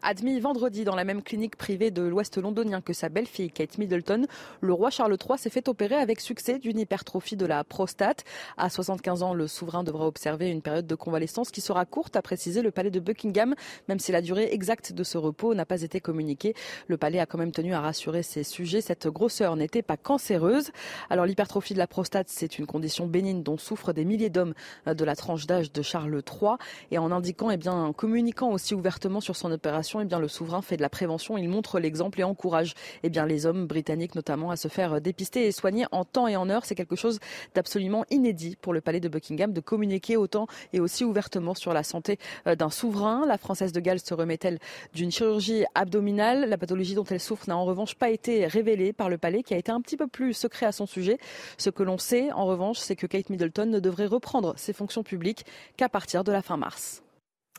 [0.06, 4.26] Admis vendredi dans la même clinique privée de l'Ouest londonien que sa belle-fille Kate Middleton,
[4.60, 8.24] le roi Charles III s'est fait opérer avec succès d'une hypertrophie de la prostate.
[8.58, 12.20] À 75 ans, le souverain devra observer une période de convalescence qui sera courte, a
[12.22, 13.54] précisé le palais de Buckingham,
[13.88, 16.52] même si la durée exacte de ce repos n'a pas été communiquée.
[16.86, 18.82] Le palais a quand même tenu à rassurer ses sujets.
[18.82, 20.70] Cette grosseur n'était pas cancéreuse.
[21.08, 24.52] Alors l'hypertrophie de la prostate, c'est une condition bénigne dont souffrent des milliers d'hommes
[24.86, 26.56] de la tranche d'âge de Charles III.
[26.90, 30.28] Et en indiquant, et eh bien, en communiquant aussi ouvertement sur son opération, eh le
[30.28, 34.50] souverain fait de la prévention, il montre l'exemple et encourage eh les hommes britanniques notamment
[34.50, 36.64] à se faire dépister et soigner en temps et en heure.
[36.64, 37.20] C'est quelque chose
[37.54, 41.82] d'absolument inédit pour le palais de Buckingham de communiquer autant et aussi ouvertement sur la
[41.82, 43.24] santé euh, d'un souverain.
[43.26, 44.58] La Française de Galles se remet-elle
[44.94, 46.48] d'une chirurgie abdominale?
[46.48, 49.54] La pathologie dont elle souffre n'a en revanche pas été révélée par le palais qui
[49.54, 51.18] a été un petit peu plus secret à son sujet.
[51.58, 55.02] Ce que l'on sait en revanche, c'est que Kate Middleton ne devrait reprendre ses fonctions
[55.02, 55.44] publiques
[55.76, 57.02] qu'à partir de la fin mars.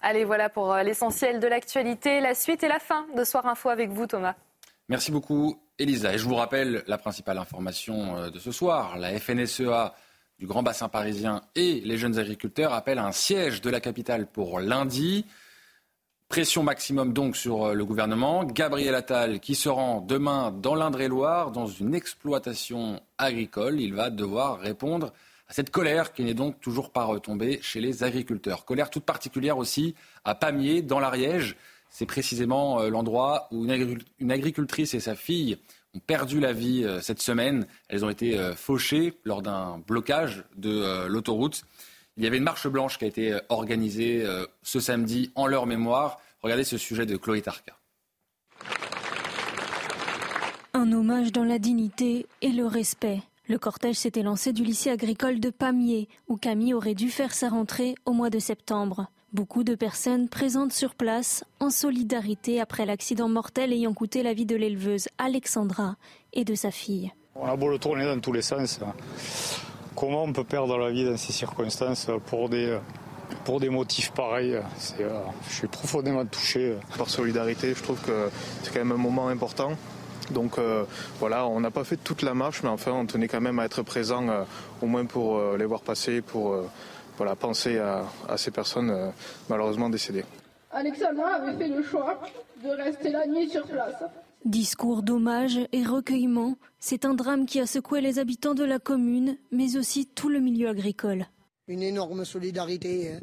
[0.02, 2.20] Allez, voilà pour euh, l'essentiel de l'actualité.
[2.20, 4.36] La suite et la fin de Soir Info avec vous, Thomas.
[4.88, 6.14] Merci beaucoup, Elisa.
[6.14, 8.98] Et je vous rappelle la principale information euh, de ce soir.
[8.98, 9.96] La FNSEA
[10.38, 14.60] du Grand Bassin parisien et les jeunes agriculteurs appellent un siège de la capitale pour
[14.60, 15.26] lundi.
[16.28, 18.44] Pression maximum donc sur euh, le gouvernement.
[18.44, 23.80] Gabriel Attal qui se rend demain dans l'Indre-et-Loire dans une exploitation agricole.
[23.80, 25.14] Il va devoir répondre
[25.48, 28.66] à cette colère qui n'est donc toujours pas retombée chez les agriculteurs.
[28.66, 31.56] Colère toute particulière aussi à Pamiers, dans l'Ariège.
[31.90, 35.58] C'est précisément euh, l'endroit où une agricultrice et sa fille
[35.94, 37.68] ont perdu la vie euh, cette semaine.
[37.90, 41.64] Elles ont été euh, fauchées lors d'un blocage de l'autoroute.
[42.18, 44.26] Il y avait une marche blanche qui a été organisée
[44.64, 46.22] ce samedi en leur mémoire.
[46.42, 47.74] Regardez ce sujet de Chloé Tarka.
[50.74, 53.20] Un hommage dans la dignité et le respect.
[53.48, 57.50] Le cortège s'était lancé du lycée agricole de Pamiers, où Camille aurait dû faire sa
[57.50, 59.06] rentrée au mois de septembre.
[59.34, 64.48] Beaucoup de personnes présentes sur place en solidarité après l'accident mortel ayant coûté la vie
[64.48, 65.96] de l'éleveuse Alexandra
[66.34, 67.12] et de sa fille.
[67.36, 68.80] On a beau le tourner dans tous les sens.
[69.96, 72.80] Comment on peut perdre la vie dans ces circonstances pour des,
[73.44, 74.60] pour des motifs pareils?
[74.98, 76.78] Je suis profondément touché.
[76.98, 78.30] Par solidarité, je trouve que
[78.64, 79.74] c'est quand même un moment important.
[80.32, 80.86] Donc euh,
[81.20, 83.66] voilà, on n'a pas fait toute la marche, mais enfin on tenait quand même à
[83.66, 84.44] être présent, euh,
[84.82, 86.58] au moins pour euh, les voir passer, pour
[87.18, 89.12] voilà, penser à, ces personnes
[89.50, 90.26] malheureusement décédées.
[90.72, 92.20] Alexandra avait fait le choix
[92.64, 94.04] de rester la nuit sur place.
[94.44, 99.38] Discours d'hommage et recueillement, c'est un drame qui a secoué les habitants de la commune,
[99.52, 101.26] mais aussi tout le milieu agricole.
[101.68, 103.14] Une énorme solidarité.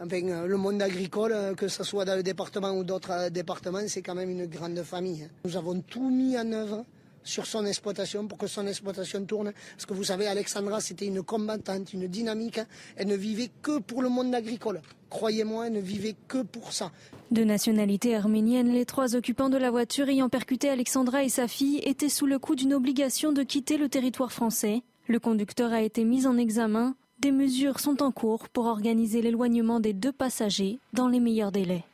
[0.00, 3.86] Enfin, euh, le monde agricole, euh, que ce soit dans le département ou d'autres départements,
[3.86, 5.28] c'est quand même une grande famille.
[5.44, 6.84] Nous avons tout mis en œuvre
[7.24, 9.52] sur son exploitation pour que son exploitation tourne.
[9.72, 12.60] Parce que vous savez, Alexandra, c'était une combattante, une dynamique.
[12.96, 14.82] Elle ne vivait que pour le monde agricole.
[15.10, 16.92] Croyez-moi, elle ne vivait que pour ça.
[17.30, 21.78] De nationalité arménienne, les trois occupants de la voiture ayant percuté Alexandra et sa fille
[21.78, 24.82] étaient sous le coup d'une obligation de quitter le territoire français.
[25.08, 26.94] Le conducteur a été mis en examen.
[27.18, 31.84] Des mesures sont en cours pour organiser l'éloignement des deux passagers dans les meilleurs délais.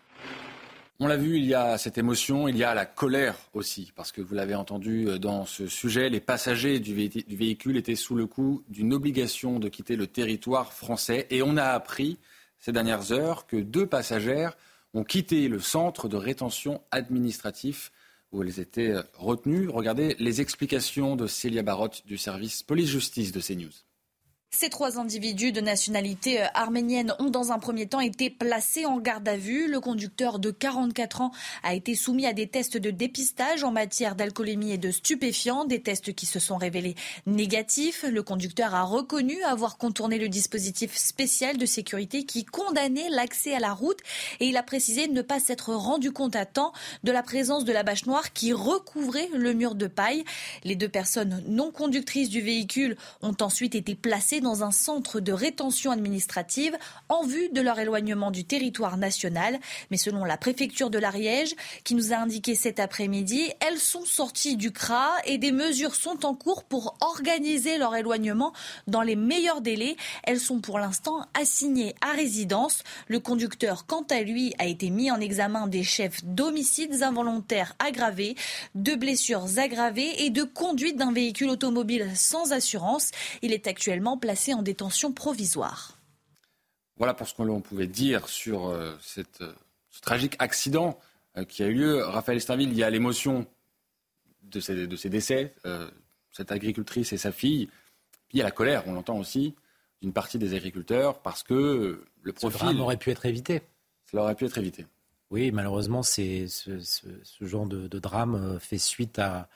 [1.02, 4.12] On l'a vu, il y a cette émotion, il y a la colère aussi, parce
[4.12, 8.26] que vous l'avez entendu euh, dans ce sujet, les passagers du, véhicule étaient sous le
[8.26, 11.26] coup d'une obligation de quitter le territoire français.
[11.30, 12.18] Et on a appris
[12.58, 14.58] ces dernières heures que deux passagères
[14.92, 17.92] ont quitté le centre de rétention administratif
[18.30, 19.68] où elles étaient euh, retenues.
[19.68, 23.89] Regardez les explications de Célia Barotte du service police-justice de CNews.
[24.53, 28.98] Ces trois individus de nationalité euh, arménienne ont dans un premier temps été placés en
[28.98, 29.68] garde à vue.
[29.68, 31.30] Le conducteur de 44 ans
[31.62, 35.80] a été soumis à des tests de dépistage en matière d'alcoolémie et de stupéfiants, des
[35.80, 36.96] tests qui se sont révélés
[37.26, 38.05] négatifs.
[38.11, 43.61] Le conducteur a reconnu avoir contourné le dispositif spécial de sécurité qui condamnait l'accès à
[43.61, 44.01] la route
[44.40, 46.72] et il a précisé ne pas s'être rendu compte à temps
[47.05, 50.24] de la présence de la bâche noire qui recouvrait le mur de paille.
[50.64, 55.32] Les deux personnes non conductrices du véhicule ont ensuite été placées dans un centre de
[55.32, 56.76] rétention administrative
[57.09, 59.59] en vue de leur éloignement du territoire national.
[59.91, 64.57] Mais selon la préfecture de l'Ariège, qui nous a indiqué cet après-midi, elles sont sorties
[64.57, 68.53] du CRA et des mesures sont en cours pour organiser leur éloignement
[68.86, 69.97] dans les meilleurs délais.
[70.24, 72.82] Elles sont pour l'instant assignées à résidence.
[73.09, 78.36] Le conducteur, quant à lui, a été mis en examen des chefs d'homicides involontaires aggravés,
[78.74, 83.11] de blessures aggravées et de conduite d'un véhicule automobile sans assurance.
[83.43, 85.98] Il est actuellement placé en détention provisoire.
[86.96, 89.52] Voilà pour ce que l'on pouvait dire sur euh, cette, euh,
[89.90, 90.98] ce tragique accident
[91.36, 92.04] euh, qui a eu lieu.
[92.04, 93.46] Raphaël Esterville, il y a l'émotion
[94.42, 95.54] de ces, de ces décès,
[96.32, 97.66] cette agricultrice et sa fille.
[98.28, 99.54] Puis il y a la colère, on l'entend aussi,
[100.02, 102.76] d'une partie des agriculteurs parce que le profil.
[102.76, 103.62] Ce aurait pu être évité.
[104.10, 104.86] Cela aurait pu être évité.
[105.30, 109.48] Oui, malheureusement, c'est ce, ce, genre de, drame fait suite à,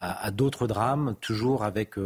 [0.00, 1.96] à, d'autres drames, toujours avec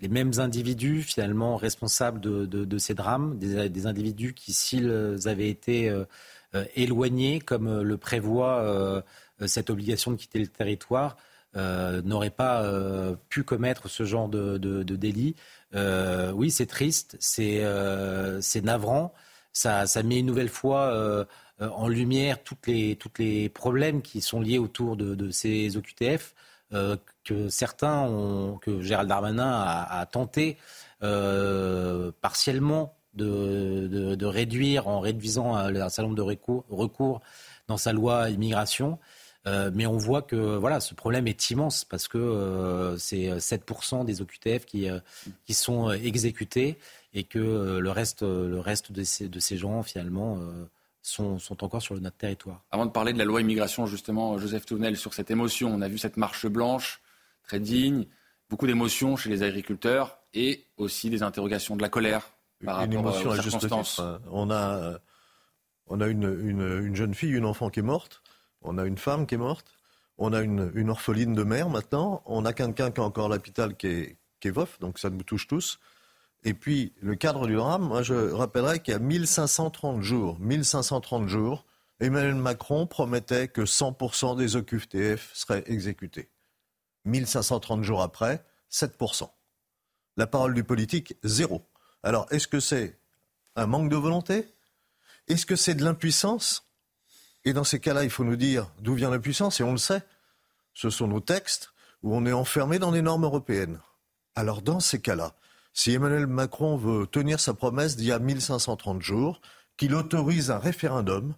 [0.00, 6.04] les mêmes individus finalement responsables de, ces drames, des, individus qui, s'ils avaient été euh,
[6.54, 9.04] euh, éloignés, comme euh, le prévoit
[9.46, 11.16] cette obligation de quitter le territoire,
[11.54, 12.64] n'auraient pas
[13.28, 15.34] pu commettre ce genre de, délit.
[15.74, 17.62] oui, c'est triste, c'est
[18.62, 19.14] navrant.
[19.52, 21.26] Ça, met une nouvelle fois
[21.60, 26.34] en lumière toutes les problèmes qui sont liés autour de, ces OQTF
[26.70, 30.56] que certains ont, que Gérald Darmanin a, tenté
[31.02, 37.20] euh, partiellement de, réduire en réduisant un certain nombre de recours,
[37.68, 38.98] dans sa loi immigration.
[39.46, 44.04] Euh, mais on voit que voilà, ce problème est immense parce que euh, c'est 7%
[44.04, 44.88] des OQTF qui,
[45.44, 46.78] qui sont exécutés
[47.14, 50.38] et que le reste, le reste de, de ces gens, finalement,
[51.06, 52.62] sont, encore sur notre territoire.
[52.70, 55.88] Avant de parler de la loi immigration, justement, Joseph Tournel, sur cette émotion, on a
[55.88, 57.00] vu cette marche blanche
[57.44, 58.06] très digne,
[58.50, 62.32] beaucoup d'émotions chez les agriculteurs et aussi des interrogations, de la colère
[62.64, 64.00] par une rapport émotion aux circonstances.
[64.00, 64.20] Hein.
[64.32, 64.98] On a,
[65.86, 68.22] on a une, jeune fille, une enfant qui est morte,
[68.62, 69.72] on a une femme qui est morte,
[70.18, 73.86] on a une, orpheline de mère maintenant, on a quelqu'un qui a encore l'hôpital qui
[73.86, 75.78] est, qui est veuf, donc ça nous touche tous.
[76.46, 81.26] Et puis, le cadre du drame, moi je rappellerai qu'il y a 1530 jours, 1530
[81.26, 81.66] jours,
[81.98, 86.28] Emmanuel Macron promettait que 100% des OQTF seraient exécutés.
[87.04, 89.28] 1530 jours après, 7%.
[90.16, 91.66] La parole du politique, zéro.
[92.04, 92.96] Alors, est-ce que c'est
[93.56, 94.46] un manque de volonté?
[95.26, 96.64] Est-ce que c'est de l'impuissance?
[97.44, 100.04] Et dans ces cas-là, il faut nous dire d'où vient l'impuissance, et on le sait.
[100.74, 101.72] Ce sont nos textes
[102.04, 103.80] où on est enfermé dans les normes européennes.
[104.36, 105.34] Alors, dans ces cas-là,
[105.76, 109.42] si Emmanuel Macron veut tenir sa promesse d'il y a 1530 jours,
[109.76, 111.34] qu'il autorise un référendum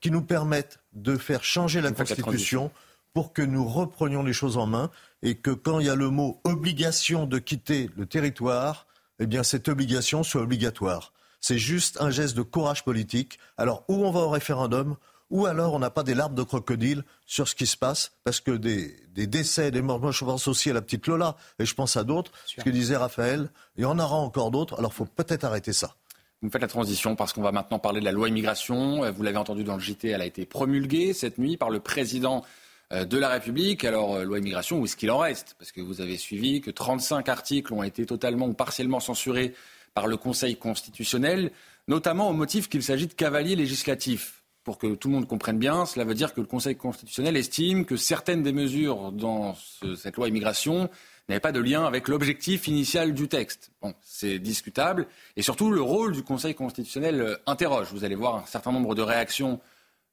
[0.00, 2.70] qui nous permette de faire changer la Constitution
[3.12, 4.92] pour que nous reprenions les choses en main
[5.22, 8.86] et que quand il y a le mot obligation de quitter le territoire,
[9.18, 11.12] eh bien cette obligation soit obligatoire.
[11.40, 13.40] C'est juste un geste de courage politique.
[13.58, 14.94] Alors où on va au référendum,
[15.30, 18.38] ou alors on n'a pas des larmes de crocodile sur ce qui se passe, parce
[18.38, 21.96] que des, décès, des morts, je pense aussi à la petite Lola, et je pense
[21.96, 25.04] à d'autres, ce que disait Raphaël, il y en aura encore d'autres, alors il faut
[25.04, 25.96] peut-être arrêter ça.
[26.42, 29.10] Vous faites la transition parce qu'on va maintenant parler de la loi immigration.
[29.12, 32.44] Vous l'avez entendu dans le JT, elle a été promulguée cette nuit par le président
[32.90, 33.84] de la République.
[33.84, 35.54] Alors, loi immigration, où est-ce qu'il en reste?
[35.58, 39.54] Parce que vous avez suivi que 35 articles ont été totalement ou partiellement censurés
[39.92, 41.52] par le Conseil constitutionnel,
[41.88, 44.39] notamment au motif qu'il s'agit de cavaliers législatifs.
[44.70, 47.84] Pour que tout le monde comprenne bien, cela veut dire que le Conseil constitutionnel estime
[47.84, 49.56] que certaines des mesures dans
[49.96, 50.88] cette loi immigration
[51.28, 53.72] n'avaient pas de lien avec l'objectif initial du texte.
[53.82, 55.08] Bon, c'est discutable.
[55.34, 57.88] Et surtout, le rôle du Conseil constitutionnel euh, interroge.
[57.90, 59.58] Vous allez voir un certain nombre de réactions,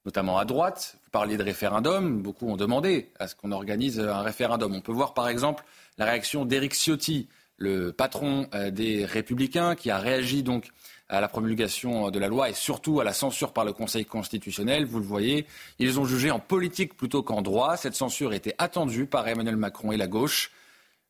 [0.04, 0.96] notamment à droite.
[1.04, 2.20] Vous parliez de référendum.
[2.20, 4.74] Beaucoup ont demandé à ce qu'on organise un référendum.
[4.74, 5.62] On peut voir, par exemple,
[5.98, 7.28] la réaction d'Éric Ciotti,
[7.58, 10.72] le patron euh, des Républicains, qui a réagi donc
[11.08, 14.84] à la promulgation de la loi et surtout à la censure par le Conseil constitutionnel.
[14.84, 15.46] Vous le voyez,
[15.78, 17.76] ils ont jugé en politique plutôt qu'en droit.
[17.76, 20.50] Cette censure était attendue par Emmanuel Macron et la gauche.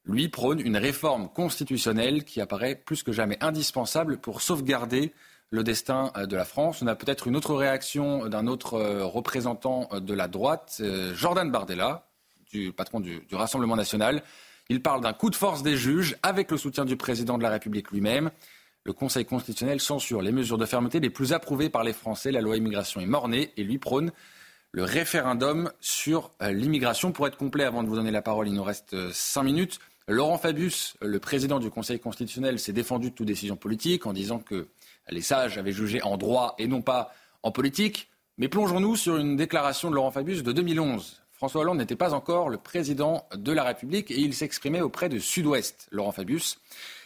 [0.05, 5.13] Lui prône une réforme constitutionnelle qui apparaît plus que jamais indispensable pour sauvegarder
[5.51, 6.83] le destin euh, de la France.
[6.83, 10.81] On a peut-être une autre réaction d'un autre euh, représentant de la droite,
[11.15, 12.07] Jordan Bardella,
[12.53, 14.23] du patron du, du Rassemblement national.
[14.71, 17.51] Il parle d'un coup de force des juges avec le soutien du président de la
[17.51, 18.31] République lui-même.
[18.85, 22.33] Le Conseil constitutionnel censure les mesures de fermeté les plus approuvées par les Français.
[22.33, 24.13] La loi immigration est mornée et lui prône
[24.73, 27.13] le référendum sur euh, l'immigration.
[27.13, 29.79] Pour être complet, avant de vous donner la parole, il nous reste euh, cinq minutes.
[30.07, 34.39] Laurent Fabius, le président du Conseil constitutionnel, s'est défendu de toute décision politique en disant
[34.39, 34.69] que
[35.11, 38.09] les sages avaient jugé en droit et non pas en politique.
[38.39, 41.23] Mais plongeons-nous sur une déclaration de Laurent Fabius de 2011.
[41.33, 45.19] François Hollande n'était pas encore le président de la République et il s'exprimait auprès de
[45.19, 46.59] Sud-Ouest, Laurent Fabius.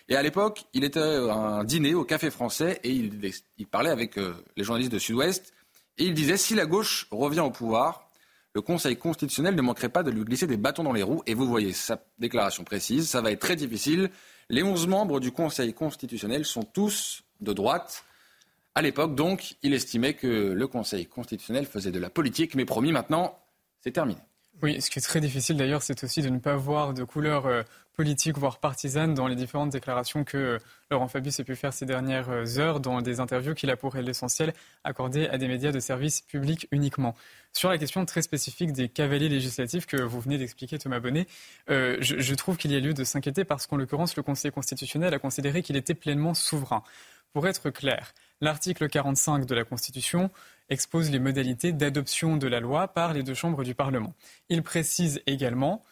[0.08, 4.18] Et à l'époque, il était à un dîner au Café Français et il, parlait avec
[4.18, 5.52] euh, les journalistes de Sud-Ouest
[5.98, 8.08] et il disait si la gauche revient au pouvoir,
[8.54, 11.22] le Conseil constitutionnel ne manquerait pas de lui glisser des bâtons dans les roues.
[11.26, 14.10] Et vous voyez sa déclaration précise, ça va être très difficile.
[14.50, 18.04] Les 11 membres du Conseil constitutionnel sont tous de droite.
[18.74, 22.92] À l'époque, donc, il estimait que le Conseil constitutionnel faisait de la politique, mais promis
[22.92, 23.38] maintenant,
[23.80, 24.20] c'est terminé.
[24.62, 27.46] Oui, ce qui est très difficile d'ailleurs, c'est aussi de ne pas voir de couleur
[27.46, 27.62] euh,
[27.92, 30.58] politique, voire partisane, dans les différentes déclarations que euh,
[30.90, 33.96] Laurent Fabius a pu faire ces dernières euh, heures dans des interviews qu'il a pour
[33.96, 34.52] l'essentiel
[34.84, 37.14] accordées à des médias de service public uniquement.
[37.52, 41.26] Sur la question très spécifique des cavaliers législatifs que vous venez d'expliquer, Thomas Bonnet,
[41.68, 45.12] je, je trouve qu'il y a lieu de s'inquiéter parce qu'en l'occurrence, le Conseil constitutionnel
[45.12, 46.82] a considéré qu'il était pleinement souverain.
[47.32, 48.12] Pour être clair,
[48.42, 50.30] l'article 45 de la Constitution
[50.68, 54.14] expose les modalités d'adoption de la loi par les deux chambres du Parlement.
[54.50, 55.82] Il précise également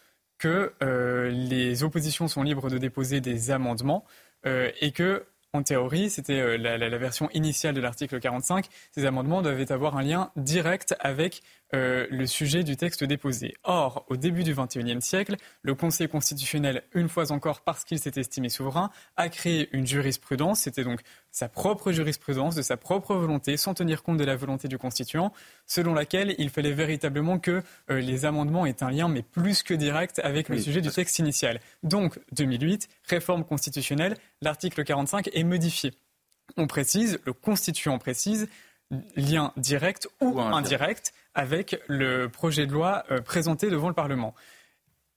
[0.41, 4.03] que euh, les oppositions sont libres de déposer des amendements
[4.47, 9.43] euh, et que, en théorie, c'était euh, la, version initiale de l'article 45, ces amendements
[9.43, 13.55] doivent avoir un lien direct avec euh, le sujet du texte déposé.
[13.63, 18.13] Or, au début du XXIe siècle, le Conseil constitutionnel, une fois encore parce qu'il s'est
[18.15, 20.61] estimé souverain, a créé une jurisprudence.
[20.61, 24.67] C'était donc sa propre jurisprudence, de sa propre volonté, sans tenir compte de la volonté
[24.67, 25.31] du constituant,
[25.65, 29.73] selon laquelle il fallait véritablement que euh, les amendements aient un lien, mais plus que
[29.73, 31.59] direct, avec le sujet du texte initial.
[31.83, 35.93] Donc, 2008, réforme constitutionnelle, l'article 45 est modifié.
[36.57, 38.49] On précise, le constituant précise,
[39.15, 44.35] lien direct ou, indirect avec le projet de loi euh, présenté devant le Parlement.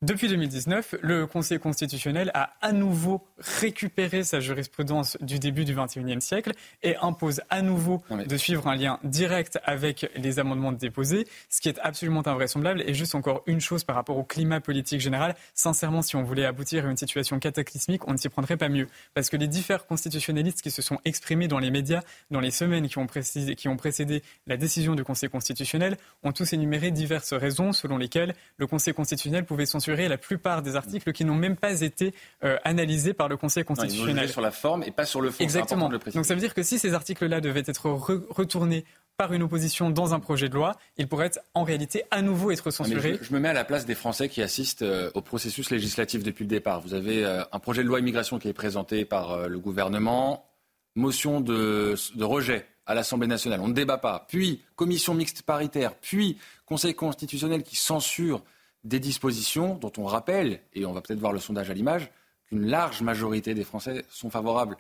[0.05, 6.21] Depuis 2019, le Conseil constitutionnel a à nouveau récupéré sa jurisprudence du début du XXIe
[6.21, 6.53] siècle
[6.83, 11.71] et impose à nouveau de suivre un lien direct avec les amendements déposés, ce qui
[11.71, 12.83] est absolument invraisemblable.
[12.87, 16.45] Et juste encore une chose par rapport au climat politique général, sincèrement, si on voulait
[16.45, 18.89] aboutir à une situation cataclysmique, on ne s'y prendrait pas mieux.
[19.15, 22.89] Parce que les différents constitutionnalistes qui se sont exprimés dans les médias dans les semaines
[22.89, 27.33] qui ont, précédé, qui ont précédé la décision du Conseil constitutionnel ont tous énuméré diverses
[27.33, 31.57] raisons selon lesquelles le Conseil constitutionnel pouvait censurer la plupart des articles qui n'ont même
[31.57, 32.15] pas été
[32.45, 34.27] euh, analysés par le Conseil constitutionnel.
[34.27, 35.43] Non, sur la forme et pas sur le fond.
[35.43, 35.89] Exactement.
[35.89, 38.85] Donc ça veut dire que si ces articles-là devaient être retournés
[39.17, 42.71] par une opposition dans un projet de loi, ils pourraient en réalité à nouveau être
[42.71, 43.19] censurés.
[43.23, 46.45] Je, me mets à la place des Français qui assistent euh, au processus législatif depuis
[46.45, 46.81] le départ.
[46.81, 50.51] Vous avez euh, un projet de loi immigration qui est présenté par le gouvernement,
[50.97, 55.95] motion de, de rejet à l'Assemblée nationale, on ne débat pas, puis commission mixte paritaire,
[55.95, 58.43] puis Conseil constitutionnel qui censure
[58.85, 62.11] des dispositions dont on rappelle, et on va peut-être voir le sondage à l'image,
[62.47, 64.77] qu'une large majorité des Français sont favorables.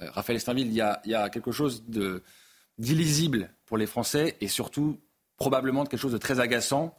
[0.00, 1.84] Euh, Raphaël Steinville, il y, a, quelque chose
[2.78, 4.98] d'illisible pour les Français et surtout
[5.36, 6.96] probablement quelque chose de très agaçant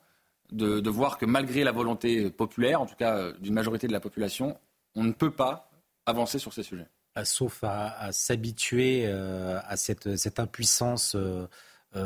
[0.51, 3.99] de, voir que malgré la volonté populaire, en tout cas euh, d'une majorité de la
[3.99, 4.59] population,
[4.95, 5.71] on ne peut pas
[6.05, 6.87] avancer sur ces sujets.
[7.15, 11.15] Ah, sauf à, s'habituer euh, à cette impuissance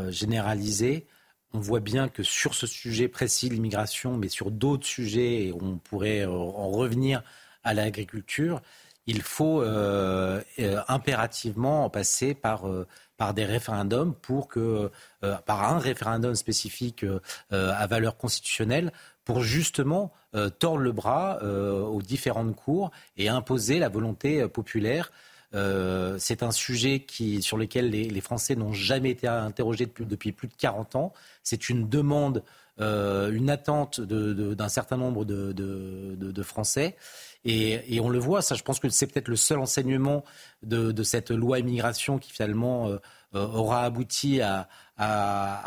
[0.09, 1.07] généralisée
[1.53, 5.77] on voit bien que sur ce sujet précis, l'immigration, mais sur d'autres sujets, et on
[5.77, 7.23] pourrait euh, en revenir
[7.63, 8.61] à l'agriculture,
[9.07, 9.63] il faut
[10.89, 14.91] impérativement passer par des référendums pour que,
[15.45, 17.05] par un référendum spécifique
[17.49, 18.91] à valeur constitutionnelle,
[19.23, 20.11] pour justement
[20.59, 25.09] tordre le bras aux différentes cours et imposer la volonté populaire
[25.55, 30.47] euh, c'est un sujet qui, sur lequel les, Français n'ont jamais été interrogés depuis, plus
[30.47, 31.13] de 40 ans.
[31.43, 32.43] C'est une demande,
[32.79, 36.95] euh, une attente d'un certain nombre de, Français.
[37.45, 40.23] Et, on le voit, ça, je pense que c'est peut-être le seul enseignement
[40.63, 42.97] de, cette loi immigration qui finalement euh,
[43.33, 44.67] aura abouti à,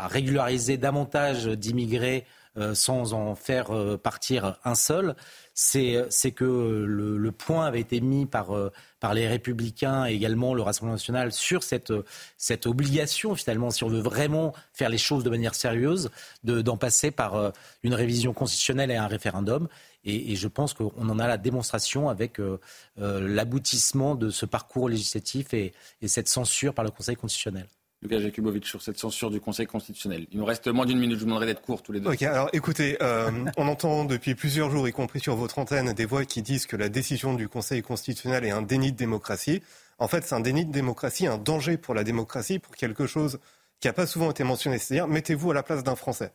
[0.07, 2.25] régulariser davantage d'immigrés
[2.73, 3.71] sans en faire
[4.01, 5.15] partir un seul
[5.53, 6.43] c'est que
[6.87, 11.31] le, point avait été mis par, euh, par les Républicains et également le Rassemblement national
[11.31, 11.93] sur cette,
[12.37, 16.09] cette obligation, finalement, si on veut vraiment faire les choses de manière sérieuse,
[16.43, 17.51] d'en passer par euh,
[17.83, 19.67] une révision constitutionnelle et un référendum.
[20.03, 22.59] Et, je pense qu'on en a la démonstration avec euh,
[22.97, 25.73] l'aboutissement de ce parcours législatif et
[26.07, 27.67] cette censure par le Conseil constitutionnel.
[28.01, 30.25] Lucas Jakubovic, sur cette censure du Conseil constitutionnel.
[30.31, 32.09] Il nous reste moins d'une minute, je vous demanderai d'être court tous les deux.
[32.09, 36.05] Ok, alors écoutez, euh, on entend depuis plusieurs jours, y compris sur votre antenne, des
[36.05, 39.61] voix qui disent que la décision du Conseil constitutionnel est un déni de démocratie.
[39.99, 43.39] En fait, c'est un déni de démocratie, un danger pour la démocratie, pour quelque chose
[43.79, 44.79] qui n'a pas souvent été mentionné.
[44.79, 46.33] C'est-à-dire, mettez-vous à la place d'un Français.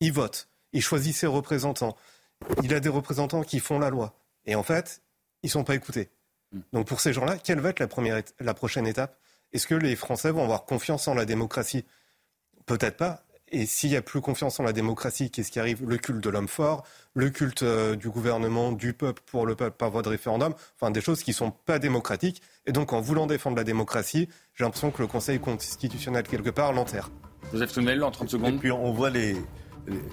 [0.00, 1.96] Il vote, il choisit ses représentants,
[2.64, 4.18] il a des représentants qui font la loi.
[4.46, 5.00] Et en fait,
[5.44, 6.10] ils ne sont pas écoutés.
[6.50, 6.60] Hmm.
[6.72, 9.16] Donc pour ces gens-là, quelle va être la, première, la prochaine étape?
[9.54, 11.84] Est-ce que les Français vont avoir confiance en la démocratie?
[12.66, 13.22] Peut-être pas.
[13.48, 15.88] Et s'il n'y a plus confiance en la démocratie, qu'est-ce qui arrive?
[15.88, 19.76] Le culte de l'homme fort, le culte euh, du gouvernement, du peuple pour le peuple
[19.76, 22.42] par voie de référendum, enfin des choses qui ne sont pas démocratiques.
[22.66, 26.72] Et donc en voulant défendre la démocratie, j'ai l'impression que le Conseil constitutionnel, quelque part,
[26.72, 27.10] l'enterre.
[27.52, 28.54] Joseph Tunnel, en 30 secondes.
[28.54, 29.36] Et puis on voit les,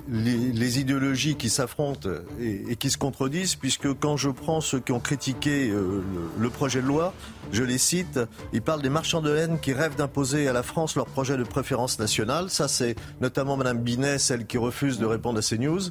[0.09, 4.99] les, idéologies qui s'affrontent et, qui se contredisent, puisque quand je prends ceux qui ont
[4.99, 6.03] critiqué euh,
[6.37, 7.13] le, projet de loi,
[7.51, 8.19] je les cite,
[8.53, 11.43] ils parlent des marchands de haine qui rêvent d'imposer à la France leur projet de
[11.43, 12.49] préférence nationale.
[12.49, 15.81] Ça, c'est notamment Mme Binet, celle qui refuse de répondre à ces news.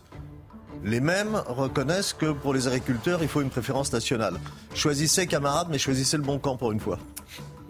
[0.83, 4.35] Les mêmes reconnaissent que pour les agriculteurs, il faut une préférence nationale.
[4.75, 6.99] Choisissez, camarades, mais choisissez le bon camp pour une fois.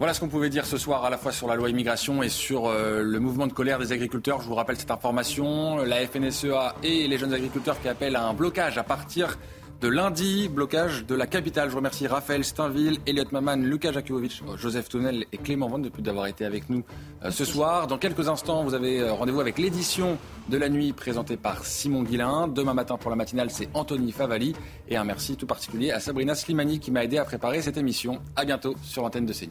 [0.01, 2.29] Voilà ce qu'on pouvait dire ce soir à la fois sur la loi immigration et
[2.29, 4.41] sur euh, le mouvement de colère des agriculteurs.
[4.41, 5.77] Je vous rappelle cette information.
[5.83, 9.37] La FNSEA et les jeunes agriculteurs qui appellent à un blocage à partir
[9.81, 11.71] de lundi, blocage de la capitale.
[11.71, 16.27] Je remercie Raphaël Steinville, Elliot Maman, Lucas Jakubovic, Joseph Tonnel et Clément Vaughan depuis d'avoir
[16.27, 16.83] été avec nous
[17.25, 17.87] euh, ce soir.
[17.87, 22.03] Dans quelques instants, vous avez euh, rendez-vous avec l'édition de la nuit présentée par Simon
[22.03, 22.47] Guillain.
[22.47, 24.55] Demain matin pour la matinale, c'est Anthony Favali.
[24.87, 28.19] Et un merci tout particulier à Sabrina Slimani qui m'a aidé à préparer cette émission.
[28.35, 29.49] À bientôt sur l'antenne de CNews.